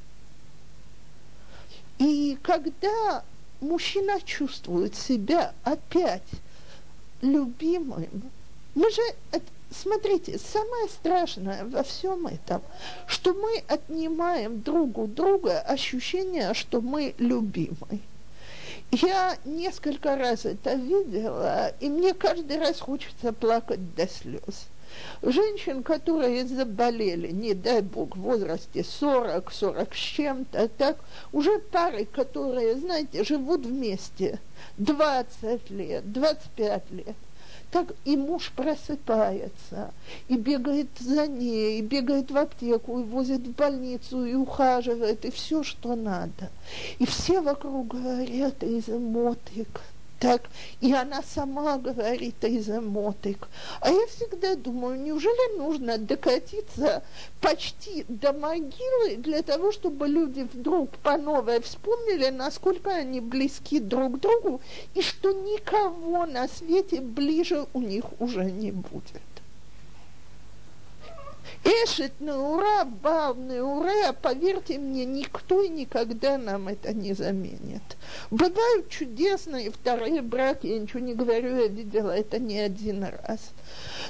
И 1.98 2.36
когда 2.42 3.22
мужчина 3.60 4.20
чувствует 4.20 4.94
себя 4.94 5.52
опять 5.64 6.22
любимым, 7.22 8.30
мы 8.74 8.90
же, 8.90 9.02
смотрите, 9.70 10.38
самое 10.38 10.88
страшное 10.88 11.64
во 11.64 11.82
всем 11.82 12.26
этом, 12.26 12.62
что 13.06 13.34
мы 13.34 13.62
отнимаем 13.68 14.60
друг 14.60 14.98
у 14.98 15.06
друга 15.06 15.60
ощущение, 15.60 16.54
что 16.54 16.80
мы 16.80 17.14
любимы. 17.18 18.00
Я 18.90 19.36
несколько 19.44 20.16
раз 20.16 20.44
это 20.44 20.74
видела, 20.74 21.72
и 21.80 21.88
мне 21.88 22.14
каждый 22.14 22.58
раз 22.58 22.80
хочется 22.80 23.32
плакать 23.32 23.94
до 23.94 24.06
слез. 24.08 24.68
Женщин, 25.22 25.82
которые 25.82 26.46
заболели, 26.46 27.28
не 27.28 27.54
дай 27.54 27.80
бог, 27.80 28.16
в 28.16 28.20
возрасте 28.20 28.84
40, 28.84 29.52
40 29.52 29.94
с 29.94 29.98
чем-то, 29.98 30.68
так, 30.68 30.98
уже 31.32 31.58
пары, 31.58 32.04
которые, 32.04 32.76
знаете, 32.76 33.24
живут 33.24 33.64
вместе 33.64 34.38
20 34.78 35.70
лет, 35.70 36.12
25 36.12 36.90
лет, 36.90 37.16
так 37.70 37.94
и 38.04 38.16
муж 38.16 38.52
просыпается, 38.54 39.92
и 40.28 40.36
бегает 40.36 40.88
за 41.00 41.26
ней, 41.26 41.78
и 41.78 41.82
бегает 41.82 42.30
в 42.30 42.36
аптеку, 42.36 43.00
и 43.00 43.02
возит 43.02 43.40
в 43.40 43.52
больницу, 43.52 44.24
и 44.24 44.34
ухаживает, 44.34 45.24
и 45.24 45.30
все, 45.30 45.62
что 45.62 45.96
надо. 45.96 46.50
И 46.98 47.06
все 47.06 47.40
вокруг 47.40 47.88
говорят, 47.88 48.62
измотик, 48.62 49.80
Так, 50.20 50.48
и 50.80 50.92
она 50.92 51.22
сама 51.22 51.76
говорит 51.76 52.42
из 52.44 52.68
эмотик. 52.70 53.48
А 53.80 53.90
я 53.90 54.06
всегда 54.06 54.54
думаю, 54.54 54.98
неужели 55.00 55.58
нужно 55.58 55.98
докатиться 55.98 57.02
почти 57.40 58.04
до 58.08 58.32
могилы 58.32 59.16
для 59.16 59.42
того, 59.42 59.72
чтобы 59.72 60.08
люди 60.08 60.48
вдруг 60.52 60.90
по 60.98 61.16
новой 61.18 61.60
вспомнили, 61.60 62.30
насколько 62.30 62.90
они 62.90 63.20
близки 63.20 63.80
друг 63.80 64.16
к 64.16 64.20
другу, 64.20 64.60
и 64.94 65.02
что 65.02 65.32
никого 65.32 66.26
на 66.26 66.48
свете 66.48 67.00
ближе 67.00 67.66
у 67.74 67.80
них 67.80 68.04
уже 68.18 68.44
не 68.44 68.70
будет. 68.70 69.22
Эшет 71.64 72.20
на 72.20 72.38
ура, 72.38 72.84
бал 72.84 73.34
на 73.34 73.64
ура, 73.64 74.12
поверьте 74.12 74.78
мне, 74.78 75.06
никто 75.06 75.62
и 75.62 75.70
никогда 75.70 76.36
нам 76.36 76.68
это 76.68 76.92
не 76.92 77.14
заменит. 77.14 77.82
Бывают 78.30 78.90
чудесные 78.90 79.70
вторые 79.70 80.20
браки, 80.20 80.66
я 80.66 80.78
ничего 80.78 81.00
не 81.00 81.14
говорю, 81.14 81.56
я 81.56 81.68
видела 81.68 82.10
это 82.10 82.38
не 82.38 82.58
один 82.58 83.04
раз. 83.04 83.52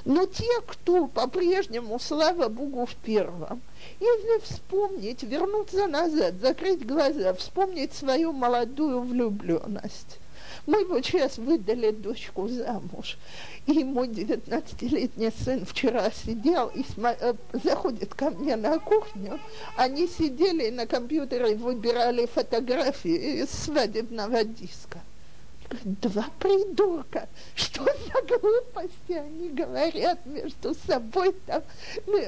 Но 0.05 0.27
те, 0.27 0.51
кто 0.67 1.07
по-прежнему, 1.07 2.01
слава 2.01 2.49
Богу, 2.49 2.87
в 2.87 2.95
первом, 2.97 3.63
если 4.01 4.41
вспомнить, 4.43 5.23
вернуться 5.23 5.87
назад, 5.87 6.35
закрыть 6.41 6.85
глаза, 6.85 7.35
вспомнить 7.35 7.93
свою 7.93 8.33
молодую 8.33 9.01
влюбленность, 9.01 10.19
мы 10.67 10.85
вот 10.87 11.05
сейчас 11.05 11.39
выдали 11.39 11.91
дочку 11.91 12.49
замуж. 12.49 13.19
И 13.67 13.85
мой 13.85 14.09
19-летний 14.09 15.31
сын 15.45 15.65
вчера 15.65 16.11
сидел 16.11 16.69
и 16.69 16.81
смо- 16.81 17.17
э, 17.21 17.35
заходит 17.53 18.15
ко 18.15 18.31
мне 18.31 18.57
на 18.57 18.79
кухню. 18.79 19.39
Они 19.77 20.07
сидели 20.07 20.71
на 20.71 20.87
компьютере 20.87 21.53
и 21.53 21.57
выбирали 21.57 22.27
фотографии 22.27 23.45
свадебного 23.47 24.45
диска 24.45 25.01
два 25.85 26.27
придурка, 26.39 27.29
что 27.55 27.85
за 27.85 28.39
глупости 28.39 29.13
они 29.13 29.51
говорят 29.51 30.25
между 30.27 30.75
собой 30.87 31.35
там, 31.47 31.63
ну, 32.07 32.19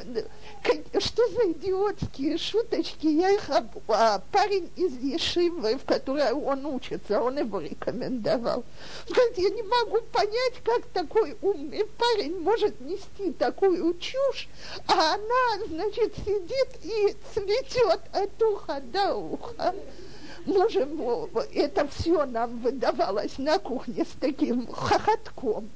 что 1.01 1.29
за 1.29 1.53
идиотские 1.53 2.39
шуточки, 2.39 3.07
я 3.07 3.31
их 3.31 3.49
об... 3.51 3.67
а 3.89 4.21
парень 4.33 4.71
из 4.77 4.97
Ешивы, 4.99 5.77
в 5.77 5.85
которой 5.85 6.33
он 6.33 6.67
учится, 6.67 7.21
он 7.21 7.39
его 7.39 7.61
рекомендовал. 7.61 8.65
Говорит, 9.09 9.39
я 9.39 9.51
не 9.51 9.63
могу 9.63 10.01
понять, 10.13 10.55
как 10.65 10.85
такой 10.87 11.37
умный 11.43 11.85
парень 11.99 12.41
может 12.41 12.81
нести 12.81 13.33
такую 13.33 13.95
чушь, 13.99 14.49
а 14.87 15.15
она, 15.15 15.67
значит, 15.69 16.15
сидит 16.17 16.69
и 16.83 17.17
цветет 17.35 18.01
от 18.13 18.43
уха 18.43 18.81
до 18.93 19.15
уха 19.15 19.75
мужем 20.47 21.29
это 21.53 21.87
все 21.89 22.25
нам 22.27 22.59
выдавалось 22.59 23.39
на 23.39 23.59
кухне 23.59 24.05
с 24.05 24.21
таким 24.21 24.67
хохотком. 24.67 25.69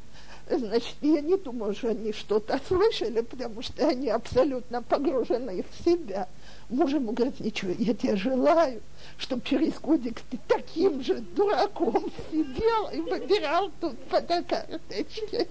Значит, 0.51 0.97
я 1.01 1.21
не 1.21 1.37
думаю, 1.37 1.75
что 1.75 1.91
они 1.91 2.13
что-то 2.13 2.61
слышали, 2.67 3.21
потому 3.21 3.63
что 3.63 3.87
они 3.87 4.09
абсолютно 4.09 4.83
погружены 4.83 5.63
в 5.63 5.85
себя. 5.85 6.27
Муж 6.69 6.93
ему 6.93 7.13
говорит, 7.13 7.39
ничего, 7.39 7.73
я 7.79 7.95
тебе 7.95 8.17
желаю, 8.17 8.81
чтобы 9.17 9.43
через 9.45 9.75
годик 9.79 10.21
ты 10.29 10.39
таким 10.49 11.03
же 11.03 11.21
дураком 11.21 12.11
сидел 12.31 12.89
и 12.93 13.01
выбирал 13.01 13.71
тут 13.81 13.95
фотокарточки. 14.09 15.47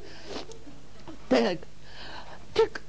Так, 1.30 1.60
так 2.54 2.82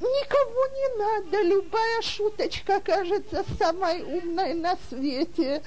Никого 0.00 0.66
не 0.66 0.98
надо, 0.98 1.42
любая 1.42 2.02
шуточка 2.02 2.80
кажется 2.80 3.44
самой 3.58 4.02
умной 4.04 4.54
на 4.54 4.78
свете. 4.88 5.60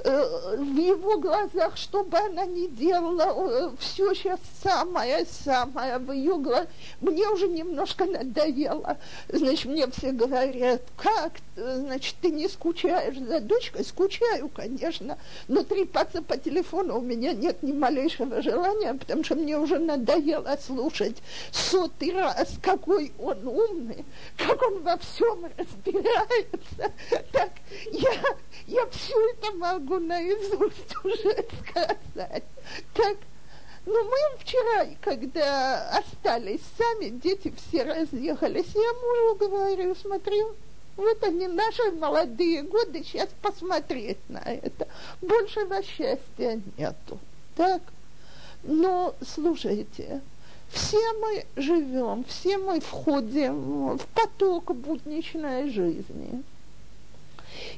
Э, 0.00 0.56
в 0.56 0.76
его 0.76 1.18
глазах, 1.18 1.76
что 1.76 2.02
бы 2.02 2.18
она 2.18 2.46
ни 2.46 2.66
делала, 2.66 3.72
все 3.78 4.12
сейчас 4.14 4.40
самое-самое 4.60 5.98
в 5.98 6.10
ее 6.10 6.36
глазах. 6.36 6.66
Мне 7.00 7.28
уже 7.28 7.46
немножко 7.46 8.06
надоело. 8.06 8.98
Значит, 9.28 9.66
мне 9.66 9.86
все 9.88 10.10
говорят, 10.10 10.82
как, 10.96 11.34
значит, 11.54 12.16
ты 12.20 12.30
не 12.30 12.48
скучаешь 12.48 13.16
за 13.16 13.38
дочкой? 13.38 13.84
Скучаю, 13.84 14.48
конечно, 14.48 15.16
но 15.46 15.62
трепаться 15.62 16.22
по 16.22 16.36
телефону 16.36 16.98
у 16.98 17.02
меня 17.02 17.32
нет 17.32 17.62
ни 17.62 17.70
малейшего 17.70 18.42
желания, 18.42 18.94
потому 18.94 19.22
что 19.22 19.36
мне 19.36 19.56
уже 19.56 19.78
надоело 19.78 20.58
слушать 20.60 21.18
сотый 21.52 22.12
раз, 22.12 22.54
какой 22.60 23.12
он 23.18 23.46
умный 23.46 23.75
умный, 23.76 24.04
как 24.36 24.60
он 24.62 24.82
во 24.82 24.96
всем 24.96 25.44
разбирается. 25.56 26.92
Так 27.32 27.52
я, 27.92 28.36
я 28.66 28.86
все 28.86 29.30
это 29.30 29.52
могу 29.52 29.98
наизусть 29.98 30.96
уже 31.04 31.44
сказать. 31.60 32.44
Так, 32.94 33.16
но 33.84 34.02
мы 34.02 34.38
вчера, 34.38 34.86
когда 35.00 35.90
остались 35.90 36.60
сами, 36.76 37.10
дети 37.10 37.52
все 37.56 37.84
разъехались, 37.84 38.74
я 38.74 38.92
мужу 38.94 39.36
говорю, 39.38 39.94
смотрю, 39.94 40.54
вот 40.96 41.22
они 41.22 41.46
наши 41.46 41.92
молодые 41.92 42.62
годы, 42.62 43.04
сейчас 43.04 43.28
посмотреть 43.42 44.18
на 44.28 44.38
это. 44.38 44.88
Большего 45.20 45.82
счастья 45.82 46.60
нету. 46.76 47.18
Так? 47.54 47.82
Но 48.64 49.14
слушайте, 49.34 50.20
все 50.70 50.98
мы 51.20 51.44
живем, 51.56 52.24
все 52.24 52.58
мы 52.58 52.80
входим 52.80 53.96
в 53.96 54.06
поток 54.14 54.74
будничной 54.74 55.70
жизни. 55.70 56.42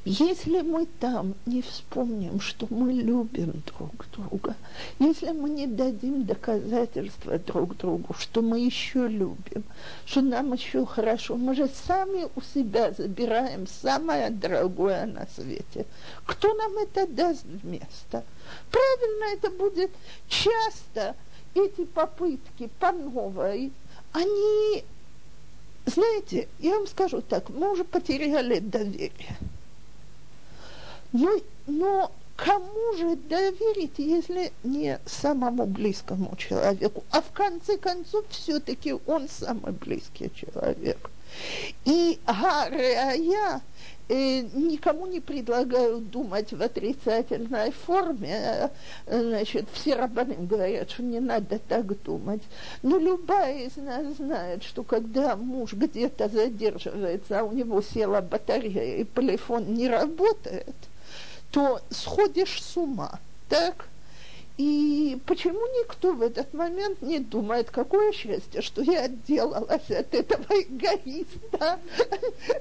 Если 0.04 0.62
мы 0.62 0.86
там 1.00 1.34
не 1.46 1.62
вспомним, 1.62 2.40
что 2.40 2.66
мы 2.70 2.92
любим 2.92 3.62
друг 3.66 4.06
друга, 4.12 4.56
если 4.98 5.30
мы 5.30 5.50
не 5.50 5.66
дадим 5.66 6.24
доказательства 6.24 7.38
друг 7.38 7.76
другу, 7.76 8.14
что 8.18 8.42
мы 8.42 8.58
еще 8.58 9.06
любим, 9.06 9.64
что 10.04 10.20
нам 10.20 10.52
еще 10.52 10.84
хорошо, 10.84 11.36
мы 11.36 11.54
же 11.54 11.68
сами 11.86 12.26
у 12.34 12.40
себя 12.40 12.92
забираем 12.92 13.66
самое 13.66 14.30
дорогое 14.30 15.06
на 15.06 15.26
свете. 15.34 15.86
Кто 16.24 16.54
нам 16.54 16.76
это 16.78 17.06
даст 17.06 17.44
вместо? 17.44 18.24
Правильно, 18.70 19.36
это 19.36 19.50
будет 19.50 19.90
часто– 20.28 21.14
эти 21.58 21.84
попытки 21.84 22.68
по 22.78 22.92
новой, 22.92 23.72
они, 24.12 24.84
знаете, 25.86 26.48
я 26.58 26.76
вам 26.76 26.86
скажу 26.86 27.22
так, 27.22 27.50
мы 27.50 27.72
уже 27.72 27.84
потеряли 27.84 28.58
доверие. 28.58 29.36
Но, 31.12 31.40
но 31.66 32.12
кому 32.36 32.96
же 32.96 33.16
доверить, 33.16 33.98
если 33.98 34.52
не 34.62 34.98
самому 35.06 35.66
близкому 35.66 36.36
человеку? 36.36 37.04
А 37.10 37.20
в 37.20 37.30
конце 37.32 37.76
концов, 37.78 38.24
все-таки 38.30 38.94
он 39.06 39.28
самый 39.28 39.72
близкий 39.72 40.30
человек. 40.34 41.10
И 41.84 42.18
Гарая 42.26 43.16
э, 44.08 44.40
никому 44.40 45.06
не 45.06 45.20
предлагаю 45.20 45.98
думать 45.98 46.52
в 46.52 46.60
отрицательной 46.60 47.72
форме. 47.72 48.70
Значит, 49.06 49.66
все 49.72 49.94
рабаны 49.94 50.34
говорят, 50.38 50.90
что 50.90 51.02
не 51.02 51.20
надо 51.20 51.58
так 51.58 52.02
думать. 52.02 52.42
Но 52.82 52.98
любая 52.98 53.66
из 53.66 53.76
нас 53.76 54.16
знает, 54.16 54.62
что 54.62 54.82
когда 54.82 55.36
муж 55.36 55.74
где-то 55.74 56.28
задерживается, 56.28 57.40
а 57.40 57.44
у 57.44 57.52
него 57.52 57.80
села 57.82 58.20
батарея 58.20 59.02
и 59.02 59.04
телефон 59.04 59.74
не 59.74 59.88
работает, 59.88 60.74
то 61.50 61.80
сходишь 61.90 62.62
с 62.62 62.76
ума. 62.76 63.18
Так? 63.48 63.88
И 64.58 65.16
почему 65.24 65.60
никто 65.80 66.12
в 66.14 66.20
этот 66.20 66.52
момент 66.52 67.00
не 67.00 67.20
думает, 67.20 67.70
какое 67.70 68.10
счастье, 68.10 68.60
что 68.60 68.82
я 68.82 69.04
отделалась 69.04 69.88
от 69.88 70.12
этого 70.12 70.44
эгоиста, 70.50 71.78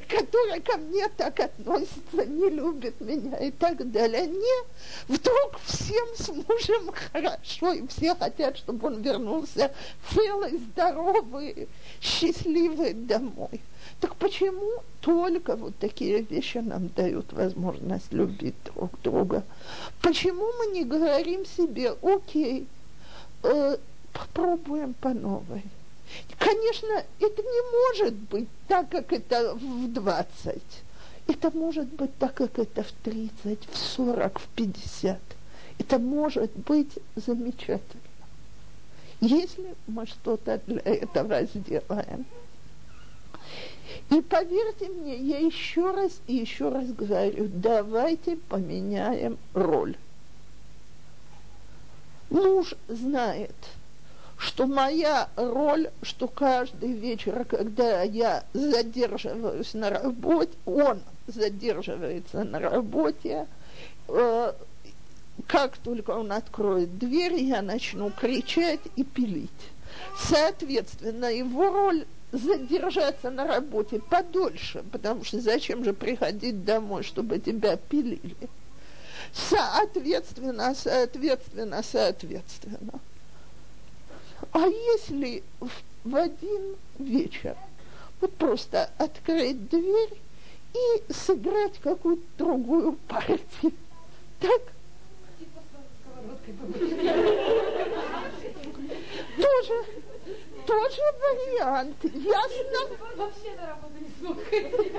который 0.08 0.62
ко 0.62 0.78
мне 0.78 1.10
так 1.18 1.40
относится, 1.40 2.24
не 2.28 2.52
любит 2.52 3.02
меня 3.02 3.38
и 3.40 3.50
так 3.50 3.90
далее. 3.92 4.28
Не, 4.28 4.64
вдруг 5.08 5.60
всем 5.66 6.08
с 6.16 6.30
мужем 6.30 6.92
хорошо, 7.12 7.74
и 7.74 7.88
все 7.88 8.14
хотят, 8.14 8.58
чтобы 8.60 8.90
он 8.90 9.02
вернулся 9.02 9.74
целый, 10.14 10.56
здоровый, 10.56 11.68
счастливый 12.00 12.94
домой. 12.94 13.60
Так 14.00 14.16
почему 14.16 14.84
только 15.02 15.56
вот 15.56 15.76
такие 15.78 16.22
вещи 16.22 16.60
нам 16.60 16.90
дают 16.90 17.34
возможность 17.34 18.12
любить 18.12 18.56
друг 18.66 18.92
друга? 19.02 19.44
Почему 20.02 20.52
мы 20.60 20.74
не 20.74 20.84
говорим 20.84 21.46
себе, 21.46 21.96
окей, 22.02 22.68
э, 23.44 23.78
попробуем 24.14 24.94
по 24.94 25.10
новой? 25.10 25.64
Конечно, 26.38 27.04
это 27.20 27.42
не 27.42 27.90
может 27.90 28.14
быть 28.14 28.48
так, 28.68 28.90
как 28.90 29.12
это 29.12 29.56
в 29.56 29.92
20. 29.92 30.62
Это 31.28 31.52
может 31.52 31.88
быть 31.88 32.16
так, 32.18 32.36
как 32.36 32.60
это 32.60 32.84
в 32.84 32.92
30, 33.04 33.60
в 33.70 33.78
40, 33.78 34.40
в 34.40 34.48
50. 34.50 35.20
Это 35.80 36.00
может 36.00 36.52
быть 36.56 36.92
замечательно. 37.16 38.02
Если 39.20 39.76
мы 39.88 40.06
что-то 40.06 40.62
для 40.68 40.82
этого 40.82 41.44
сделаем– 41.44 42.26
и 44.10 44.22
поверьте 44.22 44.90
мне, 44.90 45.16
я 45.18 45.40
еще 45.40 45.92
раз 45.92 46.20
и 46.28 46.36
еще 46.36 46.70
раз 46.70 46.88
говорю, 46.88 47.50
давайте 47.54 48.38
поменяем 48.38 49.38
роль. 49.54 49.96
Муж 52.30 52.74
знает, 52.88 53.56
что 54.38 54.68
моя 54.68 55.30
роль, 55.36 55.90
что 56.02 56.28
каждый 56.28 56.92
вечер, 56.92 57.46
когда 57.46 58.04
я 58.04 58.44
задерживаюсь 58.54 59.74
на 59.74 59.90
работе, 59.90 60.52
он 60.66 61.02
задерживается 61.28 62.44
на 62.44 62.60
работе, 62.60 63.48
э, 64.08 64.54
как 65.48 65.78
только 65.78 66.12
он 66.12 66.32
откроет 66.32 66.98
дверь, 66.98 67.36
я 67.36 67.62
начну 67.62 68.12
кричать 68.12 68.82
и 68.96 69.04
пилить. 69.04 69.50
Соответственно, 70.18 71.26
его 71.26 71.70
роль 71.72 72.06
задержаться 72.32 73.30
на 73.32 73.48
работе 73.48 74.00
подольше, 74.00 74.84
потому 74.92 75.24
что 75.24 75.40
зачем 75.40 75.84
же 75.84 75.94
приходить 75.94 76.66
домой, 76.66 77.04
чтобы 77.04 77.40
тебя 77.40 77.78
пилили? 77.78 78.36
Соответственно, 79.34 80.76
соответственно, 80.76 81.84
соответственно. 81.84 83.00
А 84.52 84.68
если 84.68 85.44
в, 85.60 86.16
один 86.16 86.76
вечер 87.00 87.56
вот 88.22 88.34
просто 88.36 88.90
открыть 88.98 89.70
дверь 89.70 90.18
и 90.74 91.14
сыграть 91.14 91.80
какую-то 91.80 92.24
другую 92.38 92.94
партию, 93.08 93.74
так? 94.40 94.62
Тоже 99.38 99.86
тоже 100.68 101.02
вариант, 101.22 101.96
ясно? 102.04 102.98
Вообще 103.16 103.56
на 103.56 103.68
работу 103.68 103.94
не 104.00 104.12
слухайте. 104.20 104.92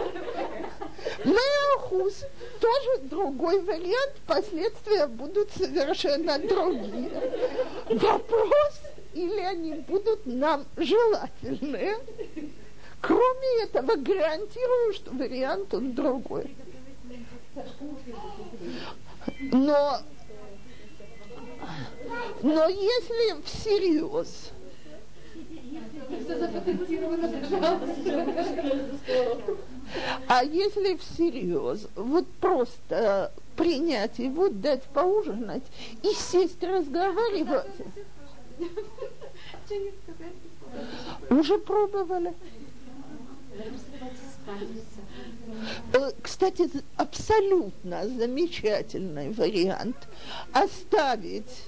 Меохус, 1.25 2.25
тоже 2.59 3.03
другой 3.03 3.61
вариант, 3.61 4.15
последствия 4.27 5.07
будут 5.07 5.51
совершенно 5.53 6.39
другие. 6.39 7.11
Вопрос, 7.91 8.81
или 9.13 9.41
они 9.41 9.75
будут 9.75 10.25
нам 10.25 10.65
желательны. 10.77 11.97
Кроме 13.01 13.63
этого, 13.63 13.95
гарантирую, 13.97 14.95
что 14.95 15.11
вариант 15.13 15.75
он 15.75 15.93
другой. 15.95 16.57
Но, 19.53 19.99
но 22.43 22.69
если 22.69 23.43
всерьез, 23.43 24.53
а 30.29 30.45
если 30.45 30.97
всерьез, 30.97 31.89
вот 31.97 32.27
просто 32.41 33.33
принять 33.57 34.19
его, 34.19 34.49
дать 34.49 34.83
поужинать 34.85 35.65
и 36.03 36.13
сесть 36.15 36.63
разговаривать. 36.63 37.67
Уже 41.31 41.59
пробовали. 41.59 42.35
Э, 45.93 46.11
кстати, 46.23 46.71
абсолютно 46.97 48.07
замечательный 48.07 49.31
вариант 49.31 49.97
оставить 50.53 51.65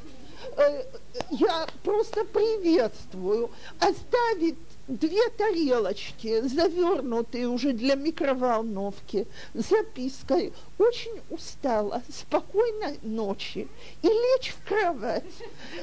я 1.31 1.67
просто 1.83 2.25
приветствую, 2.25 3.51
оставить 3.79 4.57
две 4.89 5.29
тарелочки, 5.31 6.41
завернутые 6.43 7.49
уже 7.49 7.73
для 7.73 7.95
микроволновки, 7.95 9.27
запиской. 9.55 10.53
«Очень 10.79 11.21
устала, 11.31 12.03
спокойной 12.13 12.99
ночи» 13.03 13.69
и 14.03 14.07
лечь 14.07 14.55
в 14.55 14.69
кровать. 14.69 15.25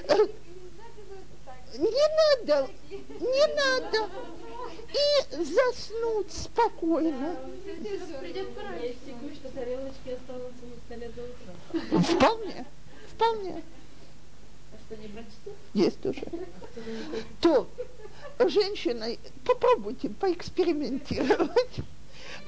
Э, 0.10 0.16
не 1.78 2.44
надо, 2.44 2.68
не 2.90 3.56
надо. 3.56 4.10
И 4.90 5.44
заснуть 5.44 6.32
спокойно. 6.32 7.36
Вполне, 12.02 12.66
вполне 13.14 13.64
есть 15.74 16.06
уже. 16.06 16.24
То 17.42 17.68
женщина, 18.40 19.08
попробуйте 19.44 20.10
поэкспериментировать. 20.10 21.80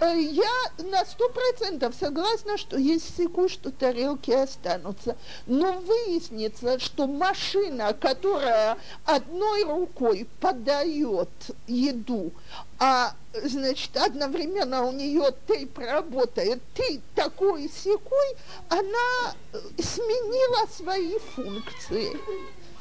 Э, 0.02 0.18
я 0.18 0.50
на 0.78 1.04
сто 1.06 1.28
процентов 1.30 1.94
согласна, 2.00 2.58
что 2.58 2.78
есть 2.78 3.18
секунд, 3.18 3.52
что 3.52 3.70
тарелки 3.72 4.32
останутся. 4.32 5.18
Но 5.46 5.74
выяснится, 5.80 6.80
что 6.80 7.06
машина, 7.06 7.94
которая 7.94 8.78
одной 9.04 9.64
рукой 9.64 10.28
подает 10.40 11.30
еду, 11.68 12.32
а 12.80 13.14
значит, 13.34 13.96
одновременно 13.98 14.86
у 14.86 14.94
нее 14.94 15.34
тейп 15.48 15.78
работает, 15.78 16.62
ты 16.74 17.02
такой 17.14 17.70
секой, 17.70 18.38
она 18.70 19.36
сменила 19.78 20.66
свои 20.72 21.18
функции. 21.36 22.18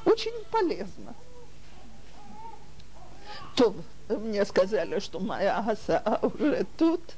Очень 0.05 0.45
полезно. 0.53 1.15
То 3.57 3.75
мне 4.09 4.45
сказали, 4.45 4.99
что 5.01 5.21
моя 5.21 5.59
оса 5.59 6.19
уже 6.23 6.67
тут– 6.77 7.03